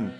Amen. 0.00 0.18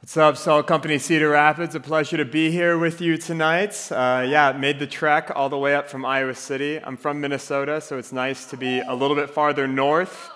What's 0.00 0.16
up, 0.16 0.36
Salt 0.36 0.68
Company 0.68 0.96
Cedar 0.96 1.30
Rapids? 1.30 1.74
A 1.74 1.80
pleasure 1.80 2.16
to 2.16 2.24
be 2.24 2.52
here 2.52 2.78
with 2.78 3.00
you 3.00 3.16
tonight. 3.16 3.90
Uh, 3.90 4.24
yeah, 4.24 4.52
made 4.52 4.78
the 4.78 4.86
trek 4.86 5.32
all 5.34 5.48
the 5.48 5.58
way 5.58 5.74
up 5.74 5.88
from 5.88 6.04
Iowa 6.04 6.36
City. 6.36 6.78
I'm 6.78 6.96
from 6.96 7.20
Minnesota, 7.20 7.80
so 7.80 7.98
it's 7.98 8.12
nice 8.12 8.46
to 8.50 8.56
be 8.56 8.78
a 8.78 8.94
little 8.94 9.16
bit 9.16 9.28
farther 9.28 9.66
north, 9.66 10.30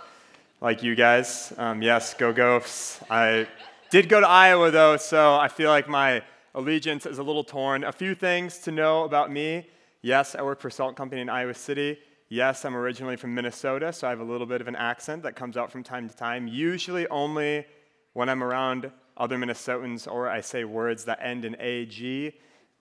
like 0.60 0.82
you 0.82 0.96
guys. 0.96 1.52
Um, 1.58 1.80
yes, 1.80 2.12
go 2.14 2.32
Gophs. 2.32 2.98
I 3.08 3.46
did 3.90 4.08
go 4.08 4.20
to 4.20 4.28
Iowa, 4.28 4.72
though, 4.72 4.96
so 4.96 5.36
I 5.36 5.46
feel 5.46 5.70
like 5.70 5.88
my 5.88 6.24
allegiance 6.56 7.06
is 7.06 7.18
a 7.18 7.22
little 7.22 7.44
torn. 7.44 7.84
A 7.84 7.92
few 7.92 8.16
things 8.16 8.58
to 8.60 8.72
know 8.72 9.04
about 9.04 9.30
me. 9.30 9.68
Yes, 10.00 10.34
I 10.34 10.42
work 10.42 10.60
for 10.60 10.70
Salt 10.70 10.96
Company 10.96 11.20
in 11.20 11.28
Iowa 11.28 11.54
City. 11.54 12.00
Yes, 12.30 12.64
I'm 12.64 12.74
originally 12.74 13.14
from 13.14 13.32
Minnesota, 13.32 13.92
so 13.92 14.08
I 14.08 14.10
have 14.10 14.18
a 14.18 14.24
little 14.24 14.46
bit 14.46 14.60
of 14.60 14.66
an 14.66 14.74
accent 14.74 15.22
that 15.22 15.36
comes 15.36 15.56
out 15.56 15.70
from 15.70 15.84
time 15.84 16.08
to 16.08 16.16
time, 16.16 16.48
usually 16.48 17.06
only 17.06 17.64
when 18.12 18.28
I'm 18.28 18.42
around 18.42 18.90
other 19.16 19.36
Minnesotans 19.36 20.10
or 20.10 20.28
I 20.28 20.40
say 20.40 20.64
words 20.64 21.04
that 21.04 21.18
end 21.22 21.44
in 21.44 21.56
AG. 21.60 22.32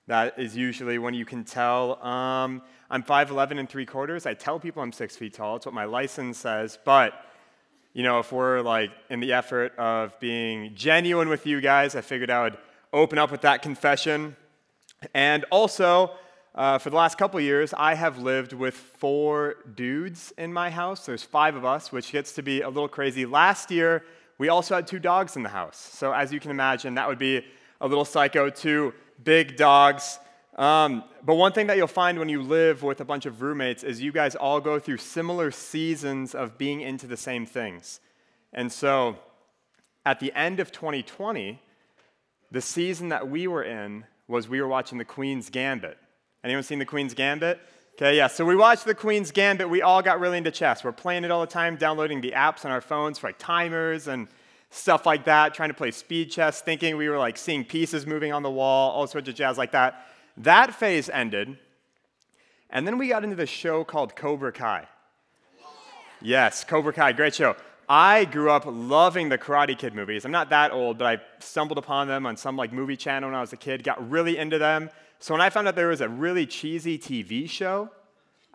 That 0.07 0.39
is 0.39 0.55
usually 0.57 0.97
when 0.97 1.13
you 1.13 1.25
can 1.25 1.43
tell. 1.43 2.03
Um, 2.03 2.61
I'm 2.89 3.03
5'11 3.03 3.59
and 3.59 3.69
3 3.69 3.85
quarters. 3.85 4.25
I 4.25 4.33
tell 4.33 4.59
people 4.59 4.81
I'm 4.81 4.91
6 4.91 5.15
feet 5.15 5.33
tall. 5.33 5.57
It's 5.57 5.65
what 5.65 5.75
my 5.75 5.85
license 5.85 6.37
says. 6.37 6.77
But, 6.83 7.13
you 7.93 8.03
know, 8.03 8.19
if 8.19 8.31
we're 8.31 8.61
like 8.61 8.91
in 9.09 9.19
the 9.19 9.33
effort 9.33 9.75
of 9.77 10.19
being 10.19 10.75
genuine 10.75 11.29
with 11.29 11.45
you 11.45 11.61
guys, 11.61 11.95
I 11.95 12.01
figured 12.01 12.29
I 12.29 12.43
would 12.43 12.57
open 12.91 13.17
up 13.17 13.31
with 13.31 13.41
that 13.41 13.61
confession. 13.61 14.35
And 15.13 15.45
also, 15.51 16.11
uh, 16.53 16.77
for 16.77 16.89
the 16.89 16.95
last 16.97 17.17
couple 17.17 17.39
years, 17.39 17.73
I 17.77 17.93
have 17.93 18.17
lived 18.17 18.51
with 18.51 18.73
four 18.73 19.55
dudes 19.75 20.33
in 20.37 20.51
my 20.51 20.69
house. 20.69 21.05
There's 21.05 21.23
five 21.23 21.55
of 21.55 21.63
us, 21.63 21.91
which 21.91 22.11
gets 22.11 22.33
to 22.33 22.43
be 22.43 22.61
a 22.61 22.67
little 22.67 22.89
crazy. 22.89 23.25
Last 23.25 23.71
year, 23.71 24.03
we 24.41 24.49
also 24.49 24.73
had 24.73 24.87
two 24.87 24.97
dogs 24.97 25.35
in 25.35 25.43
the 25.43 25.49
house. 25.49 25.77
So, 25.77 26.11
as 26.13 26.33
you 26.33 26.39
can 26.39 26.49
imagine, 26.49 26.95
that 26.95 27.07
would 27.07 27.19
be 27.19 27.45
a 27.79 27.87
little 27.87 28.03
psycho, 28.03 28.49
two 28.49 28.91
big 29.23 29.55
dogs. 29.55 30.17
Um, 30.55 31.03
but 31.23 31.35
one 31.35 31.51
thing 31.51 31.67
that 31.67 31.77
you'll 31.77 31.85
find 31.85 32.17
when 32.17 32.27
you 32.27 32.41
live 32.41 32.81
with 32.81 33.01
a 33.01 33.05
bunch 33.05 33.27
of 33.27 33.43
roommates 33.43 33.83
is 33.83 34.01
you 34.01 34.11
guys 34.11 34.35
all 34.35 34.59
go 34.59 34.79
through 34.79 34.97
similar 34.97 35.51
seasons 35.51 36.33
of 36.33 36.57
being 36.57 36.81
into 36.81 37.05
the 37.05 37.17
same 37.17 37.45
things. 37.45 37.99
And 38.51 38.71
so, 38.71 39.19
at 40.07 40.19
the 40.19 40.33
end 40.33 40.59
of 40.59 40.71
2020, 40.71 41.61
the 42.49 42.61
season 42.61 43.09
that 43.09 43.29
we 43.29 43.45
were 43.45 43.63
in 43.63 44.05
was 44.27 44.49
we 44.49 44.59
were 44.59 44.67
watching 44.67 44.97
The 44.97 45.05
Queen's 45.05 45.51
Gambit. 45.51 45.99
Anyone 46.43 46.63
seen 46.63 46.79
The 46.79 46.85
Queen's 46.85 47.13
Gambit? 47.13 47.59
Okay, 47.93 48.17
yeah. 48.17 48.27
So 48.27 48.45
we 48.45 48.55
watched 48.55 48.85
The 48.85 48.95
Queen's 48.95 49.31
Gambit. 49.31 49.69
We 49.69 49.81
all 49.81 50.01
got 50.01 50.19
really 50.19 50.37
into 50.37 50.51
chess. 50.51 50.83
We're 50.83 50.91
playing 50.91 51.23
it 51.23 51.31
all 51.31 51.41
the 51.41 51.47
time, 51.47 51.75
downloading 51.75 52.21
the 52.21 52.31
apps 52.31 52.65
on 52.65 52.71
our 52.71 52.81
phones 52.81 53.19
for 53.19 53.27
like 53.27 53.37
timers 53.37 54.07
and 54.07 54.27
stuff 54.71 55.05
like 55.05 55.25
that, 55.25 55.53
trying 55.53 55.69
to 55.69 55.75
play 55.75 55.91
speed 55.91 56.31
chess, 56.31 56.61
thinking 56.61 56.97
we 56.97 57.09
were 57.09 57.17
like 57.17 57.37
seeing 57.37 57.63
pieces 57.63 58.07
moving 58.07 58.33
on 58.33 58.41
the 58.41 58.49
wall, 58.49 58.91
all 58.91 59.05
sorts 59.05 59.27
of 59.29 59.35
jazz 59.35 59.57
like 59.57 59.71
that. 59.73 60.07
That 60.37 60.73
phase 60.73 61.09
ended. 61.09 61.57
And 62.69 62.87
then 62.87 62.97
we 62.97 63.09
got 63.09 63.23
into 63.23 63.35
the 63.35 63.45
show 63.45 63.83
called 63.83 64.15
Cobra 64.15 64.51
Kai. 64.51 64.87
Yes, 66.21 66.63
Cobra 66.63 66.93
Kai, 66.93 67.11
great 67.11 67.35
show. 67.35 67.55
I 67.89 68.23
grew 68.23 68.49
up 68.49 68.63
loving 68.65 69.27
the 69.27 69.37
Karate 69.37 69.77
Kid 69.77 69.93
movies. 69.93 70.23
I'm 70.23 70.31
not 70.31 70.49
that 70.51 70.71
old, 70.71 70.97
but 70.97 71.07
I 71.07 71.21
stumbled 71.39 71.77
upon 71.77 72.07
them 72.07 72.25
on 72.25 72.37
some 72.37 72.55
like 72.55 72.71
movie 72.71 72.95
channel 72.95 73.29
when 73.29 73.35
I 73.35 73.41
was 73.41 73.51
a 73.51 73.57
kid, 73.57 73.83
got 73.83 74.09
really 74.09 74.37
into 74.37 74.57
them. 74.57 74.89
So 75.21 75.35
when 75.35 75.41
I 75.41 75.51
found 75.51 75.67
out 75.67 75.75
there 75.75 75.89
was 75.89 76.01
a 76.01 76.09
really 76.09 76.47
cheesy 76.47 76.97
TV 76.97 77.47
show 77.47 77.91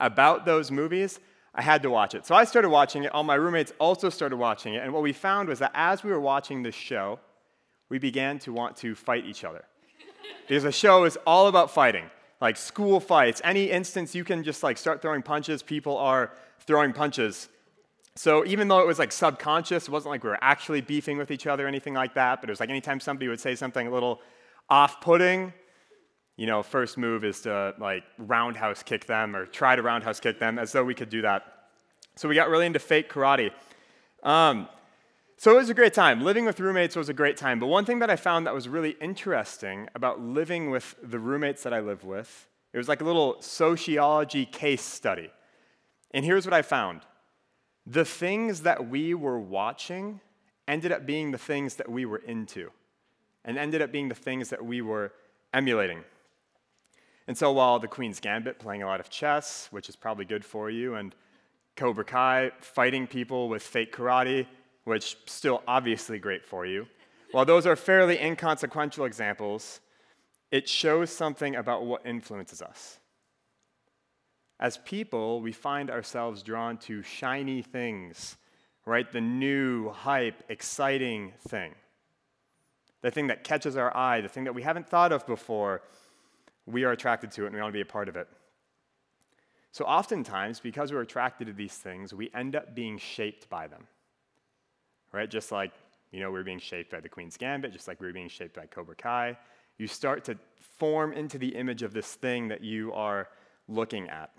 about 0.01 0.45
those 0.45 0.73
movies, 0.73 1.21
I 1.55 1.63
had 1.63 1.81
to 1.85 1.91
watch 1.91 2.17
it. 2.17 2.27
So 2.27 2.35
I 2.35 2.43
started 2.43 2.71
watching 2.71 3.05
it. 3.05 3.13
All 3.13 3.23
my 3.23 3.37
roommates 3.37 3.73
also 3.79 4.11
started 4.11 4.37
watching 4.37 4.75
it. 4.75 4.83
And 4.83 4.93
what 4.93 5.05
we 5.05 5.13
found 5.13 5.49
was 5.49 5.61
that 5.61 5.71
as 5.75 6.03
we 6.03 6.11
were 6.11 6.21
watching 6.21 6.65
this 6.65 6.75
show, 6.75 7.21
we 7.89 8.01
began 8.01 8.41
to 8.41 8.53
want 8.53 8.77
to 8.79 8.97
fight 8.97 9.25
each 9.27 9.45
other. 9.45 9.65
because 10.49 10.65
the 10.65 10.73
show 10.73 11.05
is 11.05 11.17
all 11.25 11.47
about 11.47 11.71
fighting, 11.71 12.11
like 12.41 12.57
school 12.57 12.99
fights. 12.99 13.41
Any 13.45 13.71
instance 13.71 14.13
you 14.13 14.25
can 14.25 14.43
just 14.43 14.65
like 14.65 14.77
start 14.77 15.01
throwing 15.01 15.23
punches, 15.23 15.63
people 15.63 15.97
are 15.97 16.33
throwing 16.59 16.93
punches. 16.93 17.49
So 18.17 18.45
even 18.45 18.67
though 18.67 18.81
it 18.81 18.89
was 18.89 18.99
like 18.99 19.13
subconscious, 19.13 19.85
it 19.85 19.91
wasn't 19.91 20.11
like 20.11 20.25
we 20.25 20.31
were 20.31 20.39
actually 20.43 20.81
beefing 20.81 21.17
with 21.17 21.31
each 21.31 21.47
other 21.47 21.65
or 21.65 21.69
anything 21.69 21.95
like 21.95 22.15
that, 22.15 22.41
but 22.41 22.51
it 22.51 22.53
was 22.53 22.59
like 22.59 22.71
anytime 22.71 22.99
somebody 22.99 23.29
would 23.29 23.39
say 23.39 23.55
something 23.55 23.87
a 23.87 23.91
little 23.91 24.21
off-putting, 24.69 25.53
you 26.37 26.47
know, 26.47 26.63
first 26.63 26.99
move 26.99 27.25
is 27.25 27.41
to 27.43 27.75
like 27.79 28.05
roundhouse 28.19 28.83
kick 28.83 29.07
them 29.07 29.35
or 29.35 29.47
try 29.47 29.75
to 29.75 29.83
roundhouse 29.83 30.21
kick 30.21 30.39
them 30.39 30.59
as 30.59 30.73
though 30.73 30.85
we 30.85 30.95
could 30.95 31.09
do 31.09 31.23
that. 31.23 31.45
So 32.17 32.29
we 32.29 32.35
got 32.35 32.49
really 32.49 32.67
into 32.67 32.79
fake 32.79 33.11
karate. 33.11 33.51
Um, 34.23 34.69
so 35.39 35.53
it 35.53 35.57
was 35.57 35.69
a 35.69 35.75
great 35.75 35.93
time. 35.93 36.23
Living 36.23 36.47
with 36.47 36.61
roommates 36.61 36.97
was 36.97 37.09
a 37.09 37.15
great 37.15 37.37
time. 37.37 37.59
But 37.59 37.67
one 37.67 37.85
thing 37.85 37.99
that 37.99 38.11
I 38.11 38.17
found 38.17 38.47
that 38.47 38.55
was 38.55 38.69
really 38.69 38.97
interesting 39.01 39.89
about 39.95 40.21
living 40.21 40.71
with 40.71 40.95
the 41.03 41.19
roommates 41.19 41.63
that 41.63 41.75
I 41.75 41.81
live 41.81 42.05
with, 42.05 42.49
it 42.73 42.79
was 42.79 42.89
like 42.89 43.01
a 43.01 43.05
little 43.05 43.41
sociology 43.41 44.47
case 44.47 44.83
study. 44.83 45.31
And 46.13 46.25
here's 46.25 46.47
what 46.47 46.55
I 46.55 46.63
found 46.63 47.03
the 47.87 48.05
things 48.05 48.63
that 48.63 48.89
we 48.89 49.15
were 49.15 49.39
watching 49.39 50.21
ended 50.67 50.91
up 50.91 51.07
being 51.07 51.31
the 51.31 51.39
things 51.39 51.77
that 51.77 51.89
we 51.89 52.05
were 52.05 52.19
into, 52.19 52.71
and 53.45 53.57
ended 53.57 53.81
up 53.81 53.93
being 53.93 54.09
the 54.09 54.15
things 54.15 54.49
that 54.49 54.65
we 54.65 54.83
were 54.83 55.13
emulating. 55.55 56.03
And 57.29 57.37
so 57.37 57.53
while 57.53 57.79
the 57.79 57.89
Queen's 57.89 58.21
Gambit, 58.21 58.59
playing 58.59 58.83
a 58.83 58.87
lot 58.87 59.01
of 59.01 59.11
chess, 59.11 59.69
which 59.71 59.89
is 59.89 59.97
probably 59.97 60.25
good 60.25 60.45
for 60.45 60.71
you, 60.71 60.95
and 60.95 61.15
Cobra 61.75 62.05
Kai, 62.05 62.53
fighting 62.61 63.07
people 63.07 63.49
with 63.49 63.63
fake 63.63 63.95
karate, 63.95 64.47
which 64.85 65.05
is 65.05 65.17
still 65.27 65.63
obviously 65.67 66.19
great 66.19 66.45
for 66.45 66.65
you, 66.65 66.87
while 67.33 67.45
those 67.45 67.67
are 67.67 67.77
fairly 67.77 68.21
inconsequential 68.21 69.05
examples, 69.05 69.81
it 70.51 70.69
shows 70.69 71.11
something 71.11 71.57
about 71.57 71.85
what 71.85 72.07
influences 72.07 72.63
us. 72.63 73.01
As 74.59 74.79
people, 74.79 75.43
we 75.43 75.53
find 75.53 75.91
ourselves 75.91 76.43
drawn 76.43 76.79
to 76.79 77.03
shiny 77.03 77.61
things, 77.61 78.37
right? 78.87 79.11
The 79.11 79.21
new, 79.21 79.91
hype, 79.91 80.45
exciting 80.49 81.33
thing. 81.49 81.75
The 83.03 83.11
thing 83.11 83.27
that 83.27 83.45
catches 83.45 83.77
our 83.77 83.95
eye, 83.95 84.21
the 84.21 84.29
thing 84.29 84.45
that 84.45 84.55
we 84.55 84.63
haven't 84.63 84.89
thought 84.89 85.13
of 85.13 85.27
before, 85.27 85.83
we 86.67 86.85
are 86.85 86.93
attracted 86.93 87.31
to 87.33 87.45
it 87.45 87.47
and 87.47 87.55
we 87.55 87.61
want 87.61 87.73
to 87.73 87.77
be 87.77 87.81
a 87.81 87.87
part 87.87 88.09
of 88.09 88.17
it. 88.17 88.29
So, 89.73 89.85
oftentimes, 89.85 90.59
because 90.61 90.93
we're 90.93 91.03
attracted 91.03 91.47
to 91.47 91.53
these 91.53 91.75
things, 91.75 92.13
we 92.13 92.31
end 92.35 92.57
up 92.57 92.75
being 92.75 92.99
shaped 92.99 93.49
by 93.49 93.67
them. 93.67 93.87
Right? 95.13 95.31
Just 95.31 95.53
like, 95.53 95.73
you 96.13 96.21
know, 96.21 96.31
we 96.31 96.41
are 96.41 96.45
being 96.45 96.59
shaped 96.59 96.91
by 96.91 97.01
the 97.01 97.09
Queen's 97.09 97.37
Gambit, 97.37 97.73
just 97.73 97.89
like 97.89 98.01
we 98.01 98.09
are 98.09 98.13
being 98.13 98.29
shaped 98.29 98.57
by 98.57 98.67
Cobra 98.67 98.95
Kai. 98.95 99.37
You 99.79 99.87
start 99.87 100.25
to 100.25 100.39
form 100.79 101.13
into 101.13 101.39
the 101.39 101.55
image 101.55 101.83
of 101.83 101.93
this 101.93 102.15
thing 102.15 102.49
that 102.49 102.63
you 102.63 102.93
are 102.93 103.29
looking 103.69 104.09
at. 104.09 104.31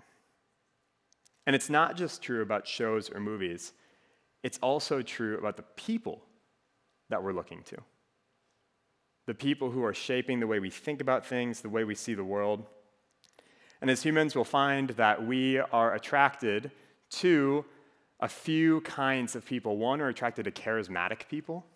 And 1.46 1.54
it's 1.54 1.70
not 1.70 1.96
just 1.96 2.20
true 2.20 2.42
about 2.42 2.66
shows 2.66 3.10
or 3.10 3.20
movies, 3.20 3.72
it's 4.42 4.58
also 4.58 5.02
true 5.02 5.38
about 5.38 5.56
the 5.56 5.64
people 5.76 6.22
that 7.08 7.22
we're 7.22 7.32
looking 7.32 7.62
to 7.64 7.76
the 9.28 9.34
people 9.34 9.70
who 9.70 9.84
are 9.84 9.92
shaping 9.92 10.40
the 10.40 10.46
way 10.46 10.58
we 10.58 10.70
think 10.70 11.02
about 11.02 11.26
things, 11.26 11.60
the 11.60 11.68
way 11.68 11.84
we 11.84 11.94
see 11.94 12.14
the 12.14 12.24
world. 12.24 12.64
And 13.82 13.90
as 13.90 14.02
humans, 14.02 14.34
we'll 14.34 14.44
find 14.44 14.88
that 14.90 15.26
we 15.26 15.58
are 15.58 15.94
attracted 15.94 16.70
to 17.10 17.62
a 18.20 18.28
few 18.28 18.80
kinds 18.80 19.36
of 19.36 19.44
people. 19.44 19.76
One, 19.76 19.98
we're 19.98 20.08
attracted 20.08 20.46
to 20.46 20.50
charismatic 20.50 21.28
people, 21.28 21.66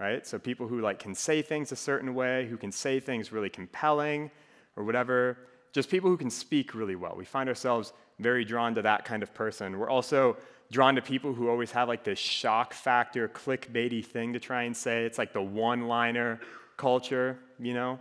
right? 0.00 0.26
So 0.26 0.38
people 0.38 0.66
who 0.66 0.80
like 0.80 0.98
can 0.98 1.14
say 1.14 1.42
things 1.42 1.72
a 1.72 1.76
certain 1.76 2.14
way, 2.14 2.46
who 2.46 2.56
can 2.56 2.72
say 2.72 3.00
things 3.00 3.32
really 3.32 3.50
compelling 3.50 4.30
or 4.74 4.82
whatever. 4.82 5.36
Just 5.74 5.90
people 5.90 6.08
who 6.08 6.16
can 6.16 6.30
speak 6.30 6.74
really 6.74 6.96
well. 6.96 7.12
We 7.18 7.26
find 7.26 7.50
ourselves 7.50 7.92
very 8.18 8.46
drawn 8.46 8.74
to 8.76 8.80
that 8.80 9.04
kind 9.04 9.22
of 9.22 9.34
person. 9.34 9.78
We're 9.78 9.90
also 9.90 10.38
drawn 10.72 10.94
to 10.94 11.02
people 11.02 11.34
who 11.34 11.50
always 11.50 11.70
have 11.72 11.86
like 11.86 12.02
this 12.02 12.18
shock 12.18 12.72
factor, 12.72 13.28
clickbaity 13.28 14.02
thing 14.02 14.32
to 14.32 14.40
try 14.40 14.62
and 14.62 14.74
say. 14.74 15.04
It's 15.04 15.18
like 15.18 15.34
the 15.34 15.42
one 15.42 15.86
liner 15.86 16.40
culture, 16.78 17.38
you 17.58 17.74
know? 17.74 17.98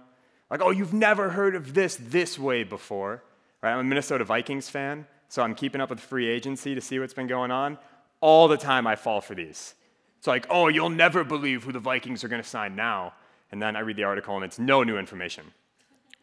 Like, 0.50 0.62
oh, 0.62 0.72
you've 0.72 0.94
never 0.94 1.30
heard 1.30 1.56
of 1.56 1.74
this 1.74 1.98
this 2.00 2.40
way 2.40 2.64
before, 2.64 3.22
right? 3.62 3.74
I'm 3.74 3.80
a 3.80 3.84
Minnesota 3.84 4.24
Vikings 4.24 4.70
fan, 4.70 5.06
so 5.28 5.44
I'm 5.44 5.54
keeping 5.54 5.82
up 5.82 5.90
with 5.90 6.00
free 6.00 6.30
agency 6.30 6.74
to 6.74 6.80
see 6.80 7.00
what's 7.00 7.14
been 7.14 7.28
going 7.28 7.52
on. 7.52 7.78
All 8.22 8.48
the 8.48 8.58
time 8.58 8.88
I 8.88 8.96
fall 8.96 9.20
for 9.20 9.36
these. 9.36 9.76
It's 10.18 10.28
like, 10.28 10.48
oh, 10.50 10.70
you'll 10.70 10.90
never 10.90 11.24
believe 11.24 11.66
who 11.66 11.72
the 11.72 11.80
Vikings 11.80 12.24
are 12.24 12.30
going 12.30 12.42
to 12.42 12.48
sign 12.48 12.76
now. 12.76 13.14
And 13.52 13.62
then 13.62 13.76
I 13.76 13.82
read 13.82 13.98
the 13.98 14.04
article 14.04 14.36
and 14.36 14.44
it's 14.44 14.58
no 14.58 14.84
new 14.84 14.98
information. 14.98 15.44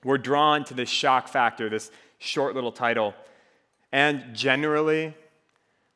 We're 0.03 0.19
drawn 0.19 0.65
to 0.65 0.75
this 0.75 0.89
shock 0.89 1.29
factor, 1.29 1.69
this 1.69 1.91
short 2.19 2.55
little 2.55 2.73
title. 2.73 3.15
And 3.93 4.35
generally, 4.35 5.15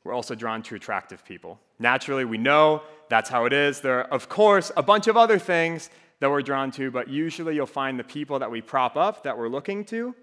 we're 0.05 0.13
also 0.13 0.35
drawn 0.35 0.63
to 0.63 0.75
attractive 0.75 1.25
people. 1.25 1.59
Naturally, 1.79 2.25
we 2.25 2.39
know 2.39 2.83
that's 3.09 3.29
how 3.29 3.45
it 3.45 3.53
is. 3.53 3.81
There 3.81 3.99
are, 3.99 4.05
of 4.05 4.29
course, 4.29 4.71
a 4.77 4.83
bunch 4.83 5.09
of 5.09 5.17
other 5.17 5.39
things 5.39 5.91
that 6.21 6.31
we're 6.31 6.43
drawn 6.43 6.71
to, 6.73 6.91
but 6.91 7.09
usually 7.09 7.55
you'll 7.55 7.67
find 7.67 7.99
the 7.99 8.05
people 8.05 8.39
that 8.39 8.51
we 8.51 8.61
prop 8.61 8.97
up 8.97 9.23
that 9.23 9.39
we're 9.39 9.49
looking 9.49 9.85
to 9.87 10.15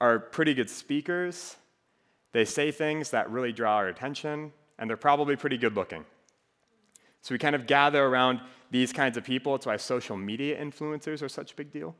are 0.00 0.18
pretty 0.18 0.54
good 0.54 0.70
speakers. 0.70 1.56
They 2.32 2.44
say 2.44 2.70
things 2.70 3.10
that 3.10 3.30
really 3.30 3.52
draw 3.52 3.76
our 3.76 3.88
attention, 3.88 4.52
and 4.78 4.88
they're 4.88 4.96
probably 4.96 5.36
pretty 5.36 5.58
good 5.58 5.74
looking. 5.74 6.04
So 7.22 7.34
we 7.34 7.38
kind 7.38 7.54
of 7.54 7.66
gather 7.66 8.04
around 8.04 8.40
these 8.70 8.92
kinds 8.92 9.16
of 9.16 9.24
people. 9.24 9.54
It's 9.54 9.66
why 9.66 9.76
social 9.76 10.16
media 10.16 10.60
influencers 10.62 11.22
are 11.22 11.28
such 11.28 11.52
a 11.52 11.56
big 11.56 11.70
deal, 11.70 11.94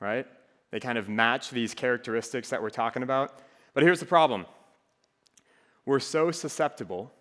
right? 0.00 0.26
They 0.70 0.80
kind 0.80 0.98
of 0.98 1.08
match 1.08 1.50
these 1.50 1.74
characteristics 1.74 2.48
that 2.50 2.62
we're 2.62 2.70
talking 2.70 3.02
about. 3.02 3.40
But 3.74 3.82
here's 3.82 4.00
the 4.00 4.06
problem 4.06 4.46
we're 5.84 6.00
so 6.00 6.30
susceptible 6.30 7.12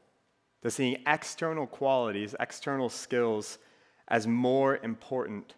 to 0.62 0.70
seeing 0.70 0.98
external 1.08 1.66
qualities, 1.66 2.36
external 2.40 2.90
skills, 2.90 3.58
as 4.10 4.28
more 4.28 4.78
important 4.78 5.54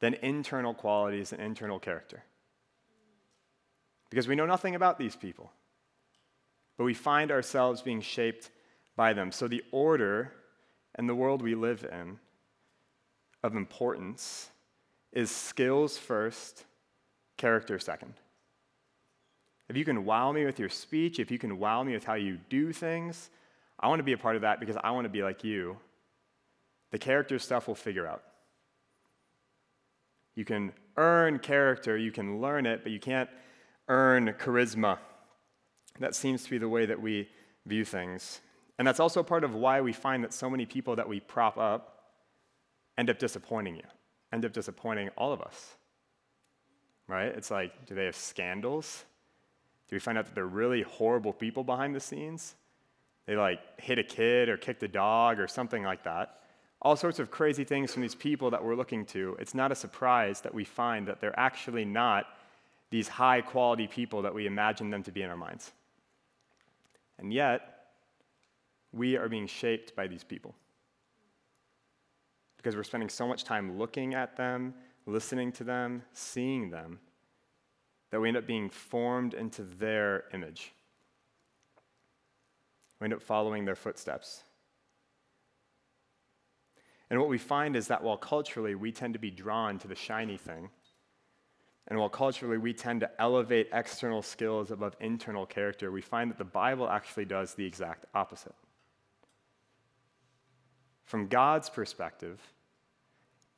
than 0.00 0.14
internal 0.14 0.74
qualities 0.74 1.32
and 1.32 1.42
internal 1.42 1.78
character. 1.78 2.22
Because 4.10 4.28
we 4.28 4.36
know 4.36 4.46
nothing 4.46 4.74
about 4.74 4.98
these 4.98 5.16
people, 5.16 5.50
but 6.78 6.84
we 6.84 6.94
find 6.94 7.30
ourselves 7.30 7.82
being 7.82 8.00
shaped 8.00 8.50
by 8.96 9.12
them. 9.12 9.32
So 9.32 9.48
the 9.48 9.64
order 9.72 10.32
and 10.94 11.08
the 11.08 11.14
world 11.14 11.42
we 11.42 11.54
live 11.54 11.84
in 11.90 12.18
of 13.42 13.56
importance 13.56 14.50
is 15.12 15.30
skills 15.30 15.96
first, 15.98 16.64
character 17.36 17.78
second. 17.78 18.14
If 19.68 19.76
you 19.76 19.84
can 19.84 20.04
wow 20.04 20.30
me 20.32 20.44
with 20.44 20.58
your 20.58 20.68
speech, 20.68 21.18
if 21.18 21.30
you 21.30 21.38
can 21.38 21.58
wow 21.58 21.82
me 21.82 21.94
with 21.94 22.04
how 22.04 22.14
you 22.14 22.38
do 22.48 22.72
things, 22.72 23.30
I 23.80 23.88
want 23.88 23.98
to 23.98 24.04
be 24.04 24.12
a 24.12 24.18
part 24.18 24.36
of 24.36 24.42
that 24.42 24.60
because 24.60 24.76
I 24.82 24.90
want 24.90 25.06
to 25.06 25.10
be 25.10 25.22
like 25.22 25.42
you. 25.42 25.76
The 26.94 26.98
character 27.00 27.40
stuff 27.40 27.66
we'll 27.66 27.74
figure 27.74 28.06
out. 28.06 28.22
You 30.36 30.44
can 30.44 30.72
earn 30.96 31.40
character, 31.40 31.96
you 31.98 32.12
can 32.12 32.40
learn 32.40 32.66
it, 32.66 32.84
but 32.84 32.92
you 32.92 33.00
can't 33.00 33.28
earn 33.88 34.32
charisma. 34.38 34.98
That 35.98 36.14
seems 36.14 36.44
to 36.44 36.50
be 36.50 36.58
the 36.58 36.68
way 36.68 36.86
that 36.86 37.02
we 37.02 37.28
view 37.66 37.84
things. 37.84 38.40
And 38.78 38.86
that's 38.86 39.00
also 39.00 39.24
part 39.24 39.42
of 39.42 39.56
why 39.56 39.80
we 39.80 39.92
find 39.92 40.22
that 40.22 40.32
so 40.32 40.48
many 40.48 40.66
people 40.66 40.94
that 40.94 41.08
we 41.08 41.18
prop 41.18 41.58
up 41.58 42.12
end 42.96 43.10
up 43.10 43.18
disappointing 43.18 43.74
you, 43.74 43.88
end 44.32 44.44
up 44.44 44.52
disappointing 44.52 45.08
all 45.16 45.32
of 45.32 45.42
us. 45.42 45.74
Right? 47.08 47.26
It's 47.26 47.50
like, 47.50 47.86
do 47.86 47.96
they 47.96 48.04
have 48.04 48.14
scandals? 48.14 49.04
Do 49.88 49.96
we 49.96 50.00
find 50.00 50.16
out 50.16 50.26
that 50.26 50.36
they're 50.36 50.46
really 50.46 50.82
horrible 50.82 51.32
people 51.32 51.64
behind 51.64 51.92
the 51.92 51.98
scenes? 51.98 52.54
They 53.26 53.34
like 53.34 53.58
hit 53.80 53.98
a 53.98 54.04
kid 54.04 54.48
or 54.48 54.56
kicked 54.56 54.84
a 54.84 54.88
dog 54.88 55.40
or 55.40 55.48
something 55.48 55.82
like 55.82 56.04
that. 56.04 56.38
All 56.84 56.96
sorts 56.96 57.18
of 57.18 57.30
crazy 57.30 57.64
things 57.64 57.92
from 57.92 58.02
these 58.02 58.14
people 58.14 58.50
that 58.50 58.62
we're 58.62 58.74
looking 58.74 59.06
to. 59.06 59.36
It's 59.40 59.54
not 59.54 59.72
a 59.72 59.74
surprise 59.74 60.42
that 60.42 60.52
we 60.52 60.64
find 60.64 61.08
that 61.08 61.20
they're 61.20 61.38
actually 61.38 61.86
not 61.86 62.26
these 62.90 63.08
high 63.08 63.40
quality 63.40 63.86
people 63.86 64.22
that 64.22 64.34
we 64.34 64.46
imagine 64.46 64.90
them 64.90 65.02
to 65.02 65.10
be 65.10 65.22
in 65.22 65.30
our 65.30 65.36
minds. 65.36 65.72
And 67.18 67.32
yet, 67.32 67.86
we 68.92 69.16
are 69.16 69.28
being 69.28 69.46
shaped 69.46 69.96
by 69.96 70.06
these 70.06 70.22
people. 70.22 70.54
Because 72.58 72.76
we're 72.76 72.84
spending 72.84 73.08
so 73.08 73.26
much 73.26 73.44
time 73.44 73.78
looking 73.78 74.14
at 74.14 74.36
them, 74.36 74.74
listening 75.06 75.52
to 75.52 75.64
them, 75.64 76.02
seeing 76.12 76.70
them, 76.70 76.98
that 78.10 78.20
we 78.20 78.28
end 78.28 78.36
up 78.36 78.46
being 78.46 78.68
formed 78.68 79.34
into 79.34 79.62
their 79.62 80.24
image. 80.32 80.72
We 83.00 83.06
end 83.06 83.14
up 83.14 83.22
following 83.22 83.64
their 83.64 83.74
footsteps. 83.74 84.44
And 87.10 87.20
what 87.20 87.28
we 87.28 87.38
find 87.38 87.76
is 87.76 87.88
that 87.88 88.02
while 88.02 88.16
culturally 88.16 88.74
we 88.74 88.92
tend 88.92 89.14
to 89.14 89.20
be 89.20 89.30
drawn 89.30 89.78
to 89.78 89.88
the 89.88 89.94
shiny 89.94 90.36
thing, 90.36 90.70
and 91.88 91.98
while 91.98 92.08
culturally 92.08 92.56
we 92.56 92.72
tend 92.72 93.00
to 93.00 93.10
elevate 93.20 93.68
external 93.72 94.22
skills 94.22 94.70
above 94.70 94.96
internal 95.00 95.44
character, 95.44 95.90
we 95.90 96.00
find 96.00 96.30
that 96.30 96.38
the 96.38 96.44
Bible 96.44 96.88
actually 96.88 97.26
does 97.26 97.54
the 97.54 97.66
exact 97.66 98.06
opposite. 98.14 98.54
From 101.04 101.28
God's 101.28 101.68
perspective, 101.68 102.40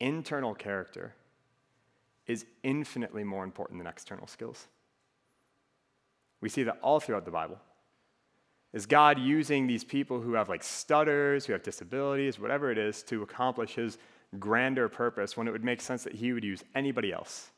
internal 0.00 0.54
character 0.54 1.14
is 2.26 2.44
infinitely 2.64 3.22
more 3.22 3.44
important 3.44 3.78
than 3.78 3.86
external 3.86 4.26
skills. 4.26 4.66
We 6.40 6.48
see 6.48 6.64
that 6.64 6.78
all 6.82 6.98
throughout 6.98 7.24
the 7.24 7.30
Bible. 7.30 7.58
Is 8.76 8.84
God 8.84 9.18
using 9.18 9.66
these 9.66 9.84
people 9.84 10.20
who 10.20 10.34
have 10.34 10.50
like 10.50 10.62
stutters, 10.62 11.46
who 11.46 11.54
have 11.54 11.62
disabilities, 11.62 12.38
whatever 12.38 12.70
it 12.70 12.76
is, 12.76 13.02
to 13.04 13.22
accomplish 13.22 13.74
his 13.74 13.96
grander 14.38 14.86
purpose 14.86 15.34
when 15.34 15.48
it 15.48 15.50
would 15.50 15.64
make 15.64 15.80
sense 15.80 16.04
that 16.04 16.12
he 16.12 16.34
would 16.34 16.44
use 16.44 16.62
anybody 16.74 17.10
else? 17.10 17.52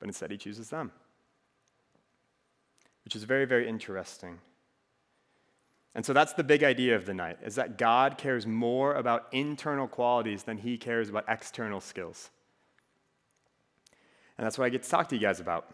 But 0.00 0.08
instead, 0.10 0.30
he 0.30 0.36
chooses 0.36 0.68
them, 0.68 0.92
which 3.06 3.16
is 3.16 3.24
very, 3.24 3.46
very 3.46 3.66
interesting. 3.66 4.38
And 5.94 6.04
so 6.04 6.12
that's 6.12 6.34
the 6.34 6.44
big 6.44 6.62
idea 6.62 6.94
of 6.94 7.06
the 7.06 7.14
night 7.14 7.38
is 7.42 7.54
that 7.54 7.78
God 7.78 8.18
cares 8.18 8.46
more 8.46 8.92
about 8.96 9.28
internal 9.32 9.88
qualities 9.88 10.42
than 10.42 10.58
he 10.58 10.76
cares 10.76 11.08
about 11.08 11.24
external 11.26 11.80
skills. 11.80 12.28
And 14.36 14.44
that's 14.44 14.58
what 14.58 14.66
I 14.66 14.68
get 14.68 14.82
to 14.82 14.90
talk 14.90 15.08
to 15.08 15.14
you 15.14 15.22
guys 15.22 15.40
about. 15.40 15.70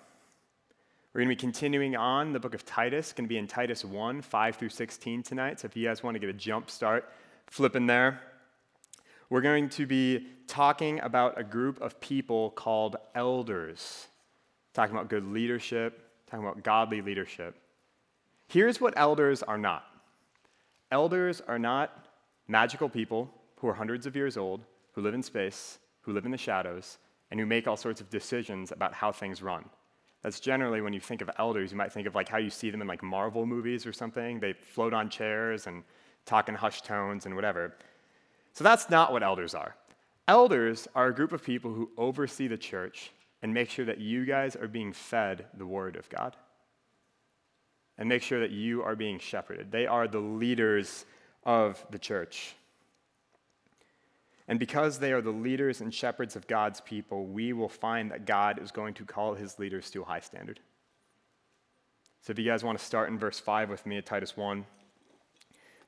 We're 1.15 1.21
going 1.21 1.29
to 1.29 1.37
be 1.37 1.41
continuing 1.41 1.95
on 1.95 2.33
the 2.33 2.41
book 2.41 2.55
of 2.55 2.67
Titus, 2.67 3.13
going 3.13 3.27
to 3.27 3.29
be 3.29 3.39
in 3.39 3.47
Titus 3.47 3.85
1, 3.85 4.21
5 4.21 4.57
through 4.57 4.69
16 4.71 5.23
tonight. 5.23 5.61
So 5.61 5.67
if 5.67 5.77
you 5.77 5.87
guys 5.87 6.03
want 6.03 6.17
to 6.17 6.19
get 6.19 6.29
a 6.29 6.33
jump 6.33 6.69
start, 6.69 7.09
flip 7.47 7.77
in 7.77 7.87
there. 7.87 8.21
We're 9.31 9.41
going 9.41 9.69
to 9.69 9.87
be 9.87 10.27
talking 10.49 10.99
about 10.99 11.39
a 11.39 11.45
group 11.45 11.81
of 11.81 12.01
people 12.01 12.51
called 12.51 12.97
elders, 13.15 14.09
talking 14.73 14.93
about 14.97 15.09
good 15.09 15.25
leadership, 15.25 16.11
talking 16.27 16.45
about 16.45 16.65
godly 16.65 17.01
leadership. 17.01 17.55
Here's 18.49 18.81
what 18.81 18.95
elders 18.97 19.45
are 19.45 19.59
not 19.59 19.85
elders 20.91 21.41
are 21.47 21.61
not 21.61 22.07
magical 22.49 22.89
people 22.89 23.31
who 23.59 23.69
are 23.69 23.75
hundreds 23.75 24.05
of 24.07 24.17
years 24.17 24.37
old, 24.37 24.63
who 24.95 25.01
live 25.01 25.15
in 25.15 25.23
space, 25.23 25.79
who 26.01 26.13
live 26.13 26.25
in 26.25 26.33
the 26.33 26.37
shadows, 26.37 26.99
and 27.31 27.39
who 27.39 27.47
make 27.47 27.69
all 27.69 27.77
sorts 27.77 28.01
of 28.01 28.11
decisions 28.11 28.73
about 28.73 28.95
how 28.95 29.13
things 29.13 29.43
run. 29.43 29.65
That's 30.25 30.41
generally 30.41 30.81
when 30.81 30.94
you 30.94 31.00
think 31.00 31.21
of 31.21 31.31
elders, 31.38 31.71
you 31.71 31.76
might 31.76 31.93
think 31.93 32.06
of 32.06 32.15
like 32.15 32.31
how 32.31 32.38
you 32.38 32.49
see 32.49 32.71
them 32.71 32.81
in 32.81 32.88
like 32.88 33.03
Marvel 33.03 33.44
movies 33.44 33.85
or 33.85 33.93
something. 33.93 34.41
They 34.41 34.55
float 34.55 34.94
on 34.94 35.11
chairs 35.11 35.67
and 35.67 35.85
talk 36.25 36.49
in 36.49 36.55
hushed 36.55 36.87
tones 36.87 37.26
and 37.26 37.35
whatever. 37.35 37.75
So 38.55 38.65
that's 38.65 38.88
not 38.88 39.12
what 39.12 39.23
elders 39.23 39.55
are. 39.55 39.76
Elders 40.26 40.88
are 40.94 41.09
a 41.09 41.15
group 41.15 41.32
of 41.32 41.44
people 41.44 41.75
who 41.75 41.91
oversee 41.99 42.49
the 42.49 42.56
church 42.56 43.12
and 43.43 43.53
make 43.53 43.69
sure 43.69 43.85
that 43.85 44.00
you 44.00 44.25
guys 44.25 44.56
are 44.56 44.67
being 44.67 44.94
fed 44.94 45.44
the 45.59 45.67
word 45.67 45.94
of 45.94 46.09
God 46.09 46.35
and 47.99 48.09
make 48.09 48.23
sure 48.23 48.41
that 48.41 48.50
you 48.50 48.82
are 48.82 48.97
being 48.97 49.19
shepherded. 49.19 49.70
They 49.70 49.87
are 49.87 50.09
the 50.09 50.20
leaders 50.20 51.05
of 51.44 51.85
the 51.91 51.99
church. 51.99 52.55
And 54.46 54.58
because 54.58 54.99
they 54.99 55.12
are 55.12 55.23
the 55.23 55.31
leaders 55.31 55.81
and 55.81 55.93
shepherds 55.93 56.36
of 56.36 56.46
God's 56.46 56.81
people, 56.81 57.27
we 57.27 57.53
will 57.53 57.69
find 57.69 58.10
that 58.10 58.27
God 58.27 58.60
is 58.63 58.70
going 58.70 58.94
to 58.94 59.05
call 59.05 59.34
his 59.34 59.58
leaders 59.58 59.91
to 59.91 60.03
a 60.03 60.05
high 60.05 60.20
standard. 60.20 60.60
So 62.20 62.31
if 62.31 62.39
you 62.39 62.44
guys 62.44 62.65
want 62.65 62.79
to 62.79 62.84
start 62.84 63.08
in 63.08 63.19
verse 63.19 63.41
5 63.41 63.70
with 63.70 63.86
me 63.86 63.96
at 63.96 64.06
Titus 64.06 64.36
1, 64.36 64.65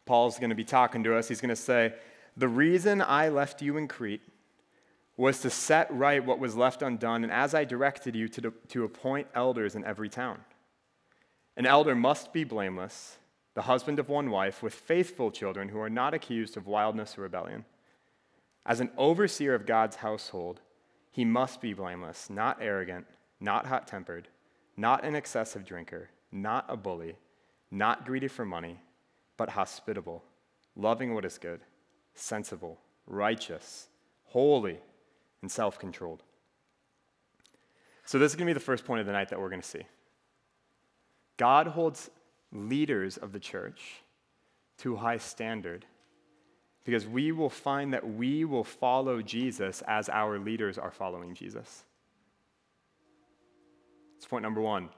Paul's 0.07 0.39
going 0.39 0.51
to 0.51 0.57
be 0.57 0.65
talking 0.65 1.03
to 1.05 1.17
us. 1.17 1.29
He's 1.29 1.41
going 1.41 1.51
to 1.51 1.57
say, 1.57 1.95
The 2.37 2.49
reason 2.49 3.03
I 3.03 3.29
left 3.29 3.61
you 3.61 3.77
in 3.77 3.89
Crete 3.89 4.23
was 5.17 5.41
to 5.41 5.51
set 5.51 5.93
right 5.93 6.25
what 6.25 6.39
was 6.39 6.55
left 6.57 6.83
undone, 6.83 7.25
and 7.25 7.33
as 7.33 7.55
I 7.55 7.65
directed 7.65 8.15
you, 8.15 8.29
to, 8.29 8.53
to 8.69 8.85
appoint 8.85 9.29
elders 9.35 9.75
in 9.75 9.85
every 9.85 10.09
town. 10.09 10.39
An 11.57 11.65
elder 11.65 11.95
must 11.95 12.35
be 12.35 12.45
blameless, 12.45 13.17
the 13.55 13.63
husband 13.63 13.99
of 13.99 14.11
one 14.11 14.31
wife, 14.31 14.63
with 14.63 14.75
faithful 14.75 15.31
children 15.31 15.71
who 15.71 15.81
are 15.81 15.89
not 15.89 16.13
accused 16.13 16.57
of 16.57 16.67
wildness 16.67 17.17
or 17.17 17.23
rebellion. 17.23 17.65
As 18.67 18.81
an 18.81 18.91
overseer 18.99 19.55
of 19.55 19.65
God's 19.65 19.97
household, 19.97 20.61
he 21.13 21.25
must 21.25 21.61
be 21.61 21.73
blameless, 21.73 22.29
not 22.29 22.59
arrogant, 22.61 23.07
not 23.41 23.67
hot 23.67 23.87
tempered, 23.87 24.29
not 24.77 25.05
an 25.05 25.15
excessive 25.15 25.65
drinker, 25.65 26.11
not 26.33 26.67
a 26.69 26.77
bully, 26.77 27.17
not 27.71 28.05
greedy 28.05 28.27
for 28.27 28.45
money, 28.45 28.81
but 29.37 29.51
hospitable, 29.51 30.25
loving 30.75 31.15
what 31.15 31.25
is 31.25 31.39
good, 31.39 31.61
sensible, 32.15 32.79
righteous, 33.07 33.87
holy, 34.25 34.81
and 35.43 35.51
self 35.51 35.79
controlled. 35.79 36.25
So, 38.05 38.19
this 38.19 38.33
is 38.33 38.37
going 38.37 38.47
to 38.47 38.51
be 38.51 38.55
the 38.55 38.61
first 38.61 38.85
point 38.85 39.01
of 39.01 39.07
the 39.07 39.13
night 39.13 39.29
that 39.29 39.41
we're 39.41 39.49
going 39.49 39.63
to 39.63 39.67
see. 39.67 39.87
God 41.37 41.69
holds 41.69 42.11
leaders 42.53 43.17
of 43.17 43.33
the 43.33 43.41
church 43.41 44.03
to 44.79 44.95
a 44.95 44.99
high 44.99 45.19
standard 45.19 45.85
because 46.87 47.05
we 47.05 47.33
will 47.33 47.51
find 47.51 47.93
that 47.93 48.09
we 48.09 48.45
will 48.45 48.63
follow 48.63 49.21
Jesus 49.21 49.83
as 49.89 50.09
our 50.09 50.39
leaders 50.39 50.79
are 50.79 50.93
following 50.93 51.35
Jesus. 51.35 51.83
That's 54.15 54.27
point 54.27 54.45
number 54.45 54.61
one. 54.61 54.91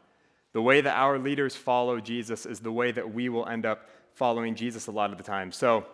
The 0.53 0.61
way 0.61 0.83
that 0.83 0.95
our 0.95 1.19
leaders 1.19 1.57
follow 1.57 1.99
Jesus 1.99 2.45
is 2.45 2.61
the 2.61 2.71
way 2.71 2.93
that 2.93 3.15
we 3.15 3.31
will 3.31 3.47
end 3.49 3.65
up 3.65 3.89
following 4.13 4.55
Jesus 4.55 4.87
a 4.87 4.91
lot 4.91 5.13
of 5.13 5.17
the 5.17 5.25
time. 5.25 5.51
So, 5.51 5.87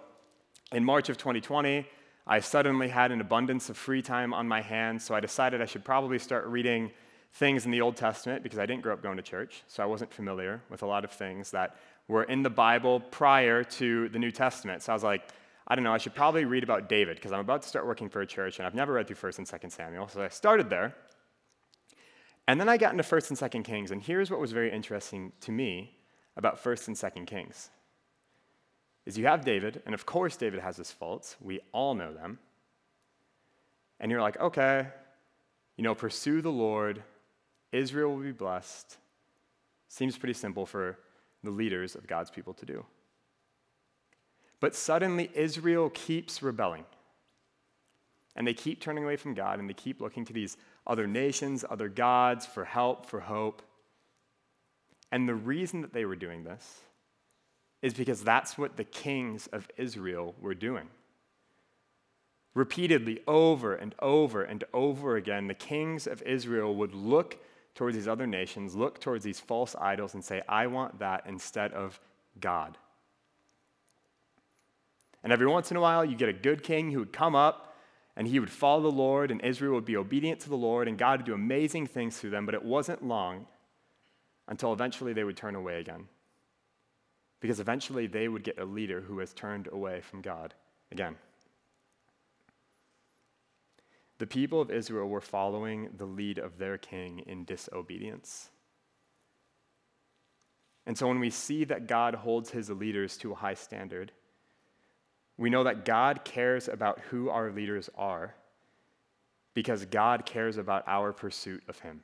in 0.73 0.85
March 0.85 1.09
of 1.11 1.17
2020, 1.17 1.87
I 2.27 2.41
suddenly 2.41 2.89
had 2.89 3.13
an 3.13 3.21
abundance 3.21 3.71
of 3.71 3.77
free 3.77 4.03
time 4.03 4.35
on 4.35 4.49
my 4.49 4.63
hands, 4.63 5.05
so 5.05 5.15
I 5.15 5.21
decided 5.21 5.63
I 5.63 5.67
should 5.67 5.85
probably 5.85 6.19
start 6.19 6.47
reading 6.47 6.91
things 7.35 7.67
in 7.67 7.71
the 7.71 7.83
Old 7.83 7.97
Testament 7.97 8.43
because 8.43 8.59
I 8.59 8.67
didn't 8.67 8.83
grow 8.83 8.95
up 8.95 9.03
going 9.03 9.19
to 9.19 9.23
church, 9.23 9.63
so 9.69 9.83
I 9.83 9.87
wasn't 9.87 10.13
familiar 10.13 10.61
with 10.71 10.83
a 10.83 10.87
lot 10.87 11.05
of 11.05 11.13
things 11.13 11.53
that 11.53 11.77
were 12.09 12.25
in 12.25 12.43
the 12.43 12.51
Bible 12.51 12.99
prior 12.99 13.63
to 13.63 14.09
the 14.09 14.19
New 14.19 14.33
Testament. 14.33 14.83
So 14.83 14.93
I 14.93 14.95
was 14.95 15.05
like, 15.05 15.29
I 15.67 15.75
don't 15.75 15.85
know, 15.85 15.95
I 15.95 15.99
should 15.99 16.15
probably 16.15 16.45
read 16.45 16.63
about 16.63 16.89
David 16.89 17.17
because 17.17 17.33
I'm 17.33 17.41
about 17.41 17.63
to 17.63 17.69
start 17.69 17.87
working 17.87 18.09
for 18.09 18.21
a 18.21 18.27
church 18.27 18.59
and 18.59 18.67
I've 18.67 18.75
never 18.75 18.93
read 18.93 19.07
through 19.07 19.17
1st 19.17 19.39
and 19.39 19.47
2nd 19.47 19.73
Samuel. 19.73 20.09
So 20.09 20.23
I 20.23 20.29
started 20.29 20.69
there. 20.69 20.95
And 22.47 22.61
then 22.61 22.69
I 22.69 22.77
got 22.77 22.93
into 22.93 23.05
1st 23.05 23.31
and 23.31 23.53
2nd 23.53 23.65
Kings, 23.65 23.91
and 23.91 24.03
here's 24.03 24.31
what 24.31 24.39
was 24.39 24.53
very 24.53 24.71
interesting 24.71 25.33
to 25.41 25.53
me 25.53 25.97
about 26.37 26.63
1st 26.63 26.89
and 26.89 26.97
2nd 26.97 27.27
Kings. 27.27 27.71
Is 29.07 29.17
you 29.17 29.27
have 29.27 29.45
David, 29.45 29.83
and 29.87 29.95
of 29.95 30.05
course 30.05 30.37
David 30.37 30.61
has 30.61 30.77
his 30.77 30.91
faults. 30.91 31.37
We 31.41 31.61
all 31.73 31.95
know 31.95 32.13
them. 32.13 32.39
And 34.01 34.11
you're 34.11 34.21
like, 34.21 34.39
okay, 34.39 34.89
you 35.77 35.85
know, 35.85 35.95
pursue 35.95 36.43
the 36.43 36.51
Lord, 36.51 37.03
Israel 37.73 38.15
will 38.15 38.23
be 38.23 38.33
blessed. 38.33 38.99
Seems 39.89 40.19
pretty 40.19 40.35
simple 40.35 40.67
for 40.67 40.99
the 41.43 41.51
leaders 41.51 41.95
of 41.95 42.07
God's 42.07 42.31
people 42.31 42.55
to 42.55 42.67
do. 42.67 42.85
But 44.65 44.75
suddenly, 44.75 45.31
Israel 45.35 45.91
keeps 45.91 46.43
rebelling. 46.43 46.87
And 48.35 48.47
they 48.47 48.55
keep 48.55 48.81
turning 48.81 49.05
away 49.05 49.17
from 49.17 49.35
God 49.35 49.59
and 49.59 49.69
they 49.69 49.75
keep 49.75 50.01
looking 50.01 50.25
to 50.25 50.33
these 50.33 50.57
other 50.87 51.07
nations, 51.07 51.67
other 51.69 51.91
gods 51.91 52.47
for 52.47 52.65
help, 52.65 53.05
for 53.05 53.21
hope. 53.21 53.61
And 55.13 55.29
the 55.29 55.35
reason 55.35 55.83
that 55.83 55.93
they 55.93 56.07
were 56.07 56.17
doing 56.17 56.45
this 56.45 56.81
is 57.83 57.93
because 57.93 58.23
that's 58.25 58.57
what 58.57 58.79
the 58.79 58.85
kings 58.85 59.49
of 59.49 59.69
Israel 59.77 60.35
were 60.41 60.55
doing. 60.55 60.89
Repeatedly, 62.55 63.21
over 63.29 63.75
and 63.75 63.95
over 63.99 64.45
and 64.45 64.65
over 64.73 65.17
again, 65.17 65.47
the 65.47 65.53
kings 65.53 66.07
of 66.07 66.23
Israel 66.23 66.75
would 66.75 66.95
look 66.95 67.37
towards 67.75 67.99
these 67.99 68.09
other 68.09 68.27
nations, 68.27 68.75
look 68.75 68.99
towards 68.99 69.25
these 69.25 69.41
false 69.41 69.77
idols, 69.79 70.15
and 70.15 70.25
say, 70.25 70.41
I 70.49 70.69
want 70.69 71.01
that 71.01 71.25
instead 71.27 71.75
of 71.75 72.01
God. 72.41 72.79
And 75.25 75.33
every 75.33 75.47
once 75.47 75.71
in 75.71 75.77
a 75.77 75.81
while, 75.81 76.05
you 76.05 76.15
get 76.15 76.29
a 76.29 76.35
good 76.35 76.63
king 76.63 76.91
who 76.91 77.01
would 77.01 77.13
come 77.13 77.35
up 77.35 77.75
and 78.15 78.29
he 78.29 78.39
would 78.39 78.51
follow 78.51 78.83
the 78.83 78.97
Lord, 78.97 79.33
and 79.33 79.41
Israel 79.41 79.75
would 79.75 79.85
be 79.85 79.97
obedient 79.97 80.39
to 80.41 80.49
the 80.49 80.57
Lord, 80.57 80.87
and 80.87 80.97
God 80.97 81.19
would 81.19 81.27
do 81.27 81.35
amazing 81.35 81.89
things 81.89 82.17
through 82.17 82.31
them. 82.31 82.47
But 82.47 82.55
it 82.55 82.63
wasn't 82.63 83.05
long 83.05 83.47
until 84.47 84.73
eventually 84.73 85.13
they 85.13 85.25
would 85.25 85.37
turn 85.37 85.57
away 85.57 85.81
again. 85.81 86.07
Because 87.41 87.59
eventually 87.59 88.07
they 88.07 88.29
would 88.29 88.45
get 88.45 88.61
a 88.61 88.65
leader 88.65 89.01
who 89.01 89.19
has 89.19 89.33
turned 89.33 89.69
away 89.73 90.01
from 90.01 90.21
God 90.21 90.55
again. 90.93 91.17
The 94.19 94.27
people 94.29 94.61
of 94.61 94.71
Israel 94.71 95.09
were 95.09 95.21
following 95.21 95.89
the 95.97 96.07
lead 96.07 96.39
of 96.39 96.59
their 96.59 96.79
king 96.79 97.25
in 97.27 97.45
disobedience. 97.45 98.51
And 100.87 100.97
so 100.97 101.09
when 101.09 101.19
we 101.19 101.31
see 101.31 101.65
that 101.65 101.89
God 101.89 102.15
holds 102.15 102.51
his 102.51 102.71
leaders 102.71 103.17
to 103.19 103.33
a 103.33 103.37
high 103.37 103.55
standard, 103.55 104.13
we 105.37 105.51
know 105.51 105.65
that 105.65 105.85
God 105.85 106.25
cares 106.25 106.69
about 106.69 107.01
who 107.11 107.29
our 107.29 107.51
leaders 107.51 107.91
are 107.97 108.35
because 109.55 109.85
God 109.85 110.27
cares 110.27 110.57
about 110.57 110.85
our 110.87 111.13
pursuit 111.13 111.63
of 111.69 111.79
him. 111.81 112.03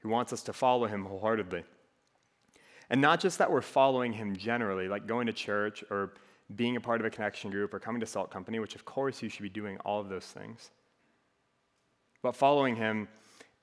He 0.00 0.08
wants 0.08 0.32
us 0.32 0.42
to 0.42 0.52
follow 0.52 0.86
him 0.86 1.04
wholeheartedly. 1.04 1.64
And 2.90 3.00
not 3.00 3.20
just 3.20 3.38
that 3.38 3.50
we're 3.50 3.62
following 3.62 4.12
him 4.12 4.36
generally, 4.36 4.88
like 4.88 5.06
going 5.06 5.26
to 5.26 5.32
church 5.32 5.82
or 5.90 6.14
being 6.54 6.76
a 6.76 6.80
part 6.80 7.00
of 7.00 7.06
a 7.06 7.10
connection 7.10 7.50
group 7.50 7.72
or 7.72 7.78
coming 7.78 8.00
to 8.00 8.06
Salt 8.06 8.30
Company, 8.30 8.58
which 8.58 8.74
of 8.74 8.84
course 8.84 9.22
you 9.22 9.28
should 9.28 9.42
be 9.42 9.48
doing 9.48 9.78
all 9.78 10.00
of 10.00 10.08
those 10.08 10.26
things, 10.26 10.70
but 12.22 12.36
following 12.36 12.76
him 12.76 13.08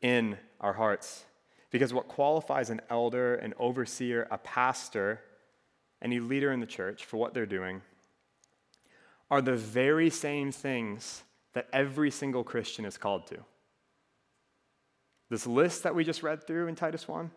in 0.01 0.37
our 0.59 0.73
hearts. 0.73 1.25
Because 1.69 1.93
what 1.93 2.07
qualifies 2.07 2.69
an 2.69 2.81
elder, 2.89 3.35
an 3.35 3.53
overseer, 3.59 4.27
a 4.31 4.37
pastor, 4.39 5.21
any 6.01 6.19
leader 6.19 6.51
in 6.51 6.59
the 6.59 6.65
church 6.65 7.05
for 7.05 7.17
what 7.17 7.33
they're 7.33 7.45
doing 7.45 7.81
are 9.29 9.41
the 9.41 9.55
very 9.55 10.09
same 10.09 10.51
things 10.51 11.23
that 11.53 11.67
every 11.71 12.11
single 12.11 12.43
Christian 12.43 12.85
is 12.85 12.97
called 12.97 13.27
to. 13.27 13.37
This 15.29 15.47
list 15.47 15.83
that 15.83 15.95
we 15.95 16.03
just 16.03 16.23
read 16.23 16.45
through 16.45 16.67
in 16.67 16.75
Titus 16.75 17.07
1, 17.07 17.31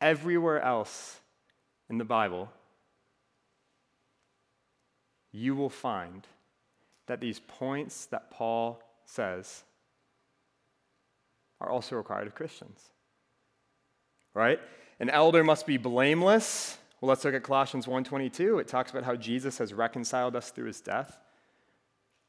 everywhere 0.00 0.60
else 0.60 1.20
in 1.88 1.98
the 1.98 2.04
Bible, 2.04 2.50
you 5.30 5.54
will 5.54 5.70
find 5.70 6.26
that 7.06 7.20
these 7.20 7.40
points 7.40 8.06
that 8.06 8.30
Paul 8.30 8.82
says 9.04 9.62
are 11.60 11.68
also 11.68 11.96
required 11.96 12.26
of 12.26 12.34
Christians. 12.34 12.80
Right? 14.32 14.58
An 15.00 15.10
elder 15.10 15.42
must 15.42 15.66
be 15.66 15.76
blameless. 15.76 16.78
Well, 17.00 17.08
let's 17.08 17.24
look 17.24 17.34
at 17.34 17.42
Colossians 17.42 17.86
1:22. 17.86 18.58
It 18.58 18.68
talks 18.68 18.90
about 18.90 19.04
how 19.04 19.16
Jesus 19.16 19.58
has 19.58 19.74
reconciled 19.74 20.36
us 20.36 20.50
through 20.50 20.66
his 20.66 20.80
death 20.80 21.18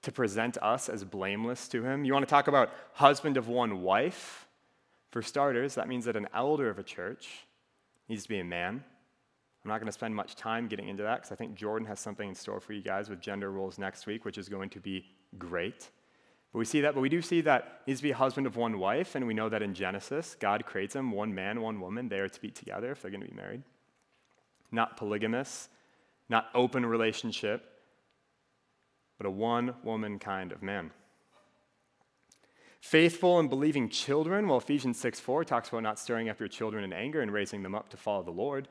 to 0.02 0.12
present 0.12 0.58
us 0.62 0.90
as 0.90 1.04
blameless 1.04 1.68
to 1.70 1.84
him. 1.84 2.06
You 2.06 2.14
want 2.14 2.28
to 2.28 2.30
talk 2.30 2.48
about 2.48 2.72
husband 2.94 3.38
of 3.38 3.48
one 3.48 3.82
wife? 3.82 4.48
For 5.12 5.22
starters, 5.22 5.76
that 5.76 5.88
means 5.88 6.06
that 6.06 6.18
an 6.18 6.28
elder 6.34 6.70
of 6.70 6.78
a 6.78 6.84
church 6.84 7.46
needs 8.10 8.24
to 8.24 8.30
be 8.30 8.40
a 8.40 8.44
man. 8.44 8.84
I'm 9.64 9.70
not 9.70 9.80
going 9.80 9.88
to 9.88 9.94
spend 9.94 10.14
much 10.14 10.36
time 10.36 10.68
getting 10.68 10.90
into 10.90 11.04
that 11.04 11.16
because 11.22 11.32
I 11.32 11.36
think 11.36 11.56
Jordan 11.56 11.88
has 11.88 12.00
something 12.00 12.30
in 12.30 12.36
store 12.36 12.60
for 12.60 12.74
you 12.74 12.82
guys 12.82 13.10
with 13.10 13.20
gender 13.20 13.52
roles 13.52 13.80
next 13.80 14.06
week, 14.06 14.26
which 14.26 14.38
is 14.38 14.50
going 14.50 14.70
to 14.72 14.80
be 14.80 15.06
great. 15.40 15.90
But 16.56 16.60
we 16.60 16.66
see 16.66 16.80
that, 16.80 16.94
but 16.94 17.02
we 17.02 17.10
do 17.10 17.22
see 17.22 17.42
that 17.42 17.82
needs 17.86 18.00
to 18.00 18.04
be 18.04 18.12
a 18.12 18.16
husband 18.16 18.48
of 18.48 18.56
one 18.56 18.80
wife, 18.80 19.16
and 19.16 19.28
we 19.28 19.34
know 19.34 19.50
that 19.50 19.62
in 19.62 19.74
Genesis, 19.74 20.38
God 20.40 20.66
creates 20.66 20.94
them 20.94 21.12
one 21.12 21.36
man, 21.36 21.60
one 21.60 21.82
woman. 21.82 22.08
They 22.08 22.20
are 22.20 22.30
to 22.30 22.42
be 22.42 22.50
together 22.50 22.94
if 22.94 23.02
they're 23.02 23.12
going 23.12 23.20
to 23.20 23.28
be 23.28 23.36
married. 23.36 23.62
Not 24.72 24.96
polygamous, 24.96 25.68
not 26.30 26.48
open 26.56 26.86
relationship, 26.86 27.70
but 29.18 29.28
a 29.28 29.30
one 29.30 29.76
woman 29.84 30.18
kind 30.18 30.54
of 30.54 30.64
man. 30.64 30.92
Faithful 32.80 33.38
and 33.38 33.50
believing 33.50 33.90
children, 33.90 34.48
well, 34.48 34.60
Ephesians 34.60 34.98
6 34.98 35.20
4 35.20 35.44
talks 35.44 35.68
about 35.68 35.84
not 35.84 36.00
stirring 36.00 36.30
up 36.30 36.40
your 36.40 36.48
children 36.48 36.86
in 36.86 36.94
anger 36.94 37.20
and 37.20 37.34
raising 37.34 37.64
them 37.64 37.76
up 37.76 37.90
to 37.90 37.98
follow 37.98 38.24
the 38.24 38.32
Lord. 38.32 38.70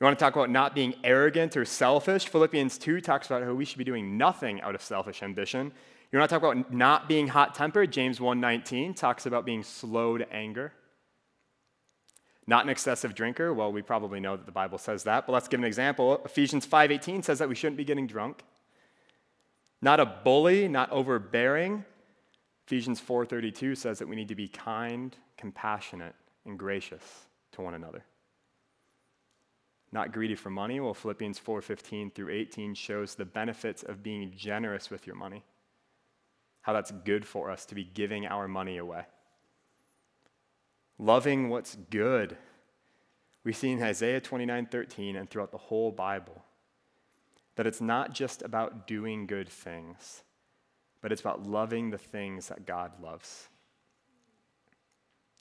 You 0.00 0.06
want 0.06 0.18
to 0.18 0.24
talk 0.24 0.34
about 0.34 0.48
not 0.48 0.74
being 0.74 0.94
arrogant 1.04 1.54
or 1.54 1.66
selfish? 1.66 2.28
Philippians 2.28 2.78
2 2.78 3.02
talks 3.02 3.26
about 3.26 3.42
how 3.42 3.52
we 3.52 3.66
should 3.66 3.76
be 3.76 3.84
doing 3.84 4.16
nothing 4.16 4.62
out 4.62 4.74
of 4.74 4.80
selfish 4.80 5.22
ambition 5.22 5.70
you 6.12 6.18
want 6.18 6.30
to 6.30 6.34
talk 6.34 6.42
about 6.42 6.72
not 6.72 7.08
being 7.08 7.28
hot 7.28 7.54
tempered? 7.54 7.92
James 7.92 8.18
1:19 8.18 8.94
talks 8.94 9.26
about 9.26 9.44
being 9.44 9.62
slow 9.62 10.16
to 10.16 10.32
anger. 10.32 10.72
Not 12.46 12.64
an 12.64 12.70
excessive 12.70 13.14
drinker. 13.14 13.52
Well, 13.52 13.70
we 13.70 13.82
probably 13.82 14.20
know 14.20 14.36
that 14.36 14.46
the 14.46 14.52
Bible 14.52 14.78
says 14.78 15.04
that, 15.04 15.26
but 15.26 15.34
let's 15.34 15.48
give 15.48 15.60
an 15.60 15.66
example. 15.66 16.22
Ephesians 16.24 16.64
5:18 16.66 17.22
says 17.22 17.38
that 17.40 17.48
we 17.48 17.54
shouldn't 17.54 17.76
be 17.76 17.84
getting 17.84 18.06
drunk. 18.06 18.42
Not 19.82 20.00
a 20.00 20.06
bully, 20.06 20.66
not 20.66 20.90
overbearing. 20.90 21.84
Ephesians 22.66 23.00
4:32 23.00 23.74
says 23.74 23.98
that 23.98 24.08
we 24.08 24.16
need 24.16 24.28
to 24.28 24.34
be 24.34 24.48
kind, 24.48 25.14
compassionate, 25.36 26.14
and 26.46 26.58
gracious 26.58 27.26
to 27.52 27.60
one 27.60 27.74
another. 27.74 28.02
Not 29.92 30.12
greedy 30.12 30.34
for 30.34 30.48
money. 30.48 30.80
Well, 30.80 30.94
Philippians 30.94 31.38
4:15 31.38 32.10
through 32.10 32.30
18 32.30 32.74
shows 32.74 33.14
the 33.14 33.26
benefits 33.26 33.82
of 33.82 34.02
being 34.02 34.32
generous 34.34 34.90
with 34.90 35.06
your 35.06 35.16
money 35.16 35.44
how 36.68 36.74
that's 36.74 36.90
good 36.90 37.24
for 37.24 37.50
us 37.50 37.64
to 37.64 37.74
be 37.74 37.82
giving 37.82 38.26
our 38.26 38.46
money 38.46 38.76
away. 38.76 39.02
Loving 40.98 41.48
what's 41.48 41.74
good. 41.88 42.36
We 43.42 43.54
see 43.54 43.70
in 43.70 43.82
Isaiah 43.82 44.20
29 44.20 44.66
13 44.66 45.16
and 45.16 45.30
throughout 45.30 45.50
the 45.50 45.56
whole 45.56 45.90
Bible 45.90 46.44
that 47.56 47.66
it's 47.66 47.80
not 47.80 48.12
just 48.12 48.42
about 48.42 48.86
doing 48.86 49.26
good 49.26 49.48
things, 49.48 50.22
but 51.00 51.10
it's 51.10 51.22
about 51.22 51.46
loving 51.46 51.88
the 51.88 51.96
things 51.96 52.48
that 52.48 52.66
God 52.66 52.92
loves. 53.02 53.48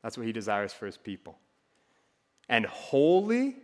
That's 0.01 0.17
what 0.17 0.27
he 0.27 0.31
desires 0.31 0.71
for 0.71 0.85
his 0.85 0.95
people. 0.95 1.37
And 2.47 2.65
holy 2.65 3.57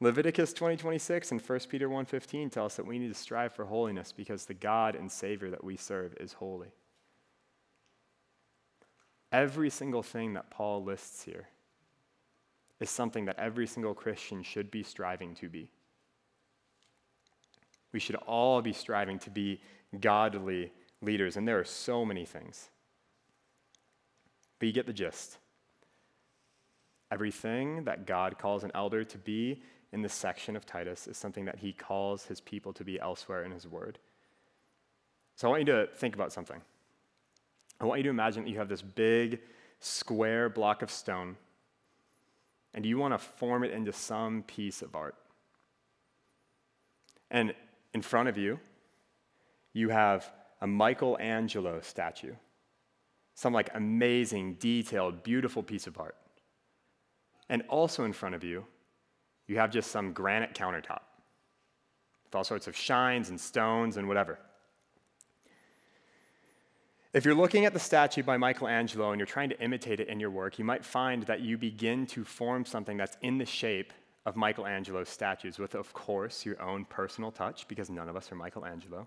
Leviticus 0.00 0.52
20:26 0.52 1.30
and 1.30 1.40
1 1.40 1.68
Peter 1.68 1.88
1:15 1.88 2.50
tell 2.50 2.66
us 2.66 2.76
that 2.76 2.86
we 2.86 2.98
need 2.98 3.08
to 3.08 3.14
strive 3.14 3.52
for 3.52 3.64
holiness 3.64 4.12
because 4.12 4.46
the 4.46 4.54
God 4.54 4.94
and 4.96 5.10
Savior 5.10 5.50
that 5.50 5.64
we 5.64 5.76
serve 5.76 6.14
is 6.18 6.34
holy. 6.34 6.72
Every 9.30 9.70
single 9.70 10.02
thing 10.02 10.34
that 10.34 10.50
Paul 10.50 10.84
lists 10.84 11.22
here 11.24 11.48
is 12.80 12.90
something 12.90 13.24
that 13.24 13.38
every 13.38 13.66
single 13.66 13.94
Christian 13.94 14.42
should 14.42 14.70
be 14.70 14.82
striving 14.82 15.34
to 15.36 15.48
be. 15.48 15.70
We 17.92 18.00
should 18.00 18.16
all 18.16 18.60
be 18.60 18.72
striving 18.72 19.18
to 19.20 19.30
be 19.30 19.60
godly 20.00 20.72
leaders, 21.00 21.36
and 21.36 21.46
there 21.46 21.58
are 21.58 21.64
so 21.64 22.04
many 22.04 22.24
things. 22.24 22.70
But 24.58 24.66
you 24.66 24.72
get 24.72 24.86
the 24.86 24.92
gist. 24.92 25.38
Everything 27.10 27.84
that 27.84 28.06
God 28.06 28.38
calls 28.38 28.64
an 28.64 28.72
elder 28.74 29.04
to 29.04 29.18
be 29.18 29.62
in 29.94 30.02
this 30.02 30.12
section 30.12 30.56
of 30.56 30.66
Titus 30.66 31.06
is 31.06 31.16
something 31.16 31.44
that 31.44 31.60
he 31.60 31.72
calls 31.72 32.26
his 32.26 32.40
people 32.40 32.72
to 32.72 32.84
be 32.84 32.98
elsewhere 32.98 33.44
in 33.44 33.52
his 33.52 33.66
word. 33.66 34.00
So 35.36 35.46
I 35.46 35.50
want 35.50 35.60
you 35.60 35.72
to 35.72 35.86
think 35.94 36.16
about 36.16 36.32
something. 36.32 36.60
I 37.80 37.84
want 37.84 38.00
you 38.00 38.02
to 38.02 38.10
imagine 38.10 38.42
that 38.42 38.50
you 38.50 38.58
have 38.58 38.68
this 38.68 38.82
big 38.82 39.40
square 39.78 40.48
block 40.48 40.82
of 40.82 40.90
stone, 40.90 41.36
and 42.74 42.84
you 42.84 42.98
want 42.98 43.14
to 43.14 43.18
form 43.18 43.62
it 43.62 43.70
into 43.70 43.92
some 43.92 44.42
piece 44.42 44.82
of 44.82 44.96
art. 44.96 45.14
And 47.30 47.54
in 47.94 48.02
front 48.02 48.28
of 48.28 48.36
you, 48.36 48.58
you 49.72 49.90
have 49.90 50.30
a 50.60 50.66
Michelangelo 50.66 51.80
statue, 51.82 52.34
some 53.34 53.52
like 53.52 53.70
amazing, 53.74 54.54
detailed, 54.54 55.22
beautiful 55.22 55.62
piece 55.62 55.86
of 55.86 56.00
art. 56.00 56.16
And 57.48 57.62
also 57.68 58.04
in 58.04 58.12
front 58.12 58.34
of 58.34 58.42
you, 58.42 58.66
you 59.46 59.58
have 59.58 59.70
just 59.70 59.90
some 59.90 60.12
granite 60.12 60.54
countertop 60.54 61.02
with 62.24 62.34
all 62.34 62.44
sorts 62.44 62.66
of 62.66 62.76
shines 62.76 63.30
and 63.30 63.40
stones 63.40 63.96
and 63.96 64.08
whatever. 64.08 64.38
If 67.12 67.24
you're 67.24 67.34
looking 67.34 67.64
at 67.64 67.72
the 67.72 67.78
statue 67.78 68.24
by 68.24 68.36
Michelangelo 68.36 69.12
and 69.12 69.20
you're 69.20 69.26
trying 69.26 69.50
to 69.50 69.60
imitate 69.60 70.00
it 70.00 70.08
in 70.08 70.18
your 70.18 70.30
work, 70.30 70.58
you 70.58 70.64
might 70.64 70.84
find 70.84 71.22
that 71.24 71.40
you 71.40 71.56
begin 71.56 72.06
to 72.06 72.24
form 72.24 72.64
something 72.64 72.96
that's 72.96 73.16
in 73.22 73.38
the 73.38 73.46
shape 73.46 73.92
of 74.26 74.36
Michelangelo's 74.36 75.08
statues, 75.08 75.58
with, 75.58 75.74
of 75.74 75.92
course, 75.92 76.44
your 76.44 76.60
own 76.60 76.86
personal 76.86 77.30
touch, 77.30 77.68
because 77.68 77.90
none 77.90 78.08
of 78.08 78.16
us 78.16 78.32
are 78.32 78.34
Michelangelo. 78.34 79.06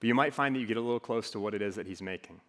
But 0.00 0.06
you 0.06 0.14
might 0.14 0.34
find 0.34 0.56
that 0.56 0.60
you 0.60 0.66
get 0.66 0.76
a 0.76 0.80
little 0.80 0.98
close 0.98 1.30
to 1.32 1.40
what 1.40 1.54
it 1.54 1.62
is 1.62 1.76
that 1.76 1.86
he's 1.86 2.02
making. 2.02 2.40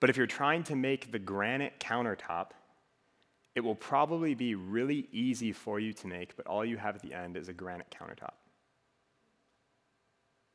But 0.00 0.08
if 0.08 0.16
you're 0.16 0.26
trying 0.26 0.62
to 0.64 0.76
make 0.76 1.10
the 1.12 1.18
granite 1.18 1.80
countertop, 1.80 2.50
it 3.54 3.60
will 3.62 3.74
probably 3.74 4.34
be 4.34 4.54
really 4.54 5.08
easy 5.12 5.52
for 5.52 5.78
you 5.78 5.92
to 5.92 6.06
make, 6.06 6.36
but 6.36 6.46
all 6.46 6.64
you 6.64 6.76
have 6.76 6.96
at 6.96 7.02
the 7.02 7.14
end 7.14 7.36
is 7.36 7.48
a 7.48 7.52
granite 7.52 7.86
countertop. 7.90 8.34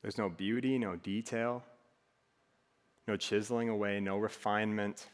There's 0.02 0.18
no 0.18 0.30
beauty, 0.30 0.78
no 0.78 0.96
detail, 0.96 1.64
no 3.08 3.16
chiseling 3.16 3.70
away, 3.70 4.00
no 4.00 4.18
refinement. 4.18 5.08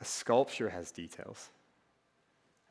A 0.00 0.04
sculpture 0.04 0.70
has 0.70 0.90
details, 0.90 1.50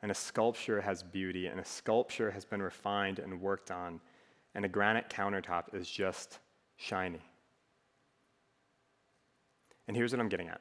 and 0.02 0.10
a 0.10 0.14
sculpture 0.14 0.80
has 0.80 1.02
beauty, 1.02 1.46
and 1.46 1.60
a 1.60 1.64
sculpture 1.64 2.30
has 2.30 2.44
been 2.44 2.62
refined 2.62 3.18
and 3.18 3.40
worked 3.40 3.70
on, 3.70 4.00
and 4.54 4.64
a 4.64 4.68
granite 4.68 5.08
countertop 5.08 5.74
is 5.74 5.88
just 5.88 6.38
shiny. 6.76 7.22
And 9.86 9.96
here's 9.96 10.12
what 10.12 10.20
I'm 10.20 10.28
getting 10.28 10.48
at. 10.48 10.60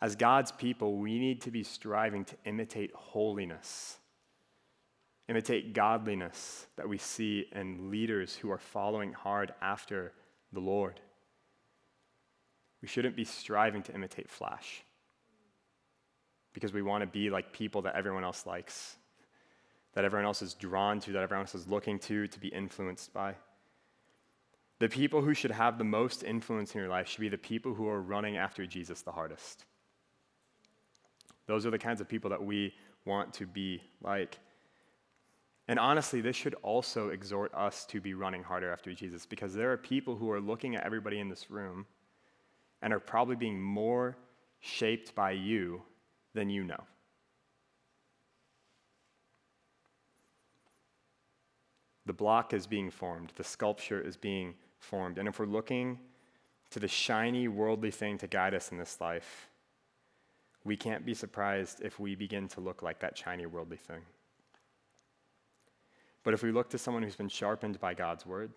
As 0.00 0.16
God's 0.16 0.52
people, 0.52 0.96
we 0.96 1.18
need 1.18 1.42
to 1.42 1.50
be 1.50 1.62
striving 1.62 2.24
to 2.26 2.36
imitate 2.44 2.92
holiness 2.94 3.98
imitate 5.28 5.74
godliness 5.74 6.66
that 6.76 6.88
we 6.88 6.98
see 6.98 7.46
in 7.52 7.90
leaders 7.90 8.34
who 8.34 8.50
are 8.50 8.58
following 8.58 9.12
hard 9.12 9.52
after 9.60 10.12
the 10.52 10.60
Lord. 10.60 11.00
We 12.80 12.88
shouldn't 12.88 13.16
be 13.16 13.24
striving 13.24 13.82
to 13.84 13.94
imitate 13.94 14.30
flash 14.30 14.82
because 16.54 16.72
we 16.72 16.82
want 16.82 17.02
to 17.02 17.06
be 17.06 17.28
like 17.28 17.52
people 17.52 17.82
that 17.82 17.94
everyone 17.94 18.24
else 18.24 18.46
likes, 18.46 18.96
that 19.92 20.04
everyone 20.04 20.24
else 20.24 20.40
is 20.40 20.54
drawn 20.54 20.98
to, 21.00 21.12
that 21.12 21.22
everyone 21.22 21.42
else 21.42 21.54
is 21.54 21.68
looking 21.68 21.98
to, 22.00 22.26
to 22.26 22.40
be 22.40 22.48
influenced 22.48 23.12
by. 23.12 23.34
The 24.78 24.88
people 24.88 25.20
who 25.20 25.34
should 25.34 25.50
have 25.50 25.76
the 25.76 25.84
most 25.84 26.22
influence 26.22 26.74
in 26.74 26.80
your 26.80 26.88
life 26.88 27.08
should 27.08 27.20
be 27.20 27.28
the 27.28 27.36
people 27.36 27.74
who 27.74 27.88
are 27.88 28.00
running 28.00 28.36
after 28.36 28.64
Jesus 28.64 29.02
the 29.02 29.12
hardest. 29.12 29.64
Those 31.48 31.66
are 31.66 31.70
the 31.70 31.78
kinds 31.78 32.00
of 32.00 32.08
people 32.08 32.30
that 32.30 32.44
we 32.44 32.74
want 33.04 33.32
to 33.34 33.46
be 33.46 33.82
like. 34.02 34.38
And 35.66 35.78
honestly, 35.78 36.20
this 36.20 36.36
should 36.36 36.54
also 36.62 37.08
exhort 37.08 37.52
us 37.54 37.84
to 37.86 38.00
be 38.00 38.14
running 38.14 38.42
harder 38.42 38.70
after 38.70 38.92
Jesus 38.92 39.26
because 39.26 39.54
there 39.54 39.72
are 39.72 39.76
people 39.76 40.14
who 40.14 40.30
are 40.30 40.40
looking 40.40 40.76
at 40.76 40.84
everybody 40.84 41.18
in 41.18 41.28
this 41.28 41.50
room 41.50 41.86
and 42.82 42.92
are 42.92 43.00
probably 43.00 43.34
being 43.34 43.60
more 43.60 44.16
shaped 44.60 45.14
by 45.14 45.32
you 45.32 45.82
than 46.34 46.50
you 46.50 46.64
know. 46.64 46.84
The 52.06 52.12
block 52.12 52.54
is 52.54 52.66
being 52.66 52.90
formed, 52.90 53.32
the 53.36 53.44
sculpture 53.44 54.00
is 54.00 54.16
being 54.16 54.54
formed. 54.78 55.18
And 55.18 55.28
if 55.28 55.38
we're 55.38 55.46
looking 55.46 55.98
to 56.70 56.78
the 56.78 56.88
shiny 56.88 57.48
worldly 57.48 57.90
thing 57.90 58.18
to 58.18 58.26
guide 58.26 58.54
us 58.54 58.70
in 58.70 58.78
this 58.78 59.00
life, 59.00 59.47
we 60.68 60.76
can't 60.76 61.06
be 61.06 61.14
surprised 61.14 61.80
if 61.80 61.98
we 61.98 62.14
begin 62.14 62.46
to 62.46 62.60
look 62.60 62.82
like 62.82 63.00
that 63.00 63.16
shiny 63.16 63.46
worldly 63.46 63.78
thing. 63.78 64.02
But 66.22 66.34
if 66.34 66.42
we 66.42 66.52
look 66.52 66.68
to 66.70 66.78
someone 66.78 67.02
who's 67.02 67.16
been 67.16 67.30
sharpened 67.30 67.80
by 67.80 67.94
God's 67.94 68.26
word, 68.26 68.50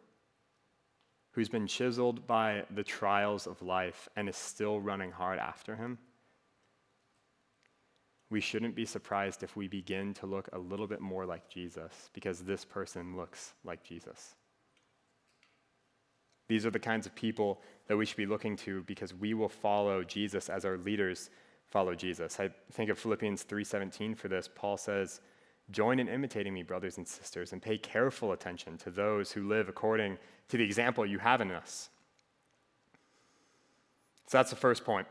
who's 1.31 1.47
been 1.47 1.67
chiseled 1.67 2.27
by 2.27 2.65
the 2.75 2.83
trials 2.83 3.47
of 3.47 3.61
life 3.61 4.09
and 4.17 4.27
is 4.27 4.35
still 4.35 4.81
running 4.81 5.09
hard 5.09 5.39
after 5.39 5.77
him, 5.77 5.97
we 8.29 8.41
shouldn't 8.41 8.75
be 8.75 8.85
surprised 8.85 9.41
if 9.41 9.55
we 9.55 9.69
begin 9.69 10.13
to 10.15 10.25
look 10.25 10.49
a 10.51 10.59
little 10.59 10.87
bit 10.87 10.99
more 10.99 11.25
like 11.25 11.47
Jesus 11.47 12.09
because 12.11 12.41
this 12.41 12.65
person 12.65 13.15
looks 13.15 13.53
like 13.63 13.85
Jesus. 13.85 14.35
These 16.49 16.65
are 16.65 16.71
the 16.71 16.79
kinds 16.79 17.05
of 17.05 17.15
people 17.15 17.61
that 17.87 17.95
we 17.95 18.05
should 18.05 18.17
be 18.17 18.25
looking 18.25 18.57
to 18.57 18.83
because 18.83 19.13
we 19.13 19.33
will 19.33 19.47
follow 19.47 20.03
Jesus 20.03 20.49
as 20.49 20.65
our 20.65 20.77
leaders 20.77 21.29
follow 21.71 21.95
Jesus. 21.95 22.39
I 22.39 22.49
think 22.73 22.89
of 22.89 22.99
Philippians 22.99 23.43
3:17 23.43 24.15
for 24.15 24.27
this. 24.27 24.47
Paul 24.53 24.77
says, 24.77 25.21
Join 25.71 25.99
in 25.99 26.09
imitating 26.09 26.53
me, 26.53 26.63
brothers 26.63 26.97
and 26.97 27.07
sisters, 27.07 27.53
and 27.53 27.61
pay 27.61 27.77
careful 27.77 28.33
attention 28.33 28.77
to 28.79 28.91
those 28.91 29.31
who 29.31 29.47
live 29.47 29.69
according 29.69 30.17
to 30.49 30.57
the 30.57 30.63
example 30.63 31.05
you 31.05 31.19
have 31.19 31.39
in 31.39 31.49
us. 31.49 31.89
So 34.27 34.37
that's 34.37 34.49
the 34.49 34.57
first 34.57 34.83
point. 34.83 35.07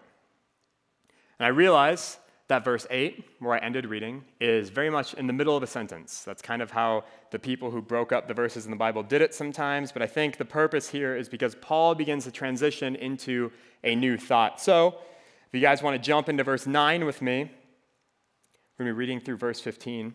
And 1.38 1.46
I 1.46 1.48
realize 1.48 2.18
that 2.48 2.64
verse 2.64 2.86
8, 2.90 3.24
where 3.38 3.54
I 3.54 3.58
ended 3.58 3.86
reading, 3.86 4.24
is 4.40 4.70
very 4.70 4.90
much 4.90 5.14
in 5.14 5.26
the 5.26 5.32
middle 5.32 5.56
of 5.56 5.62
a 5.62 5.66
sentence. 5.66 6.24
That's 6.24 6.42
kind 6.42 6.60
of 6.60 6.72
how 6.72 7.04
the 7.30 7.38
people 7.38 7.70
who 7.70 7.80
broke 7.80 8.12
up 8.12 8.28
the 8.28 8.34
verses 8.34 8.64
in 8.64 8.70
the 8.70 8.76
Bible 8.76 9.02
did 9.02 9.22
it 9.22 9.32
sometimes, 9.32 9.92
but 9.92 10.02
I 10.02 10.06
think 10.06 10.36
the 10.36 10.44
purpose 10.44 10.88
here 10.88 11.16
is 11.16 11.28
because 11.28 11.54
Paul 11.54 11.94
begins 11.94 12.24
to 12.24 12.32
transition 12.32 12.96
into 12.96 13.52
a 13.84 13.94
new 13.94 14.18
thought. 14.18 14.60
So, 14.60 14.98
if 15.50 15.54
you 15.54 15.60
guys 15.60 15.82
want 15.82 16.00
to 16.00 16.06
jump 16.06 16.28
into 16.28 16.44
verse 16.44 16.64
9 16.64 17.04
with 17.04 17.20
me, 17.20 17.50
we're 18.78 18.84
going 18.84 18.88
to 18.88 18.94
be 18.94 18.98
reading 18.98 19.18
through 19.18 19.36
verse 19.36 19.58
15. 19.58 20.14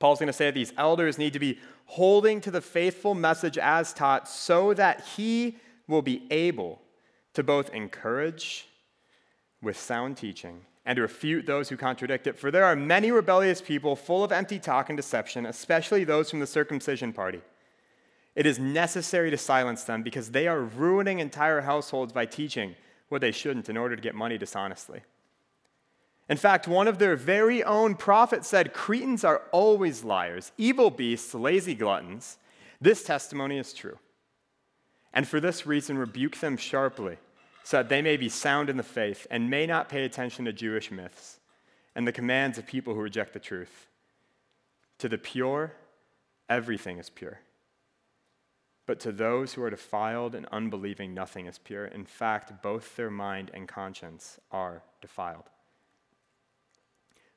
Paul's 0.00 0.18
going 0.18 0.26
to 0.26 0.32
say 0.32 0.46
that 0.46 0.54
these 0.54 0.72
elders 0.76 1.16
need 1.16 1.32
to 1.32 1.38
be 1.38 1.60
holding 1.84 2.40
to 2.40 2.50
the 2.50 2.60
faithful 2.60 3.14
message 3.14 3.56
as 3.56 3.92
taught 3.92 4.28
so 4.28 4.74
that 4.74 5.04
he 5.16 5.58
will 5.86 6.02
be 6.02 6.26
able 6.32 6.82
to 7.34 7.44
both 7.44 7.70
encourage 7.70 8.66
with 9.62 9.78
sound 9.78 10.16
teaching 10.16 10.62
and 10.84 10.96
to 10.96 11.02
refute 11.02 11.46
those 11.46 11.68
who 11.68 11.76
contradict 11.76 12.26
it. 12.26 12.36
For 12.36 12.50
there 12.50 12.64
are 12.64 12.74
many 12.74 13.12
rebellious 13.12 13.60
people 13.60 13.94
full 13.94 14.24
of 14.24 14.32
empty 14.32 14.58
talk 14.58 14.90
and 14.90 14.96
deception, 14.96 15.46
especially 15.46 16.02
those 16.02 16.30
from 16.30 16.40
the 16.40 16.48
circumcision 16.48 17.12
party. 17.12 17.42
It 18.34 18.44
is 18.44 18.58
necessary 18.58 19.30
to 19.30 19.38
silence 19.38 19.84
them 19.84 20.02
because 20.02 20.32
they 20.32 20.48
are 20.48 20.60
ruining 20.60 21.20
entire 21.20 21.60
households 21.60 22.12
by 22.12 22.26
teaching 22.26 22.74
what 23.08 23.20
they 23.20 23.32
shouldn't 23.32 23.68
in 23.68 23.76
order 23.76 23.96
to 23.96 24.02
get 24.02 24.14
money 24.14 24.38
dishonestly. 24.38 25.02
In 26.28 26.36
fact, 26.36 26.66
one 26.66 26.88
of 26.88 26.98
their 26.98 27.14
very 27.14 27.62
own 27.62 27.94
prophets 27.94 28.48
said 28.48 28.72
Cretans 28.72 29.22
are 29.24 29.42
always 29.52 30.02
liars, 30.02 30.50
evil 30.58 30.90
beasts, 30.90 31.34
lazy 31.34 31.74
gluttons. 31.74 32.38
This 32.80 33.04
testimony 33.04 33.58
is 33.58 33.72
true. 33.72 33.98
And 35.12 35.26
for 35.26 35.40
this 35.40 35.66
reason, 35.66 35.96
rebuke 35.96 36.38
them 36.38 36.56
sharply, 36.56 37.16
so 37.62 37.78
that 37.78 37.88
they 37.88 38.02
may 38.02 38.16
be 38.16 38.28
sound 38.28 38.68
in 38.68 38.76
the 38.76 38.82
faith 38.82 39.26
and 39.30 39.48
may 39.48 39.66
not 39.66 39.88
pay 39.88 40.04
attention 40.04 40.44
to 40.44 40.52
Jewish 40.52 40.90
myths 40.90 41.38
and 41.94 42.06
the 42.06 42.12
commands 42.12 42.58
of 42.58 42.66
people 42.66 42.94
who 42.94 43.00
reject 43.00 43.32
the 43.32 43.40
truth. 43.40 43.86
To 44.98 45.08
the 45.08 45.18
pure, 45.18 45.72
everything 46.48 46.98
is 46.98 47.08
pure. 47.08 47.40
But 48.86 49.00
to 49.00 49.12
those 49.12 49.52
who 49.52 49.62
are 49.62 49.70
defiled 49.70 50.34
and 50.34 50.46
unbelieving, 50.52 51.12
nothing 51.12 51.46
is 51.46 51.58
pure. 51.58 51.86
In 51.86 52.04
fact, 52.04 52.62
both 52.62 52.94
their 52.94 53.10
mind 53.10 53.50
and 53.52 53.66
conscience 53.66 54.38
are 54.52 54.82
defiled. 55.02 55.50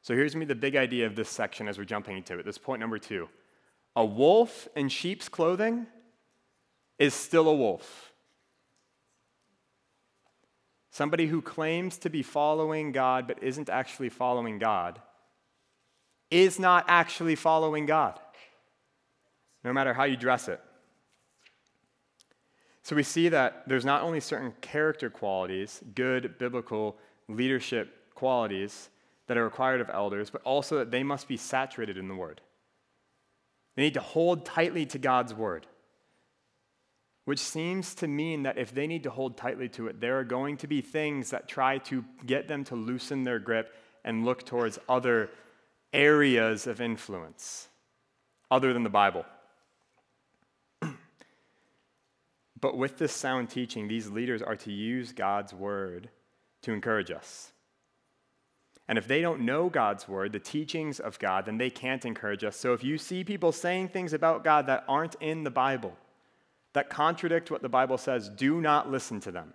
So 0.01 0.13
here's 0.13 0.35
me 0.35 0.45
the 0.45 0.55
big 0.55 0.75
idea 0.75 1.07
of 1.07 1.15
this 1.15 1.29
section 1.29 1.67
as 1.67 1.77
we're 1.77 1.85
jumping 1.85 2.17
into 2.17 2.38
it. 2.38 2.45
This 2.45 2.57
point 2.57 2.79
number 2.79 2.99
two. 2.99 3.27
A 3.95 4.05
wolf 4.05 4.67
in 4.75 4.89
sheep's 4.89 5.27
clothing 5.27 5.88
is 6.99 7.13
still 7.13 7.49
a 7.49 7.55
wolf. 7.55 8.13
Somebody 10.91 11.27
who 11.27 11.41
claims 11.41 11.97
to 11.99 12.09
be 12.09 12.21
following 12.21 12.91
God 12.91 13.27
but 13.27 13.41
isn't 13.41 13.69
actually 13.69 14.09
following 14.09 14.59
God 14.59 15.01
is 16.29 16.59
not 16.59 16.85
actually 16.88 17.35
following 17.35 17.85
God, 17.85 18.19
no 19.63 19.73
matter 19.73 19.93
how 19.93 20.03
you 20.03 20.15
dress 20.15 20.47
it. 20.47 20.62
So 22.83 22.95
we 22.95 23.03
see 23.03 23.29
that 23.29 23.63
there's 23.67 23.85
not 23.85 24.01
only 24.01 24.19
certain 24.19 24.53
character 24.61 25.09
qualities, 25.09 25.81
good 25.95 26.37
biblical 26.37 26.97
leadership 27.27 28.13
qualities, 28.15 28.89
that 29.29 29.37
are 29.37 29.43
required 29.43 29.79
of 29.79 29.91
elders, 29.93 30.31
but 30.31 30.41
also 30.41 30.79
that 30.79 30.89
they 30.89 31.03
must 31.03 31.27
be 31.27 31.37
saturated 31.37 31.97
in 31.97 32.07
the 32.07 32.15
Word. 32.15 32.41
They 33.75 33.83
need 33.83 33.93
to 33.93 34.01
hold 34.01 34.43
tightly 34.43 34.87
to 34.87 34.97
God's 34.97 35.35
Word, 35.35 35.67
which 37.25 37.37
seems 37.37 37.93
to 37.95 38.07
mean 38.07 38.41
that 38.43 38.57
if 38.57 38.73
they 38.73 38.87
need 38.87 39.03
to 39.03 39.11
hold 39.11 39.37
tightly 39.37 39.69
to 39.69 39.87
it, 39.87 40.01
there 40.01 40.17
are 40.17 40.23
going 40.23 40.57
to 40.57 40.67
be 40.67 40.81
things 40.81 41.29
that 41.29 41.47
try 41.47 41.77
to 41.77 42.03
get 42.25 42.47
them 42.47 42.63
to 42.65 42.75
loosen 42.75 43.23
their 43.23 43.37
grip 43.37 43.71
and 44.03 44.25
look 44.25 44.47
towards 44.47 44.79
other 44.89 45.29
areas 45.93 46.65
of 46.65 46.81
influence 46.81 47.67
other 48.49 48.73
than 48.73 48.81
the 48.81 48.89
Bible. 48.89 49.25
But 52.62 52.78
with 52.78 52.98
this 52.98 53.13
sound 53.13 53.50
teaching, 53.50 53.88
these 53.88 54.10
leaders 54.10 54.41
are 54.41 54.56
to 54.58 54.72
use 54.72 55.12
God's 55.12 55.54
word 55.54 56.10
to 56.63 56.74
encourage 56.74 57.12
us. 57.12 57.52
And 58.88 58.98
if 58.98 59.08
they 59.08 59.22
don't 59.22 59.41
know 59.41 59.69
God's 59.69 60.08
word, 60.08 60.34
the 60.34 60.39
teachings 60.39 61.00
of 61.00 61.19
God, 61.19 61.45
then 61.45 61.60
they 61.60 61.69
can't 61.69 62.06
encourage 62.06 62.43
us. 62.43 62.58
So 62.58 62.74
if 62.74 62.84
you 62.84 62.98
see 62.98 63.24
people 63.24 63.52
saying 63.52 63.89
things 63.89 64.13
about 64.13 64.43
God 64.43 64.65
that 64.65 64.84
aren't 64.88 65.15
in 65.22 65.43
the 65.43 65.52
Bible, 65.52 65.95
that 66.74 66.89
contradict 66.89 67.52
what 67.52 67.62
the 67.62 67.69
Bible 67.69 68.00
says, 68.00 68.30
do 68.30 68.60
not 68.60 68.89
listen 68.89 69.19
to 69.22 69.32
them. 69.32 69.54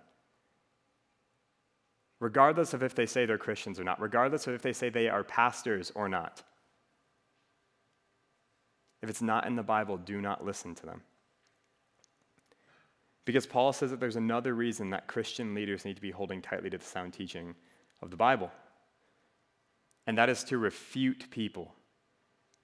Regardless 2.21 2.73
of 2.73 2.81
if 2.81 2.95
they 2.95 3.05
say 3.05 3.25
they're 3.25 3.37
Christians 3.37 3.77
or 3.77 3.83
not, 3.83 4.01
regardless 4.01 4.47
of 4.47 4.53
if 4.53 4.61
they 4.61 4.73
say 4.73 4.89
they 4.89 5.09
are 5.09 5.23
pastors 5.23 5.91
or 5.95 6.07
not. 6.07 6.41
If 9.01 9.09
it's 9.09 9.21
not 9.21 9.45
in 9.45 9.57
the 9.57 9.63
Bible, 9.63 9.97
do 9.97 10.21
not 10.21 10.45
listen 10.45 10.75
to 10.75 10.85
them. 10.85 11.01
Because 13.25 13.45
Paul 13.47 13.73
says 13.73 13.91
that 13.91 13.99
there's 13.99 14.15
another 14.15 14.53
reason 14.53 14.91
that 14.91 15.07
Christian 15.07 15.53
leaders 15.53 15.83
need 15.83 15.95
to 15.95 16.01
be 16.01 16.11
holding 16.11 16.41
tightly 16.41 16.69
to 16.69 16.77
the 16.77 16.85
sound 16.85 17.13
teaching 17.13 17.55
of 18.01 18.11
the 18.11 18.17
Bible 18.17 18.51
and 20.07 20.17
that 20.17 20.29
is 20.29 20.43
to 20.45 20.57
refute 20.57 21.29
people, 21.31 21.73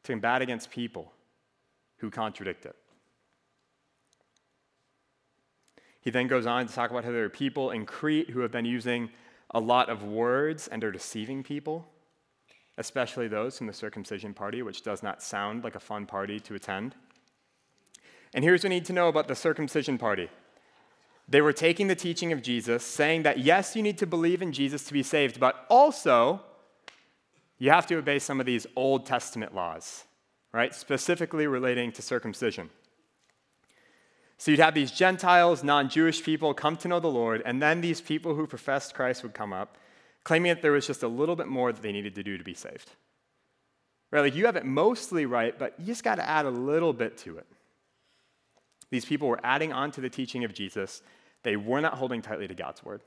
to 0.03 0.13
combat 0.13 0.41
against 0.41 0.69
people 0.69 1.11
who 1.97 2.09
contradict 2.09 2.65
it. 2.65 2.75
He 6.01 6.09
then 6.09 6.27
goes 6.27 6.45
on 6.45 6.67
to 6.67 6.73
talk 6.73 6.89
about 6.89 7.03
how 7.03 7.11
there 7.11 7.25
are 7.25 7.29
people 7.29 7.71
in 7.71 7.85
Crete 7.85 8.31
who 8.31 8.39
have 8.39 8.51
been 8.51 8.65
using 8.65 9.09
a 9.51 9.59
lot 9.59 9.89
of 9.89 10.03
words 10.03 10.67
and 10.67 10.83
are 10.83 10.91
deceiving 10.91 11.43
people, 11.43 11.85
especially 12.77 13.27
those 13.27 13.57
from 13.57 13.67
the 13.67 13.73
circumcision 13.73 14.33
party, 14.33 14.61
which 14.61 14.81
does 14.81 15.03
not 15.03 15.21
sound 15.21 15.63
like 15.63 15.75
a 15.75 15.79
fun 15.79 16.05
party 16.05 16.39
to 16.39 16.55
attend. 16.55 16.95
And 18.33 18.43
here's 18.43 18.63
what 18.63 18.71
you 18.71 18.77
need 18.77 18.85
to 18.85 18.93
know 18.93 19.09
about 19.09 19.27
the 19.27 19.35
circumcision 19.35 19.97
party. 19.97 20.29
They 21.31 21.39
were 21.39 21.53
taking 21.53 21.87
the 21.87 21.95
teaching 21.95 22.33
of 22.33 22.41
Jesus, 22.41 22.83
saying 22.83 23.23
that 23.23 23.39
yes, 23.39 23.73
you 23.73 23.81
need 23.81 23.97
to 23.99 24.05
believe 24.05 24.41
in 24.41 24.51
Jesus 24.51 24.83
to 24.83 24.93
be 24.93 25.01
saved, 25.01 25.39
but 25.39 25.65
also 25.69 26.41
you 27.57 27.69
have 27.69 27.87
to 27.87 27.95
obey 27.95 28.19
some 28.19 28.41
of 28.41 28.45
these 28.45 28.67
Old 28.75 29.05
Testament 29.05 29.55
laws, 29.55 30.03
right? 30.51 30.75
Specifically 30.75 31.47
relating 31.47 31.93
to 31.93 32.01
circumcision. 32.01 32.69
So 34.37 34.51
you'd 34.51 34.59
have 34.59 34.73
these 34.73 34.91
Gentiles, 34.91 35.63
non 35.63 35.87
Jewish 35.87 36.21
people 36.21 36.53
come 36.53 36.75
to 36.77 36.89
know 36.89 36.99
the 36.99 37.07
Lord, 37.07 37.41
and 37.45 37.61
then 37.61 37.79
these 37.79 38.01
people 38.01 38.35
who 38.35 38.45
professed 38.45 38.93
Christ 38.93 39.23
would 39.23 39.33
come 39.33 39.53
up, 39.53 39.77
claiming 40.25 40.53
that 40.53 40.61
there 40.61 40.73
was 40.73 40.85
just 40.85 41.01
a 41.01 41.07
little 41.07 41.37
bit 41.37 41.47
more 41.47 41.71
that 41.71 41.81
they 41.81 41.93
needed 41.93 42.15
to 42.15 42.23
do 42.23 42.37
to 42.37 42.43
be 42.43 42.53
saved. 42.53 42.91
Right? 44.11 44.19
Like 44.19 44.35
you 44.35 44.47
have 44.47 44.57
it 44.57 44.65
mostly 44.65 45.25
right, 45.25 45.57
but 45.57 45.75
you 45.79 45.85
just 45.85 46.03
got 46.03 46.15
to 46.15 46.27
add 46.27 46.45
a 46.45 46.51
little 46.51 46.91
bit 46.91 47.17
to 47.19 47.37
it. 47.37 47.47
These 48.89 49.05
people 49.05 49.29
were 49.29 49.39
adding 49.43 49.71
on 49.71 49.91
to 49.91 50.01
the 50.01 50.09
teaching 50.09 50.43
of 50.43 50.53
Jesus, 50.53 51.01
they 51.43 51.55
were 51.55 51.81
not 51.81 51.95
holding 51.95 52.21
tightly 52.21 52.47
to 52.47 52.53
God's 52.53 52.83
word. 52.83 53.01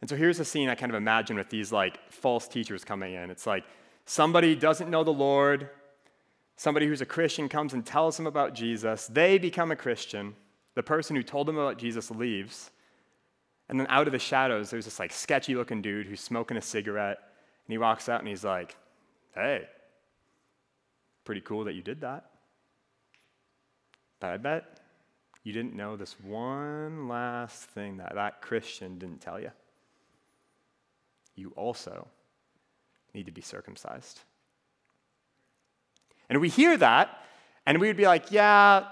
And 0.00 0.10
so 0.10 0.16
here's 0.16 0.38
a 0.40 0.44
scene 0.44 0.68
I 0.68 0.74
kind 0.74 0.90
of 0.90 0.96
imagine 0.96 1.36
with 1.36 1.50
these 1.50 1.72
like 1.72 1.98
false 2.10 2.46
teachers 2.46 2.84
coming 2.84 3.14
in. 3.14 3.30
It's 3.30 3.46
like 3.46 3.64
somebody 4.04 4.54
doesn't 4.54 4.90
know 4.90 5.04
the 5.04 5.12
Lord, 5.12 5.70
somebody 6.56 6.86
who's 6.86 7.00
a 7.00 7.06
Christian 7.06 7.48
comes 7.48 7.72
and 7.72 7.84
tells 7.84 8.16
them 8.16 8.26
about 8.26 8.54
Jesus, 8.54 9.06
they 9.06 9.38
become 9.38 9.70
a 9.70 9.76
Christian, 9.76 10.34
the 10.74 10.82
person 10.82 11.16
who 11.16 11.22
told 11.22 11.48
them 11.48 11.58
about 11.58 11.78
Jesus 11.78 12.10
leaves, 12.10 12.70
and 13.68 13.80
then 13.80 13.86
out 13.90 14.06
of 14.06 14.12
the 14.12 14.18
shadows, 14.18 14.70
there's 14.70 14.84
this 14.84 14.98
like 14.98 15.12
sketchy 15.12 15.54
looking 15.54 15.82
dude 15.82 16.06
who's 16.06 16.20
smoking 16.20 16.56
a 16.56 16.62
cigarette, 16.62 17.18
and 17.18 17.72
he 17.72 17.78
walks 17.78 18.08
out 18.08 18.20
and 18.20 18.28
he's 18.28 18.44
like, 18.44 18.76
hey, 19.34 19.66
pretty 21.24 21.40
cool 21.40 21.64
that 21.64 21.74
you 21.74 21.82
did 21.82 22.02
that. 22.02 22.30
But 24.20 24.30
I 24.30 24.36
bet 24.36 24.75
you 25.46 25.52
didn't 25.52 25.76
know 25.76 25.94
this 25.94 26.16
one 26.20 27.06
last 27.06 27.62
thing 27.70 27.98
that 27.98 28.16
that 28.16 28.42
Christian 28.42 28.98
didn't 28.98 29.20
tell 29.20 29.38
you 29.38 29.52
you 31.36 31.52
also 31.54 32.08
need 33.14 33.26
to 33.26 33.32
be 33.32 33.42
circumcised. 33.42 34.20
And 36.28 36.40
we 36.40 36.48
hear 36.48 36.76
that, 36.78 37.22
and 37.64 37.78
we 37.78 37.86
would 37.86 37.96
be 37.96 38.06
like, 38.06 38.32
yeah, 38.32 38.86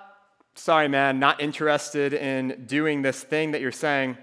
sorry, 0.55 0.87
man, 0.87 1.19
not 1.19 1.41
interested 1.41 2.13
in 2.13 2.67
doing 2.67 3.03
this 3.03 3.21
thing 3.21 3.51
that 3.53 3.61
you're 3.61 3.73
saying, 3.73 4.17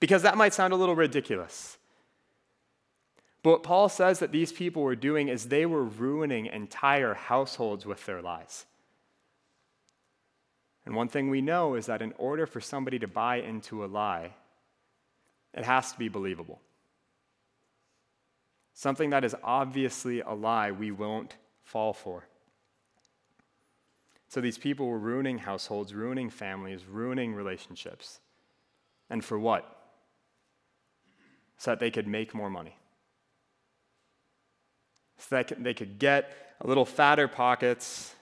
because 0.00 0.22
that 0.22 0.36
might 0.36 0.52
sound 0.52 0.74
a 0.74 0.76
little 0.76 0.96
ridiculous. 0.96 1.78
But 3.42 3.50
what 3.50 3.62
Paul 3.62 3.88
says 3.88 4.18
that 4.18 4.32
these 4.32 4.52
people 4.52 4.82
were 4.82 4.96
doing 4.96 5.28
is 5.28 5.46
they 5.46 5.64
were 5.64 5.84
ruining 5.84 6.46
entire 6.46 7.14
households 7.14 7.86
with 7.86 8.04
their 8.04 8.20
lies. 8.20 8.66
And 10.88 10.96
one 10.96 11.08
thing 11.08 11.28
we 11.28 11.42
know 11.42 11.74
is 11.74 11.84
that 11.84 12.00
in 12.00 12.14
order 12.16 12.46
for 12.46 12.62
somebody 12.62 12.98
to 13.00 13.06
buy 13.06 13.40
into 13.40 13.84
a 13.84 13.86
lie, 13.86 14.32
it 15.52 15.66
has 15.66 15.92
to 15.92 15.98
be 15.98 16.08
believable. 16.08 16.62
Something 18.72 19.10
that 19.10 19.22
is 19.22 19.36
obviously 19.44 20.22
a 20.22 20.32
lie 20.32 20.72
we 20.72 20.90
won't 20.90 21.36
fall 21.62 21.92
for. 21.92 22.26
So 24.28 24.40
these 24.40 24.56
people 24.56 24.86
were 24.86 24.98
ruining 24.98 25.36
households, 25.36 25.92
ruining 25.92 26.30
families, 26.30 26.86
ruining 26.86 27.34
relationships. 27.34 28.20
And 29.10 29.22
for 29.22 29.38
what? 29.38 29.70
So 31.58 31.72
that 31.72 31.80
they 31.80 31.90
could 31.90 32.08
make 32.08 32.34
more 32.34 32.48
money. 32.48 32.78
So 35.18 35.36
that 35.36 35.62
they 35.62 35.74
could 35.74 35.98
get 35.98 36.54
a 36.62 36.66
little 36.66 36.86
fatter 36.86 37.28
pockets, 37.28 38.14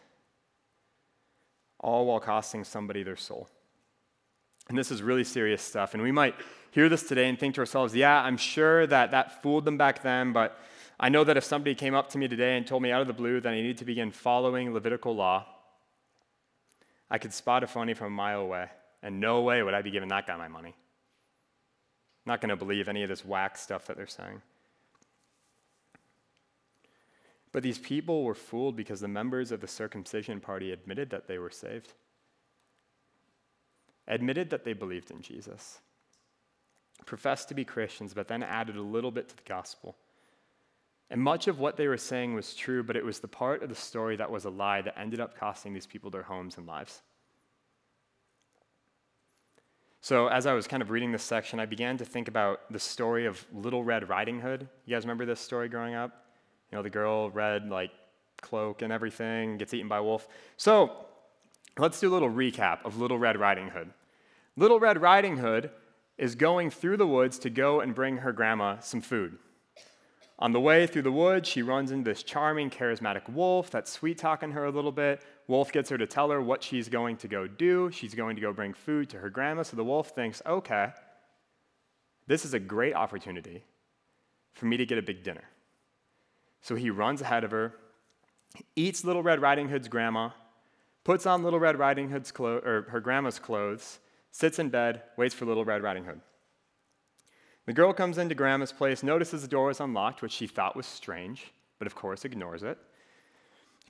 all 1.87 2.05
while 2.05 2.19
costing 2.19 2.65
somebody 2.65 3.05
their 3.05 3.17
soul. 3.17 3.49
And 4.69 4.77
this 4.77 4.91
is 4.91 5.03
really 5.03 5.23
serious 5.23 5.63
stuff. 5.63 5.95
And 5.95 6.03
we 6.03 6.11
might 6.11 6.35
hear 6.73 6.89
this 6.89 7.05
today 7.05 7.29
and 7.29 7.39
think 7.39 7.55
to 7.55 7.61
ourselves, 7.61 7.95
yeah, 7.95 8.21
I'm 8.21 8.37
sure 8.37 8.89
that 8.89 9.13
that 9.13 9.41
fooled 9.41 9.65
them 9.65 9.79
back 9.79 10.03
then, 10.03 10.33
but 10.33 10.59
I 10.99 11.11
know 11.11 11.23
that 11.23 11.37
if 11.37 11.45
somebody 11.45 11.77
came 11.77 11.95
up 11.95 12.11
to 12.11 12.19
me 12.19 12.27
today 12.27 12.57
and 12.57 12.67
told 12.67 12.83
me 12.83 12.91
out 12.91 13.03
of 13.03 13.07
the 13.07 13.13
blue 13.13 13.41
that 13.41 13.49
I 13.49 13.55
needed 13.55 13.79
to 13.79 13.85
begin 13.85 14.11
following 14.11 14.75
Levitical 14.75 15.15
law, 15.15 15.47
I 17.09 17.19
could 17.19 17.33
spot 17.33 17.63
a 17.63 17.69
phony 17.69 17.95
from 17.95 18.09
a 18.09 18.17
mile 18.17 18.41
away, 18.41 18.67
and 19.01 19.21
no 19.21 19.43
way 19.43 19.63
would 19.63 19.75
I 19.75 19.83
be 19.83 19.93
giving 19.93 20.09
that 20.09 20.27
guy 20.27 20.37
my 20.37 20.49
money. 20.49 20.71
I'm 20.71 22.33
not 22.33 22.41
going 22.41 22.49
to 22.49 22.57
believe 22.57 22.89
any 22.89 23.05
of 23.05 23.09
this 23.09 23.25
whack 23.25 23.57
stuff 23.57 23.87
that 23.87 23.97
they're 23.97 24.09
saying. 24.09 24.43
But 27.57 27.63
these 27.63 27.79
people 27.79 28.23
were 28.23 28.35
fooled 28.35 28.77
because 28.77 29.01
the 29.01 29.09
members 29.09 29.51
of 29.51 29.63
the 29.63 29.67
circumcision 29.67 30.41
party 30.41 30.73
admitted 30.73 31.09
that 31.09 31.27
they 31.27 31.39
were 31.39 31.51
saved 31.51 31.95
admitted 34.07 34.51
that 34.51 34.63
they 34.63 34.75
believed 34.75 35.11
in 35.11 35.23
Jesus, 35.23 35.79
professed 37.07 37.49
to 37.49 37.55
be 37.55 37.65
Christians, 37.65 38.13
but 38.13 38.29
then 38.29 38.43
added 38.43 38.77
a 38.77 38.83
little 38.83 39.11
bit 39.11 39.31
to 39.31 39.37
the 39.37 39.43
gospel. 39.47 39.97
And 41.09 41.19
much 41.19 41.49
of 41.49 41.59
what 41.59 41.79
they 41.79 41.89
were 41.89 41.97
saying 41.97 42.35
was 42.35 42.53
true, 42.53 42.83
but 42.83 42.95
it 42.95 43.03
was 43.03 43.21
the 43.21 43.27
part 43.27 43.63
of 43.63 43.71
the 43.71 43.75
story 43.75 44.17
that 44.17 44.31
was 44.31 44.45
a 44.45 44.51
lie 44.51 44.83
that 44.83 44.99
ended 44.99 45.21
up 45.21 45.39
costing 45.39 45.73
these 45.73 45.87
people 45.87 46.11
their 46.11 46.25
homes 46.25 46.59
and 46.59 46.67
lives. 46.67 47.01
So, 50.03 50.27
as 50.27 50.45
I 50.45 50.53
was 50.53 50.69
kind 50.69 50.83
of 50.83 50.91
reading 50.91 51.11
this 51.11 51.23
section, 51.23 51.59
I 51.59 51.65
began 51.65 51.97
to 51.97 52.05
think 52.05 52.29
about 52.29 52.71
the 52.71 52.79
story 52.79 53.25
of 53.25 53.47
Little 53.51 53.83
Red 53.83 54.11
Riding 54.11 54.41
Hood. 54.41 54.69
You 54.85 54.95
guys 54.95 55.05
remember 55.05 55.25
this 55.25 55.41
story 55.41 55.71
growing 55.71 55.95
up? 55.95 56.26
You 56.71 56.79
know, 56.79 56.83
the 56.83 56.91
girl, 56.91 57.31
red, 57.31 57.69
like, 57.69 57.91
cloak 58.41 58.83
and 58.83 58.93
everything, 58.93 59.57
gets 59.59 59.73
eaten 59.73 59.89
by 59.89 60.01
wolf. 60.01 60.29
So, 60.57 61.07
Let's 61.79 62.01
do 62.01 62.09
a 62.09 62.15
little 62.15 62.31
recap 62.31 62.87
of 62.87 62.99
Little 62.99 63.19
Red 63.19 63.39
Riding 63.39 63.69
Hood. 63.69 63.91
Little 64.57 64.81
Red 64.81 65.03
Riding 65.03 65.37
Hood 65.37 65.71
is 66.17 66.35
going 66.35 66.71
through 66.71 66.97
the 66.97 67.07
woods 67.07 67.39
to 67.41 67.51
go 67.51 67.81
and 67.81 67.95
bring 67.95 68.19
her 68.19 68.33
grandma 68.33 68.79
some 68.81 69.03
food. 69.03 69.37
On 70.39 70.53
the 70.53 70.61
way 70.61 70.87
through 70.87 71.03
the 71.03 71.13
woods, 71.13 71.47
she 71.47 71.61
runs 71.61 71.91
into 71.91 72.11
this 72.11 72.23
charming, 72.23 72.71
charismatic 72.71 73.29
wolf 73.29 73.71
that's 73.71 73.93
sweet 73.93 74.17
talking 74.17 74.53
her 74.53 74.65
a 74.65 74.71
little 74.71 74.93
bit. 74.93 75.23
Wolf 75.49 75.71
gets 75.71 75.91
her 75.91 75.99
to 75.99 76.07
tell 76.07 76.31
her 76.31 76.41
what 76.41 76.63
she's 76.63 76.89
going 76.89 77.19
to 77.19 77.29
go 77.29 77.47
do. 77.47 77.91
She's 77.91 78.15
going 78.15 78.37
to 78.37 78.43
go 78.43 78.55
bring 78.55 78.73
food 78.73 79.11
to 79.11 79.19
her 79.19 79.29
grandma. 79.29 79.63
So 79.63 79.77
the 79.77 79.85
wolf 79.85 80.11
thinks, 80.11 80.41
okay, 80.47 80.93
this 82.27 82.47
is 82.47 82.55
a 82.55 82.59
great 82.59 82.95
opportunity 82.95 83.65
for 84.55 84.65
me 84.65 84.79
to 84.79 84.87
get 84.87 84.97
a 84.97 85.03
big 85.03 85.23
dinner. 85.23 85.45
So 86.67 86.75
he 86.75 86.91
runs 86.91 87.21
ahead 87.21 87.45
of 87.45 87.53
her, 87.53 87.77
eats 88.75 89.05
Little 89.05 89.23
Red 89.23 89.41
Riding 89.41 89.69
Hood's 89.69 89.87
grandma, 89.87 90.31
puts 91.05 91.25
on 91.25 91.45
Little 91.45 91.61
Red 91.61 91.79
Riding 91.79 92.11
Hood's 92.11 92.33
clo- 92.33 92.59
or 92.59 92.87
her 92.91 92.99
grandma's 92.99 93.39
clothes, 93.39 94.01
sits 94.33 94.59
in 94.59 94.71
bed, 94.71 95.03
waits 95.17 95.33
for 95.33 95.45
Little 95.45 95.65
Red 95.65 95.85
Riding 95.85 96.07
Hood. 96.07 96.21
The 97.67 97.73
girl 97.73 97.93
comes 97.93 98.19
into 98.19 98.35
grandma's 98.35 98.73
place, 98.73 99.05
notices 99.05 99.43
the 99.43 99.49
door 99.49 99.71
is 99.71 99.79
unlocked, 99.79 100.23
which 100.23 100.33
she 100.33 100.49
thought 100.49 100.75
was 100.75 100.87
strange, 100.87 101.53
but 101.79 101.87
of 101.87 101.95
course 101.95 102.25
ignores 102.25 102.65
it. 102.65 102.79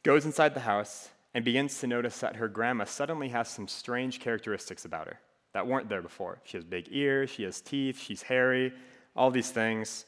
Goes 0.03 0.27
inside 0.27 0.53
the 0.53 0.61
house, 0.61 1.09
and 1.33 1.47
begins 1.47 1.81
to 1.81 1.87
notice 1.87 2.21
that 2.21 2.37
her 2.37 2.47
grandma 2.47 2.85
suddenly 2.85 3.31
has 3.31 3.49
some 3.49 3.69
strange 3.69 4.21
characteristics 4.21 4.85
about 4.85 5.07
her 5.07 5.19
that 5.55 5.67
weren't 5.67 5.89
there 5.89 6.03
before. 6.03 6.41
She 6.45 6.59
has 6.59 6.65
big 6.65 6.89
ears, 6.91 7.31
she 7.31 7.45
has 7.45 7.63
teeth, 7.63 7.99
she's 7.99 8.21
hairy, 8.21 8.75
all 9.17 9.31
these 9.31 9.51
things. 9.51 10.05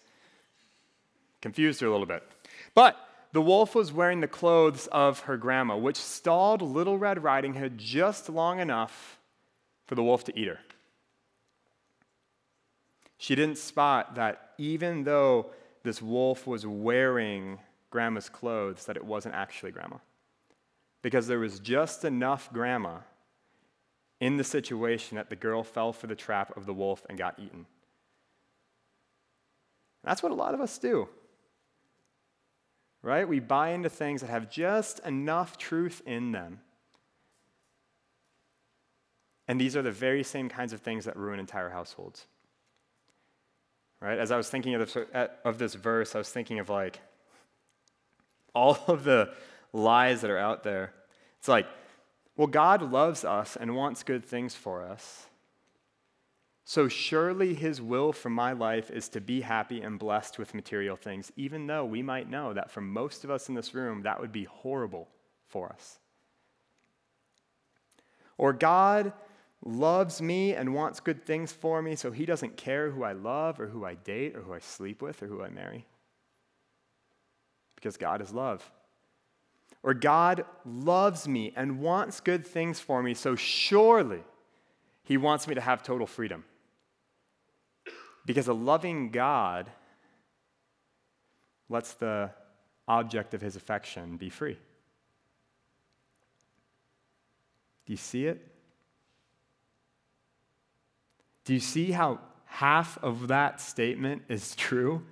Confused 1.41 1.81
her 1.81 1.87
a 1.87 1.91
little 1.91 2.05
bit. 2.05 2.23
But 2.75 2.97
the 3.33 3.43
wolf 3.43 3.75
was 3.75 3.93
wearing 3.93 4.21
the 4.21 4.29
clothes 4.29 4.87
of 4.89 5.21
her 5.21 5.37
grandma, 5.37 5.77
which 5.77 5.97
stalled 5.97 6.63
Little 6.63 6.99
Red 6.99 7.23
Riding 7.23 7.55
Hood 7.55 7.79
just 7.79 8.29
long 8.29 8.61
enough 8.61 9.19
for 9.87 9.95
the 9.95 10.03
wolf 10.03 10.25
to 10.25 10.39
eat 10.39 10.49
her. 10.49 10.61
She 13.19 13.35
didn't 13.35 13.59
spot 13.59 14.15
that 14.15 14.53
even 14.59 15.05
though 15.05 15.47
this 15.83 16.01
wolf 16.01 16.47
was 16.47 16.67
wearing 16.67 17.59
grandma's 17.91 18.29
clothes, 18.29 18.87
that 18.87 18.97
it 18.97 19.05
wasn't 19.05 19.35
actually 19.35 19.73
grandma. 19.73 19.97
Because 21.03 21.27
there 21.27 21.39
was 21.39 21.59
just 21.59 22.05
enough 22.05 22.53
grandma 22.53 22.99
in 24.21 24.37
the 24.37 24.45
situation 24.45 25.17
that 25.17 25.31
the 25.31 25.37
girl 25.37 25.63
fell 25.63 25.93
for 25.93 26.07
the 26.07 26.15
trap 26.15 26.57
of 26.57 26.67
the 26.67 26.75
wolf 26.75 27.05
and 27.09 27.19
got 27.19 27.39
eaten. 27.39 27.67
That's 30.05 30.23
what 30.23 30.33
a 30.33 30.35
lot 30.35 30.55
of 30.55 30.61
us 30.61 30.79
do 30.79 31.09
right? 33.03 33.29
We 33.29 33.41
buy 33.41 33.71
into 33.71 33.89
things 33.89 34.21
that 34.21 34.31
have 34.31 34.51
just 34.51 35.01
enough 35.01 35.59
truth 35.59 36.03
in 36.07 36.33
them. 36.33 36.61
And 39.47 39.61
these 39.61 39.77
are 39.77 39.83
the 39.83 39.91
very 39.93 40.23
same 40.23 40.49
kinds 40.49 40.73
of 40.73 40.81
things 40.81 41.07
that 41.07 41.17
ruin 41.17 41.41
entire 41.41 41.71
households. 41.71 42.27
Right? 44.01 44.19
As 44.19 44.31
I 44.31 44.37
was 44.37 44.51
thinking 44.51 44.75
of 44.75 44.81
this, 44.81 45.07
of 45.45 45.59
this 45.59 45.75
verse, 45.75 46.15
I 46.15 46.19
was 46.19 46.29
thinking 46.29 46.59
of 46.59 46.69
like 46.69 47.01
all 48.55 48.79
of 48.87 49.05
the 49.05 49.33
lies 49.73 50.21
that 50.21 50.31
are 50.31 50.39
out 50.39 50.63
there. 50.63 50.93
It's 51.39 51.49
like, 51.49 51.67
well, 52.37 52.47
God 52.47 52.93
loves 52.93 53.25
us 53.25 53.57
and 53.57 53.75
wants 53.75 54.03
good 54.03 54.25
things 54.25 54.55
for 54.55 54.83
us. 54.83 55.27
So 56.69 56.87
surely 56.87 57.55
his 57.55 57.81
will 57.81 58.13
for 58.13 58.29
my 58.29 58.53
life 58.53 58.91
is 58.91 59.09
to 59.09 59.23
be 59.23 59.41
happy 59.41 59.81
and 59.81 59.99
blessed 59.99 60.39
with 60.39 60.53
material 60.53 60.97
things, 60.97 61.33
even 61.35 61.67
though 61.67 61.87
we 61.87 62.03
might 62.03 62.29
know 62.29 62.53
that 62.53 62.71
for 62.71 62.83
most 62.83 63.25
of 63.25 63.31
us 63.31 63.49
in 63.49 63.55
this 63.55 63.73
room, 63.73 64.03
that 64.03 64.21
would 64.21 64.33
be 64.33 64.45
horrible 64.45 65.09
for 65.47 65.71
us. 65.71 65.99
Or 68.37 68.53
God 68.53 69.15
loves 69.65 70.21
me 70.21 70.53
and 70.53 70.75
wants 70.75 71.01
good 71.01 71.25
things 71.25 71.53
for 71.53 71.81
me, 71.81 71.97
so 71.97 72.11
he 72.11 72.27
doesn't 72.27 72.59
care 72.59 72.91
who 72.91 73.03
I 73.03 73.13
love 73.13 73.59
or 73.61 73.69
who 73.69 73.87
I 73.87 73.95
date 73.95 74.37
or 74.37 74.43
who 74.43 74.53
I 74.53 74.59
sleep 74.59 75.01
with 75.01 75.23
or 75.23 75.27
who 75.27 75.43
I 75.43 75.49
marry. 75.49 75.87
Because 77.77 77.97
God 77.97 78.21
is 78.21 78.31
love. 78.31 78.71
Or 79.83 79.95
God 79.95 80.45
loves 80.67 81.27
me 81.27 81.51
and 81.57 81.81
wants 81.81 82.21
good 82.21 82.47
things 82.47 82.79
for 82.79 83.03
me, 83.03 83.15
so 83.15 83.37
surely 83.37 84.21
he 85.03 85.17
wants 85.17 85.49
me 85.49 85.55
to 85.55 85.63
have 85.63 85.83
total 85.83 86.07
freedom. 86.07 86.45
Because 88.27 88.49
a 88.49 88.53
loving 88.53 89.11
God 89.11 89.71
lets 91.69 91.95
the 91.95 92.31
object 92.87 93.35
of 93.35 93.41
his 93.41 93.57
affection 93.57 94.17
be 94.17 94.31
free. 94.31 94.59
Do 97.87 97.93
you 97.93 97.97
see 97.97 98.27
it? 98.27 98.47
Do 101.45 101.55
you 101.55 101.61
see 101.61 101.91
how 101.91 102.21
half 102.45 102.99
of 103.03 103.29
that 103.29 103.61
statement 103.61 104.23
is 104.29 104.55
true? 104.57 105.05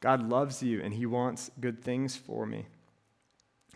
God 0.00 0.28
loves 0.28 0.62
you 0.62 0.82
and 0.82 0.94
he 0.94 1.06
wants 1.06 1.50
good 1.60 1.82
things 1.82 2.16
for 2.16 2.46
me. 2.46 2.66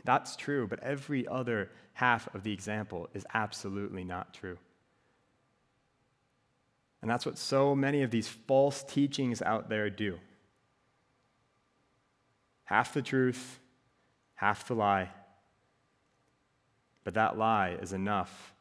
That's 0.05 0.37
true, 0.37 0.67
but 0.67 0.81
every 0.81 1.27
other 1.27 1.71
half 1.95 2.35
of 2.35 2.43
the 2.43 2.53
example 2.53 3.09
is 3.13 3.27
absolutely 3.35 4.05
not 4.05 4.33
true. 4.33 4.57
And 7.03 7.11
that's 7.11 7.25
what 7.25 7.39
so 7.39 7.75
many 7.75 8.03
of 8.03 8.11
these 8.11 8.29
false 8.29 8.83
teachings 8.83 9.41
out 9.43 9.69
there 9.69 9.89
do 9.89 10.19
half 12.65 12.95
the 12.95 13.03
truth, 13.03 13.59
half 14.35 14.69
the 14.69 14.75
lie. 14.75 15.11
But 17.03 17.15
that 17.15 17.37
lie 17.37 17.71
is 17.81 17.93
enough 17.93 18.55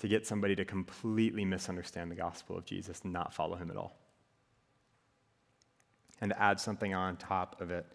to 0.00 0.08
get 0.08 0.26
somebody 0.26 0.54
to 0.56 0.64
completely 0.64 1.44
misunderstand 1.44 2.10
the 2.10 2.16
gospel 2.16 2.58
of 2.58 2.64
Jesus 2.64 3.00
and 3.02 3.12
not 3.12 3.32
follow 3.32 3.56
him 3.56 3.70
at 3.70 3.76
all. 3.76 3.96
And 6.20 6.30
to 6.30 6.42
add 6.42 6.60
something 6.60 6.92
on 6.92 7.16
top 7.16 7.60
of 7.60 7.70
it. 7.70 7.86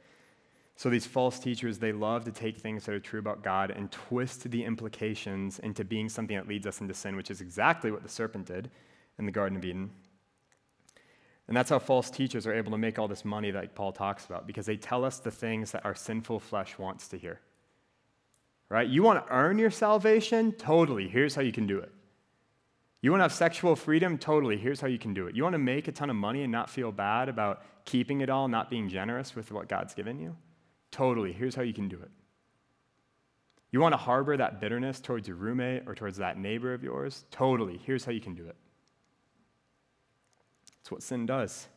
So 0.75 0.89
these 0.89 1.05
false 1.05 1.37
teachers, 1.39 1.77
they 1.77 1.91
love 1.91 2.25
to 2.25 2.31
take 2.31 2.57
things 2.57 2.85
that 2.85 2.95
are 2.95 2.99
true 2.99 3.19
about 3.19 3.43
God 3.43 3.71
and 3.71 3.91
twist 3.91 4.49
the 4.49 4.63
implications 4.63 5.59
into 5.59 5.83
being 5.83 6.09
something 6.09 6.35
that 6.35 6.47
leads 6.47 6.65
us 6.65 6.81
into 6.81 6.93
sin, 6.93 7.15
which 7.15 7.29
is 7.29 7.41
exactly 7.41 7.91
what 7.91 8.01
the 8.01 8.09
serpent 8.09 8.47
did 8.47 8.71
in 9.19 9.25
the 9.25 9.31
Garden 9.31 9.57
of 9.57 9.65
Eden. 9.65 9.91
And 11.47 11.55
that's 11.55 11.69
how 11.69 11.79
false 11.79 12.09
teachers 12.09 12.47
are 12.47 12.53
able 12.53 12.71
to 12.71 12.77
make 12.77 12.97
all 12.97 13.07
this 13.07 13.23
money 13.23 13.51
that 13.51 13.75
Paul 13.75 13.91
talks 13.91 14.25
about, 14.25 14.47
because 14.47 14.65
they 14.65 14.77
tell 14.77 15.05
us 15.05 15.19
the 15.19 15.31
things 15.31 15.71
that 15.71 15.85
our 15.85 15.93
sinful 15.93 16.39
flesh 16.39 16.77
wants 16.77 17.07
to 17.09 17.17
hear. 17.17 17.39
Right? 18.67 18.89
You 18.89 19.03
want 19.03 19.25
to 19.25 19.31
earn 19.31 19.59
your 19.59 19.69
salvation? 19.69 20.51
Totally. 20.53 21.07
Here's 21.07 21.35
how 21.35 21.43
you 21.43 21.51
can 21.51 21.67
do 21.67 21.77
it. 21.77 21.91
You 23.01 23.11
want 23.11 23.19
to 23.19 23.25
have 23.25 23.33
sexual 23.33 23.75
freedom? 23.75 24.17
Totally. 24.17 24.57
Here's 24.57 24.81
how 24.81 24.87
you 24.87 24.97
can 24.97 25.13
do 25.13 25.27
it. 25.27 25.35
You 25.35 25.43
want 25.43 25.53
to 25.53 25.59
make 25.59 25.87
a 25.87 25.91
ton 25.91 26.09
of 26.09 26.15
money 26.15 26.41
and 26.41 26.51
not 26.51 26.71
feel 26.71 26.91
bad 26.91 27.29
about 27.29 27.61
keeping 27.85 28.21
it 28.21 28.31
all, 28.31 28.47
not 28.47 28.71
being 28.71 28.89
generous 28.89 29.35
with 29.35 29.51
what 29.51 29.69
God's 29.69 29.93
given 29.93 30.19
you? 30.19 30.35
Totally. 30.89 31.31
Here's 31.31 31.53
how 31.53 31.61
you 31.61 31.73
can 31.73 31.87
do 31.87 31.97
it. 32.01 32.09
You 33.69 33.79
want 33.81 33.93
to 33.93 33.97
harbor 33.97 34.35
that 34.37 34.59
bitterness 34.59 34.99
towards 34.99 35.27
your 35.27 35.37
roommate 35.37 35.83
or 35.85 35.93
towards 35.93 36.17
that 36.17 36.39
neighbor 36.39 36.73
of 36.73 36.83
yours? 36.83 37.25
Totally. 37.29 37.79
Here's 37.85 38.03
how 38.03 38.11
you 38.11 38.21
can 38.21 38.33
do 38.33 38.47
it. 38.47 38.55
It's 40.85 40.91
what 40.91 41.01
sin 41.01 41.25
does. 41.25 41.67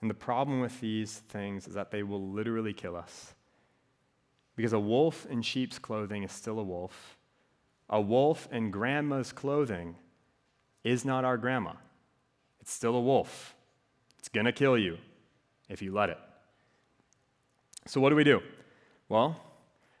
And 0.00 0.10
the 0.10 0.14
problem 0.14 0.60
with 0.60 0.80
these 0.80 1.18
things 1.28 1.68
is 1.68 1.74
that 1.74 1.92
they 1.92 2.02
will 2.02 2.30
literally 2.30 2.72
kill 2.72 2.96
us. 2.96 3.32
Because 4.56 4.72
a 4.72 4.80
wolf 4.80 5.24
in 5.30 5.40
sheep's 5.40 5.78
clothing 5.78 6.24
is 6.24 6.32
still 6.32 6.58
a 6.58 6.64
wolf. 6.64 7.16
A 7.88 8.00
wolf 8.00 8.48
in 8.50 8.72
grandma's 8.72 9.30
clothing 9.30 9.94
is 10.82 11.04
not 11.04 11.24
our 11.24 11.36
grandma. 11.36 11.74
It's 12.60 12.72
still 12.72 12.96
a 12.96 13.00
wolf. 13.00 13.54
It's 14.18 14.28
going 14.28 14.46
to 14.46 14.52
kill 14.52 14.76
you 14.76 14.98
if 15.68 15.80
you 15.80 15.92
let 15.92 16.10
it. 16.10 16.18
So, 17.86 18.00
what 18.00 18.10
do 18.10 18.16
we 18.16 18.24
do? 18.24 18.40
Well, 19.08 19.40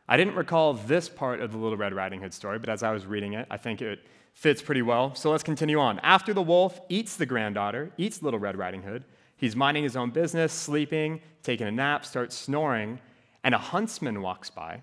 I 0.08 0.16
didn't 0.16 0.34
recall 0.34 0.74
this 0.74 1.08
part 1.08 1.40
of 1.40 1.52
the 1.52 1.58
Little 1.58 1.78
Red 1.78 1.94
Riding 1.94 2.20
Hood 2.20 2.34
story, 2.34 2.58
but 2.58 2.68
as 2.68 2.82
I 2.82 2.90
was 2.90 3.06
reading 3.06 3.34
it, 3.34 3.46
I 3.48 3.58
think 3.58 3.80
it 3.80 4.00
fits 4.32 4.62
pretty 4.62 4.82
well. 4.82 5.14
So 5.14 5.30
let's 5.30 5.42
continue 5.42 5.78
on. 5.78 5.98
After 6.00 6.34
the 6.34 6.42
wolf 6.42 6.80
eats 6.88 7.16
the 7.16 7.26
granddaughter, 7.26 7.92
eats 7.96 8.22
Little 8.22 8.40
Red 8.40 8.56
Riding 8.56 8.82
Hood, 8.82 9.04
he's 9.36 9.54
minding 9.54 9.84
his 9.84 9.96
own 9.96 10.10
business, 10.10 10.52
sleeping, 10.52 11.20
taking 11.42 11.66
a 11.66 11.72
nap, 11.72 12.04
starts 12.04 12.36
snoring, 12.36 13.00
and 13.44 13.54
a 13.54 13.58
huntsman 13.58 14.22
walks 14.22 14.50
by, 14.50 14.82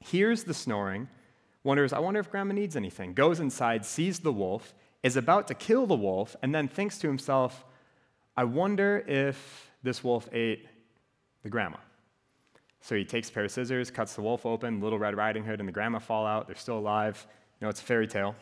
hears 0.00 0.44
the 0.44 0.54
snoring, 0.54 1.08
wonders, 1.62 1.92
I 1.92 1.98
wonder 1.98 2.20
if 2.20 2.30
grandma 2.30 2.54
needs 2.54 2.76
anything, 2.76 3.14
goes 3.14 3.40
inside, 3.40 3.84
sees 3.84 4.20
the 4.20 4.32
wolf, 4.32 4.74
is 5.02 5.16
about 5.16 5.48
to 5.48 5.54
kill 5.54 5.86
the 5.86 5.94
wolf, 5.94 6.36
and 6.42 6.54
then 6.54 6.68
thinks 6.68 6.98
to 6.98 7.06
himself, 7.06 7.64
I 8.36 8.44
wonder 8.44 9.04
if 9.06 9.70
this 9.82 10.02
wolf 10.02 10.28
ate 10.32 10.66
the 11.42 11.48
grandma. 11.48 11.76
So 12.80 12.96
he 12.96 13.04
takes 13.04 13.30
a 13.30 13.32
pair 13.32 13.44
of 13.44 13.50
scissors, 13.50 13.90
cuts 13.90 14.14
the 14.14 14.22
wolf 14.22 14.44
open, 14.44 14.80
Little 14.80 14.98
Red 14.98 15.16
Riding 15.16 15.44
Hood 15.44 15.60
and 15.60 15.68
the 15.68 15.72
grandma 15.72 16.00
fall 16.00 16.26
out. 16.26 16.46
They're 16.46 16.56
still 16.56 16.78
alive. 16.78 17.26
Know, 17.64 17.70
it's 17.70 17.80
a 17.80 17.84
fairy 17.84 18.06
tale. 18.06 18.36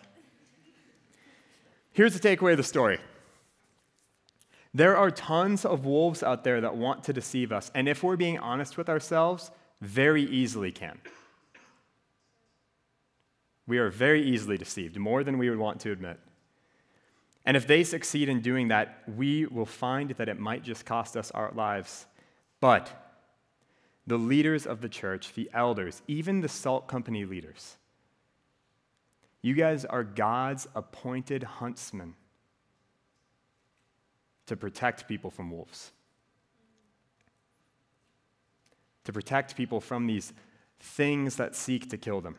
Here's 1.92 2.18
the 2.18 2.18
takeaway 2.18 2.50
of 2.52 2.56
the 2.56 2.64
story 2.64 2.98
there 4.74 4.96
are 4.96 5.12
tons 5.12 5.64
of 5.64 5.84
wolves 5.84 6.24
out 6.24 6.42
there 6.42 6.60
that 6.60 6.74
want 6.74 7.04
to 7.04 7.12
deceive 7.12 7.52
us, 7.52 7.70
and 7.72 7.88
if 7.88 8.02
we're 8.02 8.16
being 8.16 8.40
honest 8.40 8.76
with 8.76 8.88
ourselves, 8.88 9.52
very 9.80 10.24
easily 10.24 10.72
can. 10.72 10.98
We 13.68 13.78
are 13.78 13.90
very 13.90 14.24
easily 14.24 14.58
deceived, 14.58 14.96
more 14.96 15.22
than 15.22 15.38
we 15.38 15.48
would 15.48 15.58
want 15.60 15.78
to 15.82 15.92
admit. 15.92 16.18
And 17.46 17.56
if 17.56 17.68
they 17.68 17.84
succeed 17.84 18.28
in 18.28 18.40
doing 18.40 18.66
that, 18.68 19.04
we 19.06 19.46
will 19.46 19.66
find 19.66 20.10
that 20.10 20.28
it 20.28 20.40
might 20.40 20.64
just 20.64 20.84
cost 20.84 21.16
us 21.16 21.30
our 21.30 21.52
lives. 21.52 22.06
But 22.58 22.90
the 24.04 24.18
leaders 24.18 24.66
of 24.66 24.80
the 24.80 24.88
church, 24.88 25.34
the 25.34 25.48
elders, 25.54 26.02
even 26.08 26.40
the 26.40 26.48
salt 26.48 26.88
company 26.88 27.24
leaders, 27.24 27.76
you 29.42 29.54
guys 29.54 29.84
are 29.84 30.04
God's 30.04 30.66
appointed 30.74 31.42
huntsmen 31.42 32.14
to 34.46 34.56
protect 34.56 35.06
people 35.08 35.30
from 35.30 35.50
wolves, 35.50 35.92
to 39.04 39.12
protect 39.12 39.56
people 39.56 39.80
from 39.80 40.06
these 40.06 40.32
things 40.80 41.36
that 41.36 41.54
seek 41.54 41.90
to 41.90 41.96
kill 41.96 42.20
them. 42.20 42.36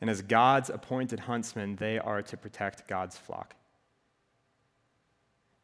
And 0.00 0.10
as 0.10 0.22
God's 0.22 0.68
appointed 0.68 1.20
huntsmen, 1.20 1.76
they 1.76 1.98
are 1.98 2.22
to 2.22 2.36
protect 2.36 2.88
God's 2.88 3.16
flock. 3.16 3.54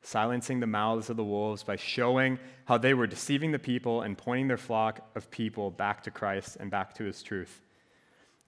silencing 0.03 0.61
the 0.61 0.67
mouths 0.67 1.11
of 1.11 1.17
the 1.17 1.25
wolves 1.25 1.63
by 1.63 1.77
showing 1.77 2.39
how 2.65 2.79
they 2.79 2.95
were 2.95 3.07
deceiving 3.07 3.53
the 3.53 3.59
people 3.59 4.03
and 4.03 4.17
pointing 4.17 4.49
their 4.49 4.57
flock 4.57 5.01
of 5.15 5.31
people 5.31 5.71
back 5.71 6.03
to 6.03 6.11
Christ 6.11 6.57
and 6.61 6.71
back 6.71 6.95
to 6.95 7.05
his 7.05 7.23
truth. 7.23 7.61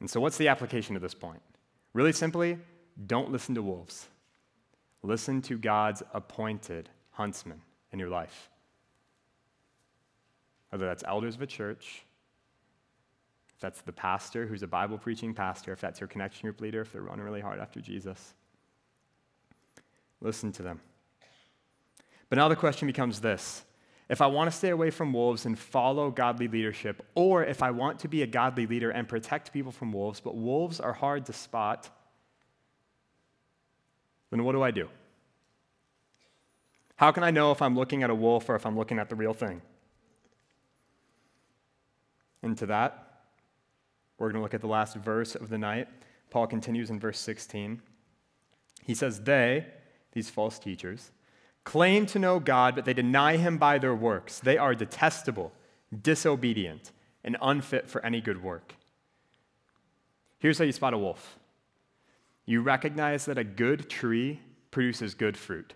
And 0.01 0.09
so, 0.09 0.21
what's 0.21 0.39
the 0.39 0.49
application 0.49 0.97
of 0.97 1.03
this 1.03 1.15
point? 1.15 1.41
Really 1.93 2.13
simply, 2.13 2.59
don't 3.07 3.31
listen 3.31 3.55
to 3.55 3.63
wolves. 3.63 4.09
Listen 5.03 5.41
to 5.43 5.57
God's 5.57 6.03
appointed 6.13 6.89
huntsman 7.13 7.61
in 7.93 7.99
your 7.99 8.09
life. 8.09 8.51
Whether 10.71 10.87
that's 10.87 11.05
elders 11.07 11.35
of 11.35 11.43
a 11.43 11.47
church, 11.47 12.05
if 13.55 13.61
that's 13.61 13.81
the 13.83 13.93
pastor 13.93 14.47
who's 14.47 14.63
a 14.63 14.67
Bible 14.67 14.99
preaching 14.99 15.35
pastor, 15.35 15.73
if 15.73 15.81
that's 15.81 16.01
your 16.01 16.09
connection 16.09 16.47
group 16.47 16.61
leader, 16.61 16.81
if 16.81 16.93
they're 16.93 17.03
running 17.03 17.25
really 17.25 17.41
hard 17.41 17.59
after 17.59 17.81
Jesus. 17.81 18.35
Listen 20.21 20.53
to 20.53 20.63
them. 20.63 20.81
But 22.29 22.37
now 22.37 22.49
the 22.49 22.57
question 22.57 22.87
becomes 22.87 23.21
this 23.21 23.65
if 24.11 24.21
I 24.21 24.27
want 24.27 24.51
to 24.51 24.57
stay 24.57 24.71
away 24.71 24.91
from 24.91 25.13
wolves 25.13 25.47
and 25.47 25.57
follow 25.57 26.11
godly 26.11 26.49
leadership, 26.49 27.07
or 27.15 27.45
if 27.45 27.63
I 27.63 27.71
want 27.71 28.01
to 28.01 28.09
be 28.09 28.23
a 28.23 28.27
godly 28.27 28.67
leader 28.67 28.91
and 28.91 29.09
protect 29.09 29.53
people 29.53 29.71
from 29.71 29.93
wolves, 29.93 30.19
but 30.19 30.37
wolves 30.37 30.81
are 30.81 30.93
hard 30.93 31.27
to 31.27 31.33
spot, 31.33 31.89
then 34.31 34.43
what 34.43 34.53
do 34.53 34.63
I 34.63 34.73
do? 34.73 34.89
How 36.97 37.13
can 37.13 37.23
I 37.23 37.31
know 37.31 37.53
if 37.53 37.63
I'm 37.63 37.77
looking 37.77 38.03
at 38.03 38.11
a 38.11 38.15
wolf 38.15 38.49
or 38.49 38.57
if 38.57 38.67
I'm 38.67 38.77
looking 38.77 38.99
at 38.99 39.09
the 39.09 39.15
real 39.15 39.33
thing? 39.33 39.63
And 42.43 42.59
to 42.59 42.67
that, 42.67 43.23
we're 44.19 44.33
going 44.33 44.41
to 44.41 44.43
look 44.43 44.55
at 44.55 44.61
the 44.61 44.67
last 44.67 44.97
verse 44.97 45.37
of 45.37 45.51
the 45.51 45.59
night. 45.59 45.87
Paul 46.31 46.49
continues 46.49 46.91
in 46.91 46.99
verse 46.99 47.19
16. 47.21 47.81
He 48.85 48.95
says, 48.95 49.21
They, 49.21 49.67
these 50.13 50.29
false 50.29 50.59
teachers, 50.59 51.13
claim 51.65 52.07
to 52.07 52.19
know 52.19 52.41
God, 52.41 52.75
but 52.75 52.85
they 52.85 52.95
deny 52.95 53.37
him 53.37 53.59
by 53.59 53.79
their 53.79 53.95
works. 53.95 54.39
They 54.41 54.59
are 54.59 54.75
detestable, 54.75 55.53
disobedient, 56.03 56.93
and 57.25 57.37
unfit 57.43 57.89
for 57.89 58.05
any 58.05 58.21
good 58.21 58.43
work. 58.43 58.75
Here's 60.39 60.59
how 60.59 60.65
you 60.65 60.73
spot 60.73 60.95
a 60.95 60.99
wolf 60.99 61.37
you 62.47 62.63
recognize 62.63 63.27
that 63.27 63.39
a 63.39 63.45
good 63.45 63.89
tree 63.89 64.41
produces 64.71 65.15
good 65.15 65.37
fruit. 65.37 65.75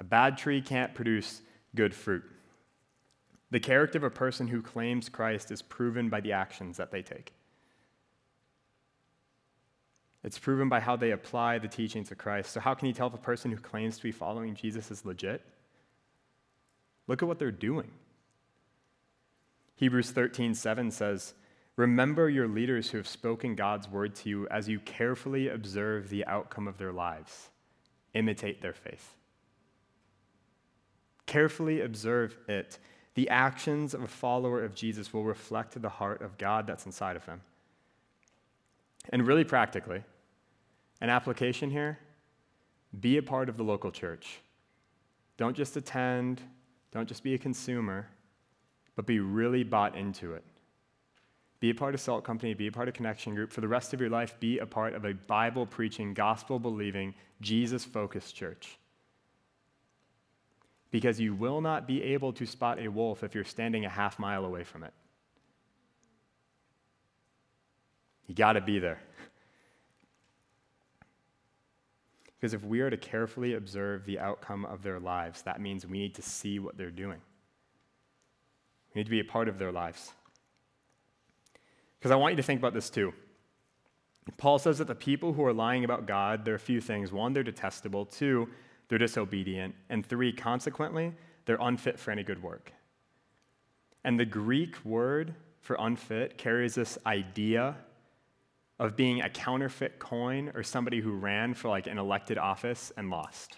A 0.00 0.04
bad 0.04 0.36
tree 0.36 0.60
can't 0.60 0.94
produce 0.94 1.40
good 1.74 1.94
fruit. 1.94 2.24
The 3.50 3.60
character 3.60 3.98
of 3.98 4.04
a 4.04 4.10
person 4.10 4.48
who 4.48 4.60
claims 4.60 5.08
Christ 5.08 5.50
is 5.50 5.62
proven 5.62 6.08
by 6.08 6.20
the 6.20 6.32
actions 6.32 6.76
that 6.76 6.90
they 6.90 7.02
take. 7.02 7.32
It's 10.24 10.38
proven 10.38 10.70
by 10.70 10.80
how 10.80 10.96
they 10.96 11.10
apply 11.10 11.58
the 11.58 11.68
teachings 11.68 12.10
of 12.10 12.16
Christ. 12.16 12.50
So, 12.50 12.58
how 12.58 12.72
can 12.72 12.88
you 12.88 12.94
tell 12.94 13.08
if 13.08 13.14
a 13.14 13.18
person 13.18 13.50
who 13.50 13.58
claims 13.58 13.98
to 13.98 14.02
be 14.02 14.10
following 14.10 14.54
Jesus 14.54 14.90
is 14.90 15.04
legit? 15.04 15.42
Look 17.06 17.22
at 17.22 17.28
what 17.28 17.38
they're 17.38 17.50
doing. 17.52 17.90
Hebrews 19.76 20.12
13, 20.12 20.54
7 20.54 20.90
says, 20.90 21.34
Remember 21.76 22.30
your 22.30 22.48
leaders 22.48 22.90
who 22.90 22.96
have 22.96 23.08
spoken 23.08 23.54
God's 23.54 23.88
word 23.88 24.14
to 24.16 24.28
you 24.30 24.48
as 24.48 24.68
you 24.68 24.80
carefully 24.80 25.48
observe 25.48 26.08
the 26.08 26.24
outcome 26.24 26.68
of 26.68 26.78
their 26.78 26.92
lives. 26.92 27.50
Imitate 28.14 28.62
their 28.62 28.72
faith. 28.72 29.16
Carefully 31.26 31.82
observe 31.82 32.38
it. 32.48 32.78
The 33.14 33.28
actions 33.28 33.92
of 33.92 34.02
a 34.02 34.08
follower 34.08 34.64
of 34.64 34.74
Jesus 34.74 35.12
will 35.12 35.24
reflect 35.24 35.80
the 35.80 35.88
heart 35.88 36.22
of 36.22 36.38
God 36.38 36.66
that's 36.66 36.86
inside 36.86 37.16
of 37.16 37.26
them. 37.26 37.42
And 39.10 39.26
really 39.26 39.44
practically, 39.44 40.02
an 41.04 41.10
application 41.10 41.70
here 41.70 41.98
be 43.00 43.18
a 43.18 43.22
part 43.22 43.50
of 43.50 43.58
the 43.58 43.62
local 43.62 43.90
church. 43.90 44.40
Don't 45.36 45.54
just 45.54 45.76
attend, 45.76 46.40
don't 46.92 47.06
just 47.06 47.22
be 47.22 47.34
a 47.34 47.38
consumer, 47.38 48.08
but 48.96 49.04
be 49.04 49.20
really 49.20 49.64
bought 49.64 49.96
into 49.96 50.32
it. 50.32 50.42
Be 51.60 51.68
a 51.68 51.74
part 51.74 51.92
of 51.92 52.00
Salt 52.00 52.24
Company, 52.24 52.54
be 52.54 52.68
a 52.68 52.72
part 52.72 52.88
of 52.88 52.94
Connection 52.94 53.34
Group. 53.34 53.52
For 53.52 53.60
the 53.60 53.68
rest 53.68 53.92
of 53.92 54.00
your 54.00 54.08
life, 54.08 54.40
be 54.40 54.60
a 54.60 54.66
part 54.66 54.94
of 54.94 55.04
a 55.04 55.12
Bible 55.12 55.66
preaching, 55.66 56.14
gospel 56.14 56.58
believing, 56.58 57.14
Jesus 57.42 57.84
focused 57.84 58.34
church. 58.34 58.78
Because 60.90 61.20
you 61.20 61.34
will 61.34 61.60
not 61.60 61.86
be 61.86 62.02
able 62.02 62.32
to 62.32 62.46
spot 62.46 62.78
a 62.78 62.88
wolf 62.88 63.22
if 63.22 63.34
you're 63.34 63.44
standing 63.44 63.84
a 63.84 63.90
half 63.90 64.18
mile 64.18 64.46
away 64.46 64.64
from 64.64 64.82
it. 64.82 64.94
You 68.26 68.34
got 68.34 68.54
to 68.54 68.62
be 68.62 68.78
there. 68.78 69.00
Because 72.44 72.52
if 72.52 72.62
we 72.62 72.82
are 72.82 72.90
to 72.90 72.98
carefully 72.98 73.54
observe 73.54 74.04
the 74.04 74.18
outcome 74.18 74.66
of 74.66 74.82
their 74.82 75.00
lives, 75.00 75.40
that 75.44 75.62
means 75.62 75.86
we 75.86 75.98
need 75.98 76.14
to 76.16 76.20
see 76.20 76.58
what 76.58 76.76
they're 76.76 76.90
doing. 76.90 77.18
We 78.94 78.98
need 78.98 79.04
to 79.04 79.10
be 79.10 79.20
a 79.20 79.24
part 79.24 79.48
of 79.48 79.58
their 79.58 79.72
lives. 79.72 80.12
Because 81.98 82.10
I 82.10 82.16
want 82.16 82.32
you 82.32 82.36
to 82.36 82.42
think 82.42 82.60
about 82.60 82.74
this 82.74 82.90
too. 82.90 83.14
Paul 84.36 84.58
says 84.58 84.76
that 84.76 84.88
the 84.88 84.94
people 84.94 85.32
who 85.32 85.42
are 85.42 85.54
lying 85.54 85.84
about 85.84 86.04
God, 86.04 86.44
there 86.44 86.52
are 86.52 86.56
a 86.56 86.60
few 86.60 86.82
things. 86.82 87.10
One, 87.10 87.32
they're 87.32 87.42
detestable. 87.42 88.04
Two, 88.04 88.50
they're 88.88 88.98
disobedient. 88.98 89.74
And 89.88 90.04
three, 90.04 90.30
consequently, 90.30 91.14
they're 91.46 91.56
unfit 91.58 91.98
for 91.98 92.10
any 92.10 92.24
good 92.24 92.42
work. 92.42 92.74
And 94.04 94.20
the 94.20 94.26
Greek 94.26 94.84
word 94.84 95.34
for 95.62 95.76
unfit 95.80 96.36
carries 96.36 96.74
this 96.74 96.98
idea 97.06 97.76
of 98.78 98.96
being 98.96 99.20
a 99.20 99.30
counterfeit 99.30 99.98
coin 99.98 100.50
or 100.54 100.62
somebody 100.62 101.00
who 101.00 101.12
ran 101.12 101.54
for 101.54 101.68
like 101.68 101.86
an 101.86 101.98
elected 101.98 102.38
office 102.38 102.92
and 102.96 103.10
lost. 103.10 103.56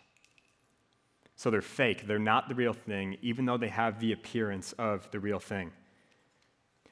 So 1.37 1.51
they're 1.51 1.63
fake. 1.63 2.07
They're 2.07 2.19
not 2.19 2.49
the 2.49 2.55
real 2.55 2.73
thing, 2.73 3.17
even 3.23 3.45
though 3.45 3.59
they 3.59 3.69
have 3.69 4.01
the 4.01 4.13
appearance 4.13 4.73
of 4.73 5.11
the 5.11 5.21
real 5.21 5.39
thing. 5.39 5.73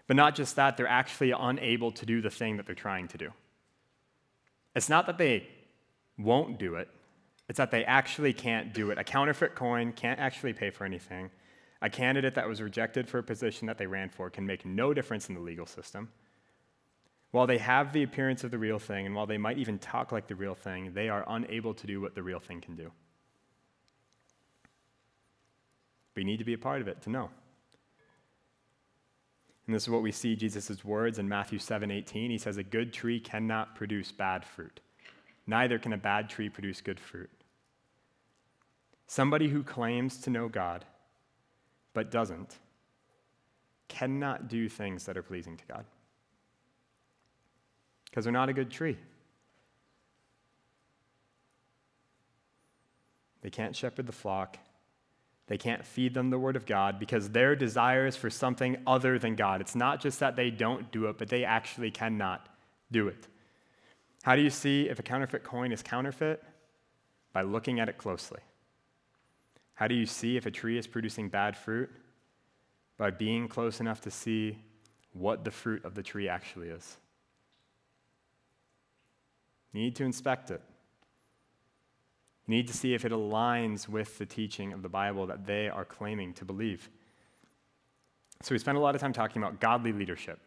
But 0.07 0.17
not 0.17 0.35
just 0.35 0.57
that, 0.57 0.77
they're 0.77 0.87
actually 0.87 1.33
unable 1.33 1.93
to 1.93 2.07
do 2.07 2.21
the 2.21 2.31
thing 2.31 2.59
that 2.59 2.67
they're 2.67 2.75
trying 2.75 3.09
to 3.09 3.19
do. 3.19 3.31
It's 4.75 4.89
not 4.89 5.07
that 5.07 5.19
they 5.19 5.49
won't 6.19 6.59
do 6.59 6.75
it, 6.75 6.89
it's 7.49 7.59
that 7.59 7.71
they 7.71 7.85
actually 7.85 8.33
can't 8.33 8.73
do 8.73 8.91
it. 8.91 8.99
A 8.99 9.05
counterfeit 9.05 9.55
coin 9.55 9.93
can't 9.93 10.19
actually 10.19 10.53
pay 10.53 10.71
for 10.71 10.85
anything. 10.85 11.31
A 11.83 11.91
candidate 11.91 12.35
that 12.35 12.49
was 12.49 12.63
rejected 12.63 13.09
for 13.09 13.19
a 13.19 13.23
position 13.23 13.67
that 13.67 13.77
they 13.77 13.87
ran 13.87 14.09
for 14.09 14.31
can 14.31 14.47
make 14.47 14.65
no 14.65 14.95
difference 14.95 15.29
in 15.29 15.35
the 15.35 15.41
legal 15.41 15.67
system. 15.67 16.11
While 17.35 17.49
they 17.49 17.59
have 17.59 17.93
the 17.93 18.05
appearance 18.05 18.45
of 18.45 18.53
the 18.53 18.59
real 18.59 18.79
thing, 18.79 19.07
and 19.07 19.15
while 19.17 19.27
they 19.27 19.39
might 19.39 19.59
even 19.59 19.77
talk 19.81 20.13
like 20.13 20.29
the 20.29 20.37
real 20.37 20.55
thing, 20.55 20.93
they 20.95 21.09
are 21.09 21.25
unable 21.27 21.75
to 21.75 21.85
do 21.85 22.01
what 22.01 22.15
the 22.15 22.23
real 22.23 22.39
thing 22.39 22.61
can 22.61 22.77
do. 22.77 22.93
We 26.15 26.23
need 26.23 26.37
to 26.37 26.45
be 26.45 26.53
a 26.53 26.59
part 26.59 26.81
of 26.81 26.87
it 26.87 27.03
to 27.03 27.11
know. 27.11 27.31
And 29.67 29.75
this 29.75 29.83
is 29.83 29.89
what 29.89 30.03
we 30.03 30.13
see 30.13 30.37
Jesus' 30.37 30.85
words 30.85 31.19
in 31.19 31.29
Matthew 31.29 31.59
7 31.59 31.91
18. 31.91 32.31
He 32.31 32.39
says, 32.39 32.57
A 32.57 32.63
good 32.63 32.93
tree 32.93 33.19
cannot 33.19 33.75
produce 33.75 34.13
bad 34.13 34.45
fruit, 34.45 34.79
neither 35.45 35.77
can 35.77 35.93
a 35.93 35.99
bad 35.99 36.31
tree 36.31 36.49
produce 36.49 36.81
good 36.81 37.01
fruit. 37.01 37.33
Somebody 39.09 39.49
who 39.49 39.65
claims 39.65 40.19
to 40.19 40.31
know 40.31 40.47
God 40.47 40.85
but 41.95 42.13
doesn't 42.13 42.59
cannot 43.89 44.47
do 44.47 44.69
things 44.69 45.05
that 45.07 45.17
are 45.17 45.23
pleasing 45.25 45.57
to 45.57 45.65
God 45.67 45.85
because 48.15 48.27
they're 48.27 48.33
not 48.33 48.49
a 48.49 48.53
good 48.53 48.71
tree. 48.71 48.97
They 53.41 53.51
can't 53.51 53.75
shepherd 53.75 54.07
the 54.07 54.13
flock. 54.13 54.57
They 55.49 55.59
can't 55.59 55.85
feed 55.85 56.15
them 56.15 56.31
the 56.31 56.39
word 56.39 56.55
of 56.55 56.65
God 56.65 57.01
because 57.01 57.31
their 57.31 57.57
desire 57.57 58.07
is 58.07 58.15
for 58.15 58.31
something 58.31 58.77
other 58.87 59.19
than 59.19 59.35
God. 59.35 59.61
It's 59.61 59.75
not 59.75 60.01
just 60.01 60.21
that 60.21 60.37
they 60.37 60.51
don't 60.51 60.93
do 60.93 61.07
it, 61.07 61.19
but 61.19 61.29
they 61.29 61.45
actually 61.45 61.91
cannot 61.91 62.49
do 62.93 63.09
it. 63.09 63.27
How 64.23 64.37
do 64.37 64.43
you 64.43 64.51
see 64.51 64.89
if 64.89 65.01
a 65.01 65.03
counterfeit 65.03 65.43
coin 65.43 65.73
is 65.73 65.83
counterfeit? 65.83 66.41
By 67.33 67.43
looking 67.43 67.81
at 67.81 67.89
it 67.89 67.99
closely. 67.99 68.41
How 69.75 69.89
do 69.89 69.97
you 69.97 70.07
see 70.07 70.37
if 70.37 70.47
a 70.47 70.53
tree 70.53 70.79
is 70.79 70.87
producing 70.87 71.31
bad 71.31 71.57
fruit? 71.57 71.91
By 72.97 73.11
being 73.11 73.49
close 73.49 73.81
enough 73.81 74.03
to 74.03 74.11
see 74.13 74.59
what 75.15 75.43
the 75.43 75.51
fruit 75.51 75.85
of 75.85 75.97
the 75.97 76.03
tree 76.05 76.29
actually 76.29 76.69
is. 76.69 76.97
You 79.75 79.81
need 79.81 79.97
to 79.97 80.05
inspect 80.05 80.51
it. 80.51 80.63
You 82.47 82.55
need 82.55 82.69
to 82.69 82.75
see 82.75 82.95
if 82.95 83.05
it 83.05 83.13
aligns 83.13 83.89
with 83.89 84.19
the 84.19 84.27
teaching 84.27 84.73
of 84.73 84.83
the 84.83 84.89
Bible 84.89 85.27
that 85.27 85.47
they 85.47 85.69
are 85.69 85.85
claiming 85.85 86.33
to 86.35 86.45
believe. 86.45 86.89
So 88.43 88.55
we 88.55 88.59
spent 88.59 88.79
a 88.79 88.81
lot 88.81 88.95
of 88.95 89.01
time 89.01 89.13
talking 89.13 89.43
about 89.43 89.61
godly 89.61 89.93
leadership, 89.93 90.39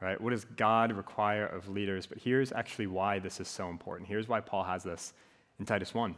right? 0.00 0.20
What 0.20 0.30
does 0.30 0.44
God 0.44 0.92
require 0.92 1.46
of 1.46 1.68
leaders? 1.68 2.06
But 2.06 2.18
here's 2.18 2.50
actually 2.52 2.88
why 2.88 3.18
this 3.20 3.38
is 3.38 3.46
so 3.46 3.68
important. 3.68 4.08
Here's 4.08 4.26
why 4.26 4.40
Paul 4.40 4.64
has 4.64 4.82
this 4.82 5.12
in 5.60 5.66
Titus 5.66 5.94
1. 5.94 6.16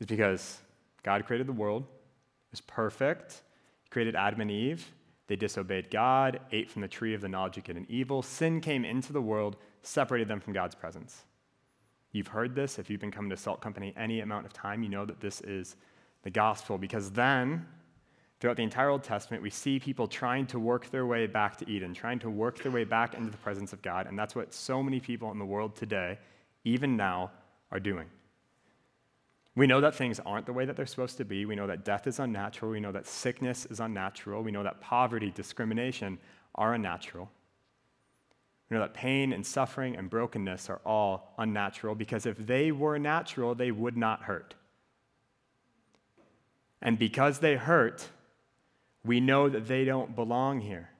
Is 0.00 0.06
because 0.06 0.58
God 1.02 1.24
created 1.26 1.48
the 1.48 1.52
world, 1.52 1.82
it 1.82 2.52
was 2.52 2.60
perfect. 2.60 3.42
He 3.82 3.90
created 3.90 4.14
Adam 4.14 4.42
and 4.42 4.50
Eve. 4.50 4.92
They 5.26 5.36
disobeyed 5.36 5.90
God, 5.90 6.40
ate 6.52 6.70
from 6.70 6.82
the 6.82 6.88
tree 6.88 7.14
of 7.14 7.22
the 7.22 7.28
knowledge 7.28 7.56
of 7.56 7.64
good 7.64 7.76
and 7.76 7.90
evil. 7.90 8.22
Sin 8.22 8.60
came 8.60 8.84
into 8.84 9.12
the 9.12 9.22
world 9.22 9.56
separated 9.86 10.28
them 10.28 10.40
from 10.40 10.52
God's 10.52 10.74
presence. 10.74 11.24
You've 12.12 12.28
heard 12.28 12.54
this. 12.54 12.78
If 12.78 12.88
you've 12.88 13.00
been 13.00 13.10
coming 13.10 13.30
to 13.30 13.36
Salt 13.36 13.60
Company 13.60 13.92
any 13.96 14.20
amount 14.20 14.46
of 14.46 14.52
time, 14.52 14.82
you 14.82 14.88
know 14.88 15.04
that 15.04 15.20
this 15.20 15.40
is 15.40 15.76
the 16.22 16.30
gospel 16.30 16.78
because 16.78 17.10
then, 17.10 17.66
throughout 18.40 18.56
the 18.56 18.62
entire 18.62 18.88
Old 18.88 19.02
Testament, 19.02 19.42
we 19.42 19.50
see 19.50 19.78
people 19.78 20.06
trying 20.06 20.46
to 20.46 20.58
work 20.58 20.90
their 20.90 21.06
way 21.06 21.26
back 21.26 21.56
to 21.58 21.68
Eden, 21.68 21.92
trying 21.92 22.18
to 22.20 22.30
work 22.30 22.62
their 22.62 22.72
way 22.72 22.84
back 22.84 23.14
into 23.14 23.30
the 23.30 23.36
presence 23.38 23.72
of 23.72 23.82
God. 23.82 24.06
And 24.06 24.18
that's 24.18 24.34
what 24.34 24.54
so 24.54 24.82
many 24.82 25.00
people 25.00 25.30
in 25.32 25.38
the 25.38 25.44
world 25.44 25.74
today, 25.76 26.18
even 26.64 26.96
now, 26.96 27.32
are 27.70 27.80
doing. 27.80 28.06
We 29.56 29.66
know 29.66 29.80
that 29.80 29.94
things 29.94 30.20
aren't 30.20 30.46
the 30.46 30.52
way 30.52 30.64
that 30.64 30.76
they're 30.76 30.86
supposed 30.86 31.16
to 31.18 31.24
be. 31.24 31.44
We 31.46 31.54
know 31.54 31.66
that 31.66 31.84
death 31.84 32.06
is 32.06 32.18
unnatural. 32.18 32.72
We 32.72 32.80
know 32.80 32.92
that 32.92 33.06
sickness 33.06 33.66
is 33.66 33.80
unnatural. 33.80 34.42
We 34.42 34.50
know 34.50 34.62
that 34.62 34.80
poverty, 34.80 35.30
discrimination 35.30 36.18
are 36.54 36.74
unnatural. 36.74 37.30
Know 38.74 38.80
that 38.80 38.92
pain 38.92 39.32
and 39.32 39.46
suffering 39.46 39.94
and 39.94 40.10
brokenness 40.10 40.68
are 40.68 40.80
all 40.84 41.32
unnatural 41.38 41.94
because 41.94 42.26
if 42.26 42.36
they 42.44 42.72
were 42.72 42.98
natural, 42.98 43.54
they 43.54 43.70
would 43.70 43.96
not 43.96 44.22
hurt. 44.22 44.56
And 46.82 46.98
because 46.98 47.38
they 47.38 47.54
hurt, 47.54 48.08
we 49.04 49.20
know 49.20 49.48
that 49.48 49.68
they 49.68 49.84
don't 49.84 50.16
belong 50.16 50.60
here. 50.60 50.90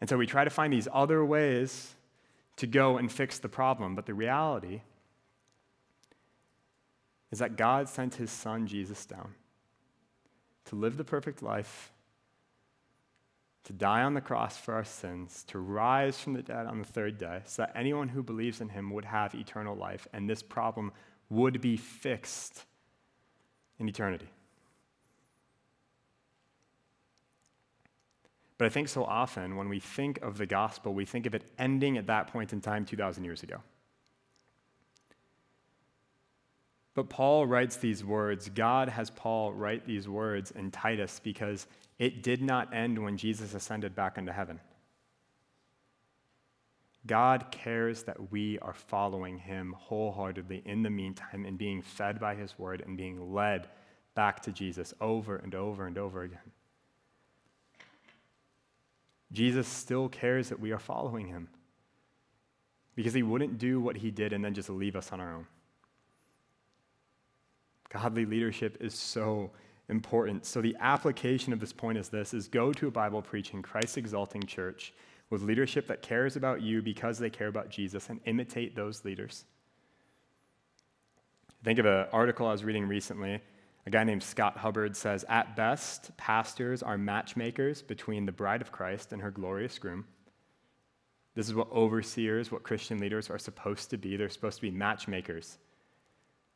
And 0.00 0.10
so 0.10 0.18
we 0.18 0.26
try 0.26 0.42
to 0.42 0.50
find 0.50 0.72
these 0.72 0.88
other 0.92 1.24
ways 1.24 1.94
to 2.56 2.66
go 2.66 2.98
and 2.98 3.10
fix 3.10 3.38
the 3.38 3.48
problem. 3.48 3.94
But 3.94 4.06
the 4.06 4.14
reality 4.14 4.80
is 7.30 7.38
that 7.38 7.56
God 7.56 7.88
sent 7.88 8.16
his 8.16 8.32
son 8.32 8.66
Jesus 8.66 9.06
down 9.06 9.36
to 10.64 10.74
live 10.74 10.96
the 10.96 11.04
perfect 11.04 11.40
life, 11.40 11.92
to 13.64 13.72
die 13.72 14.02
on 14.02 14.14
the 14.14 14.20
cross 14.20 14.56
for 14.56 14.74
our 14.74 14.84
sins, 14.84 15.44
to 15.48 15.58
rise 15.58 16.18
from 16.18 16.32
the 16.32 16.42
dead 16.42 16.66
on 16.66 16.78
the 16.78 16.84
third 16.84 17.18
day, 17.18 17.40
so 17.44 17.62
that 17.62 17.72
anyone 17.74 18.08
who 18.08 18.22
believes 18.22 18.60
in 18.60 18.68
him 18.68 18.90
would 18.90 19.04
have 19.04 19.34
eternal 19.34 19.76
life, 19.76 20.08
and 20.12 20.28
this 20.28 20.42
problem 20.42 20.92
would 21.28 21.60
be 21.60 21.76
fixed 21.76 22.64
in 23.78 23.88
eternity. 23.88 24.28
But 28.58 28.66
I 28.66 28.68
think 28.68 28.88
so 28.88 29.04
often 29.04 29.56
when 29.56 29.70
we 29.70 29.80
think 29.80 30.20
of 30.20 30.36
the 30.36 30.44
gospel, 30.44 30.92
we 30.92 31.06
think 31.06 31.24
of 31.24 31.34
it 31.34 31.44
ending 31.58 31.96
at 31.96 32.06
that 32.08 32.26
point 32.26 32.52
in 32.52 32.60
time 32.60 32.84
2,000 32.84 33.24
years 33.24 33.42
ago. 33.42 33.62
But 36.94 37.08
Paul 37.08 37.46
writes 37.46 37.76
these 37.76 38.04
words. 38.04 38.48
God 38.48 38.88
has 38.88 39.10
Paul 39.10 39.52
write 39.52 39.86
these 39.86 40.08
words 40.08 40.50
in 40.50 40.70
Titus 40.70 41.20
because 41.22 41.66
it 41.98 42.22
did 42.22 42.42
not 42.42 42.74
end 42.74 42.98
when 42.98 43.16
Jesus 43.16 43.54
ascended 43.54 43.94
back 43.94 44.18
into 44.18 44.32
heaven. 44.32 44.60
God 47.06 47.46
cares 47.50 48.02
that 48.02 48.30
we 48.30 48.58
are 48.58 48.74
following 48.74 49.38
him 49.38 49.74
wholeheartedly 49.78 50.62
in 50.66 50.82
the 50.82 50.90
meantime 50.90 51.44
and 51.46 51.56
being 51.56 51.80
fed 51.80 52.20
by 52.20 52.34
his 52.34 52.58
word 52.58 52.82
and 52.86 52.96
being 52.96 53.32
led 53.32 53.68
back 54.14 54.40
to 54.42 54.52
Jesus 54.52 54.92
over 55.00 55.36
and 55.36 55.54
over 55.54 55.86
and 55.86 55.96
over 55.96 56.22
again. 56.22 56.38
Jesus 59.32 59.68
still 59.68 60.08
cares 60.08 60.48
that 60.48 60.60
we 60.60 60.72
are 60.72 60.78
following 60.78 61.28
him 61.28 61.48
because 62.96 63.14
he 63.14 63.22
wouldn't 63.22 63.58
do 63.58 63.80
what 63.80 63.96
he 63.96 64.10
did 64.10 64.32
and 64.32 64.44
then 64.44 64.52
just 64.52 64.68
leave 64.68 64.96
us 64.96 65.12
on 65.12 65.20
our 65.20 65.34
own. 65.34 65.46
Godly 67.90 68.24
leadership 68.24 68.78
is 68.80 68.94
so 68.94 69.50
important. 69.88 70.46
So 70.46 70.62
the 70.62 70.76
application 70.80 71.52
of 71.52 71.60
this 71.60 71.72
point 71.72 71.98
is 71.98 72.08
this 72.08 72.32
is 72.32 72.48
go 72.48 72.72
to 72.72 72.88
a 72.88 72.90
Bible 72.90 73.20
preaching, 73.20 73.60
Christ 73.60 73.98
exalting 73.98 74.44
church 74.44 74.94
with 75.28 75.42
leadership 75.42 75.86
that 75.88 76.02
cares 76.02 76.36
about 76.36 76.62
you 76.62 76.82
because 76.82 77.18
they 77.18 77.30
care 77.30 77.48
about 77.48 77.68
Jesus 77.68 78.08
and 78.08 78.20
imitate 78.24 78.74
those 78.74 79.04
leaders. 79.04 79.44
Think 81.62 81.78
of 81.78 81.86
an 81.86 82.06
article 82.12 82.46
I 82.46 82.52
was 82.52 82.64
reading 82.64 82.86
recently. 82.88 83.40
A 83.86 83.90
guy 83.90 84.04
named 84.04 84.22
Scott 84.22 84.56
Hubbard 84.56 84.96
says, 84.96 85.24
At 85.28 85.56
best, 85.56 86.16
pastors 86.16 86.82
are 86.82 86.96
matchmakers 86.96 87.82
between 87.82 88.24
the 88.24 88.32
bride 88.32 88.60
of 88.60 88.72
Christ 88.72 89.12
and 89.12 89.20
her 89.20 89.30
glorious 89.30 89.78
groom. 89.78 90.06
This 91.34 91.48
is 91.48 91.54
what 91.54 91.70
overseers, 91.70 92.50
what 92.50 92.62
Christian 92.62 92.98
leaders 92.98 93.30
are 93.30 93.38
supposed 93.38 93.90
to 93.90 93.98
be. 93.98 94.16
They're 94.16 94.28
supposed 94.28 94.56
to 94.56 94.62
be 94.62 94.70
matchmakers 94.70 95.58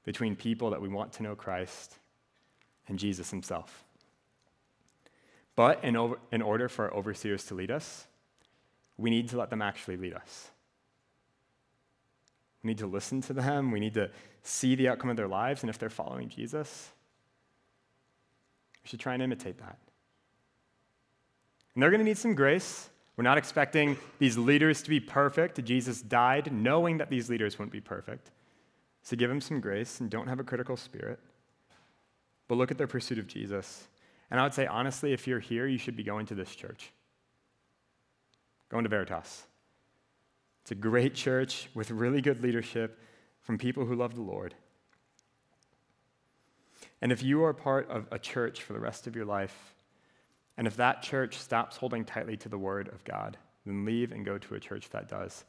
between 0.05 0.36
people 0.36 0.70
that 0.70 0.80
we 0.80 0.88
want 0.88 1.12
to 1.14 1.22
know 1.22 1.34
Christ 1.34 1.96
and 2.88 2.98
Jesus 2.98 3.30
himself. 3.30 3.84
But 5.57 5.82
in, 5.84 5.96
over, 5.96 6.18
in 6.32 6.42
order 6.42 6.68
for 6.68 6.86
our 6.86 6.94
overseers 6.94 7.44
to 7.46 7.55
lead 7.55 7.70
us, 7.70 8.07
we 8.96 9.11
need 9.11 9.28
to 9.30 9.36
let 9.36 9.50
them 9.50 9.62
actually 9.62 9.96
lead 9.96 10.14
us. 10.14 10.50
We 12.62 12.68
need 12.68 12.78
to 12.78 12.86
listen 12.86 13.20
to 13.22 13.32
them. 13.32 13.70
We 13.70 13.80
need 13.80 13.94
to 13.94 14.11
see 14.42 14.74
the 14.74 14.88
outcome 14.88 15.11
of 15.11 15.16
their 15.16 15.28
lives. 15.28 15.62
And 15.62 15.70
if 15.70 15.78
they're 15.78 15.90
following 15.90 16.28
Jesus, 16.28 16.90
we 18.82 18.88
should 18.88 19.00
try 19.00 19.14
and 19.14 19.22
imitate 19.22 19.59
that. 19.59 19.78
And 21.74 21.82
they're 21.82 21.90
going 21.90 22.00
to 22.00 22.05
need 22.05 22.18
some 22.18 22.34
grace. 22.34 22.88
We're 23.16 23.24
not 23.24 23.38
expecting 23.38 23.96
these 24.18 24.36
leaders 24.36 24.82
to 24.82 24.90
be 24.90 25.00
perfect. 25.00 25.62
Jesus 25.64 26.02
died 26.02 26.52
knowing 26.52 26.98
that 26.98 27.11
these 27.11 27.30
leaders 27.30 27.59
wouldn't 27.59 27.72
be 27.72 27.80
perfect. 27.80 28.30
So 29.05 29.16
give 29.16 29.28
them 29.28 29.40
some 29.40 29.61
grace 29.61 30.00
and 30.00 30.11
don't 30.11 30.28
have 30.28 30.40
a 30.40 30.44
critical 30.44 30.76
spirit. 30.76 31.20
But 32.48 32.57
look 32.57 32.70
at 32.70 32.78
their 32.78 32.86
pursuit 32.86 33.18
of 33.18 33.26
Jesus. 33.26 33.86
And 34.30 34.40
I 34.40 34.42
would 34.42 34.55
say, 34.55 34.66
honestly, 34.66 35.12
if 35.12 35.26
you're 35.26 35.40
here, 35.40 35.66
you 35.66 35.78
should 35.78 35.94
be 35.94 36.02
going 36.02 36.26
to 36.26 36.34
this 36.34 36.55
church. 36.55 36.90
Going 38.70 38.84
to 38.84 38.88
Veritas. 38.88 39.44
It's 40.62 40.70
a 40.70 40.74
great 40.74 41.14
church 41.14 41.68
with 41.74 41.90
really 41.90 42.22
good 42.22 42.42
leadership 42.42 42.98
from 43.42 43.59
people 43.59 43.84
who 43.84 43.94
love 43.94 44.14
the 44.14 44.22
Lord. 44.22 44.55
And 47.02 47.12
if 47.12 47.22
you 47.22 47.44
are 47.44 47.52
part 47.52 47.90
of 47.90 48.07
a 48.11 48.18
church 48.18 48.62
for 48.62 48.72
the 48.72 48.80
rest 48.80 49.07
of 49.07 49.14
your 49.14 49.26
life, 49.26 49.74
and 50.57 50.66
if 50.66 50.76
that 50.76 51.02
church 51.02 51.36
stops 51.36 51.76
holding 51.76 52.07
tightly 52.07 52.38
to 52.38 52.48
the 52.48 52.57
Word 52.57 52.88
of 52.88 53.05
God, 53.05 53.36
then 53.66 53.84
leave 53.84 54.12
and 54.12 54.24
go 54.24 54.38
to 54.38 54.55
a 54.55 54.61
church 54.61 54.88
that 54.90 55.09
does. 55.09 55.44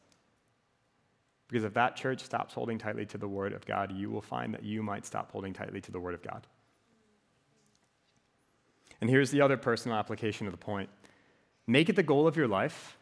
Because 1.47 1.63
if 1.63 1.73
that 1.73 1.95
church 1.95 2.21
stops 2.21 2.53
holding 2.53 2.77
tightly 2.77 3.05
to 3.07 3.17
the 3.17 3.27
Word 3.27 3.53
of 3.53 3.65
God, 3.65 3.91
you 3.91 4.09
will 4.09 4.21
find 4.21 4.53
that 4.53 4.63
you 4.63 4.81
might 4.81 5.05
stop 5.05 5.31
holding 5.31 5.53
tightly 5.53 5.79
to 5.81 5.91
the 5.91 5.99
Word 5.99 6.15
of 6.15 6.23
God. 6.23 6.47
And 9.01 9.09
here's 9.09 9.31
the 9.31 9.41
other 9.41 9.57
personal 9.57 9.97
application 9.97 10.47
of 10.47 10.53
the 10.53 10.57
point 10.57 10.89
make 11.67 11.89
it 11.89 11.95
the 11.95 12.03
goal 12.03 12.27
of 12.27 12.35
your 12.35 12.47
life, 12.47 12.97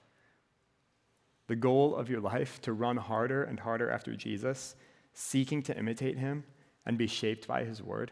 the 1.47 1.55
goal 1.55 1.95
of 1.95 2.09
your 2.09 2.21
life 2.21 2.61
to 2.61 2.73
run 2.73 2.97
harder 2.97 3.43
and 3.43 3.59
harder 3.59 3.89
after 3.89 4.15
Jesus, 4.15 4.75
seeking 5.13 5.61
to 5.63 5.77
imitate 5.77 6.17
him 6.17 6.43
and 6.85 6.97
be 6.97 7.07
shaped 7.07 7.47
by 7.47 7.63
his 7.63 7.81
word 7.81 8.11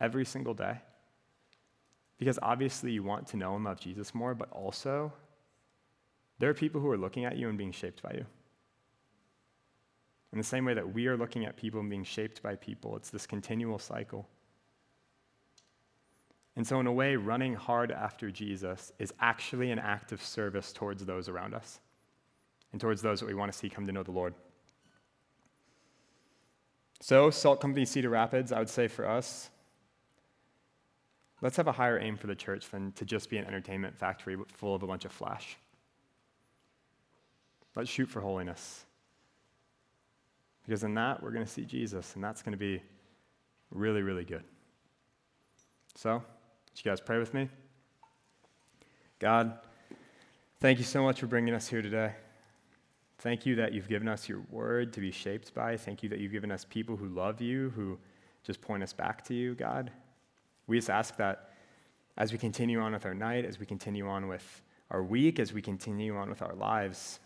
every 0.00 0.24
single 0.24 0.54
day. 0.54 0.80
Because 2.18 2.38
obviously 2.42 2.92
you 2.92 3.02
want 3.02 3.26
to 3.28 3.36
know 3.36 3.56
and 3.56 3.64
love 3.64 3.80
Jesus 3.80 4.14
more, 4.14 4.34
but 4.34 4.50
also 4.50 5.12
there 6.38 6.50
are 6.50 6.54
people 6.54 6.80
who 6.80 6.90
are 6.90 6.98
looking 6.98 7.24
at 7.24 7.36
you 7.36 7.48
and 7.48 7.56
being 7.56 7.72
shaped 7.72 8.02
by 8.02 8.12
you. 8.12 8.26
In 10.32 10.38
the 10.38 10.44
same 10.44 10.64
way 10.64 10.74
that 10.74 10.94
we 10.94 11.06
are 11.08 11.16
looking 11.16 11.44
at 11.44 11.56
people 11.56 11.80
and 11.80 11.90
being 11.90 12.04
shaped 12.04 12.42
by 12.42 12.54
people, 12.54 12.96
it's 12.96 13.10
this 13.10 13.26
continual 13.26 13.78
cycle. 13.78 14.28
And 16.56 16.66
so, 16.66 16.78
in 16.78 16.86
a 16.86 16.92
way, 16.92 17.16
running 17.16 17.54
hard 17.54 17.90
after 17.90 18.30
Jesus 18.30 18.92
is 18.98 19.12
actually 19.20 19.70
an 19.70 19.78
act 19.78 20.12
of 20.12 20.22
service 20.22 20.72
towards 20.72 21.04
those 21.04 21.28
around 21.28 21.54
us 21.54 21.80
and 22.72 22.80
towards 22.80 23.02
those 23.02 23.20
that 23.20 23.26
we 23.26 23.34
want 23.34 23.50
to 23.50 23.56
see 23.56 23.68
come 23.68 23.86
to 23.86 23.92
know 23.92 24.02
the 24.02 24.10
Lord. 24.10 24.34
So, 27.00 27.30
Salt 27.30 27.60
Company 27.60 27.86
Cedar 27.86 28.10
Rapids, 28.10 28.52
I 28.52 28.58
would 28.58 28.68
say 28.68 28.88
for 28.88 29.08
us, 29.08 29.48
let's 31.40 31.56
have 31.56 31.66
a 31.66 31.72
higher 31.72 31.98
aim 31.98 32.16
for 32.16 32.26
the 32.26 32.34
church 32.34 32.68
than 32.68 32.92
to 32.92 33.04
just 33.04 33.30
be 33.30 33.38
an 33.38 33.46
entertainment 33.46 33.96
factory 33.96 34.36
full 34.52 34.74
of 34.74 34.82
a 34.82 34.86
bunch 34.86 35.04
of 35.04 35.12
flash. 35.12 35.56
Let's 37.74 37.88
shoot 37.88 38.08
for 38.08 38.20
holiness. 38.20 38.84
Because 40.70 40.84
in 40.84 40.94
that, 40.94 41.20
we're 41.20 41.32
going 41.32 41.44
to 41.44 41.50
see 41.50 41.64
Jesus, 41.64 42.14
and 42.14 42.22
that's 42.22 42.42
going 42.42 42.52
to 42.52 42.56
be 42.56 42.80
really, 43.72 44.02
really 44.02 44.24
good. 44.24 44.44
So, 45.96 46.12
would 46.12 46.22
you 46.76 46.88
guys 46.88 47.00
pray 47.00 47.18
with 47.18 47.34
me? 47.34 47.48
God, 49.18 49.58
thank 50.60 50.78
you 50.78 50.84
so 50.84 51.02
much 51.02 51.18
for 51.18 51.26
bringing 51.26 51.54
us 51.54 51.66
here 51.66 51.82
today. 51.82 52.12
Thank 53.18 53.46
you 53.46 53.56
that 53.56 53.74
you've 53.74 53.88
given 53.88 54.06
us 54.06 54.28
your 54.28 54.42
word 54.48 54.92
to 54.92 55.00
be 55.00 55.10
shaped 55.10 55.52
by. 55.54 55.76
Thank 55.76 56.04
you 56.04 56.08
that 56.08 56.20
you've 56.20 56.30
given 56.30 56.52
us 56.52 56.64
people 56.64 56.96
who 56.96 57.08
love 57.08 57.40
you, 57.40 57.70
who 57.70 57.98
just 58.44 58.60
point 58.60 58.84
us 58.84 58.92
back 58.92 59.24
to 59.24 59.34
you, 59.34 59.56
God. 59.56 59.90
We 60.68 60.78
just 60.78 60.88
ask 60.88 61.16
that 61.16 61.50
as 62.16 62.30
we 62.30 62.38
continue 62.38 62.78
on 62.78 62.92
with 62.92 63.06
our 63.06 63.14
night, 63.14 63.44
as 63.44 63.58
we 63.58 63.66
continue 63.66 64.06
on 64.06 64.28
with 64.28 64.62
our 64.92 65.02
week, 65.02 65.40
as 65.40 65.52
we 65.52 65.62
continue 65.62 66.16
on 66.16 66.30
with 66.30 66.42
our 66.42 66.54
lives, 66.54 67.18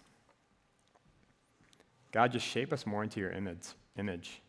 God, 2.15 2.31
just 2.31 2.47
shape 2.47 2.73
us 2.73 2.87
more 2.87 3.03
into 3.03 3.19
your 3.19 3.33
image. 3.33 3.67
image. 3.99 4.41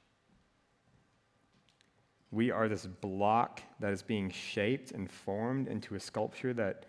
We 2.29 2.51
are 2.51 2.69
this 2.69 2.85
block 2.85 3.59
that 3.79 3.91
is 3.91 4.03
being 4.03 4.29
shaped 4.29 4.91
and 4.91 5.09
formed 5.09 5.67
into 5.67 5.95
a 5.95 5.99
sculpture 5.99 6.53
that, 6.53 6.85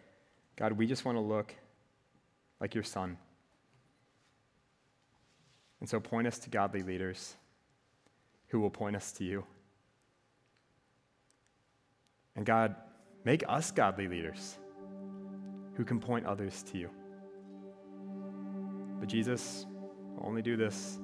God, 0.55 0.73
we 0.73 0.87
just 0.87 1.07
want 1.07 1.17
to 1.17 1.23
look 1.23 1.55
like 2.61 2.75
your 2.75 2.85
son. 2.85 3.17
And 5.81 5.89
so 5.89 5.99
point 5.99 6.27
us 6.27 6.39
to 6.41 6.51
godly 6.51 6.83
leaders 6.83 7.37
who 8.49 8.61
will 8.61 8.69
point 8.69 8.97
us 8.97 9.13
to 9.13 9.25
you. 9.25 9.45
And 12.35 12.45
God, 12.45 12.77
make 13.25 13.43
us 13.49 13.71
godly 13.71 14.09
leaders 14.09 14.59
who 15.73 15.87
can 15.87 16.01
point 16.01 16.27
others 16.27 16.63
to 16.65 16.77
you. 16.77 16.91
But 19.01 19.09
Jesus 19.09 19.65
only 20.23 20.43
do 20.43 20.57
this 20.57 20.99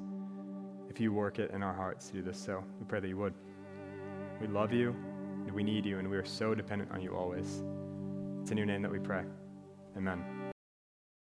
if 0.89 1.01
you 1.01 1.13
work 1.13 1.39
it 1.39 1.51
in 1.53 1.63
our 1.63 1.73
hearts 1.73 2.09
to 2.09 2.15
do 2.15 2.23
this. 2.23 2.39
So 2.39 2.63
we 2.79 2.87
pray 2.87 3.01
that 3.01 3.09
you 3.09 3.17
would. 3.17 3.35
We 4.41 4.47
love 4.49 4.73
you, 4.73 4.95
and 5.47 5.53
we 5.53 5.63
need 5.63 5.87
you, 5.87 5.99
and 5.99 6.11
we 6.11 6.17
are 6.17 6.25
so 6.25 6.55
dependent 6.55 6.91
on 6.91 7.01
you 7.01 7.15
always. 7.15 7.63
It's 8.41 8.51
in 8.51 8.57
your 8.57 8.67
name 8.67 8.83
that 8.83 8.91
we 8.91 8.99
pray. 8.99 9.23
Amen. 9.97 10.42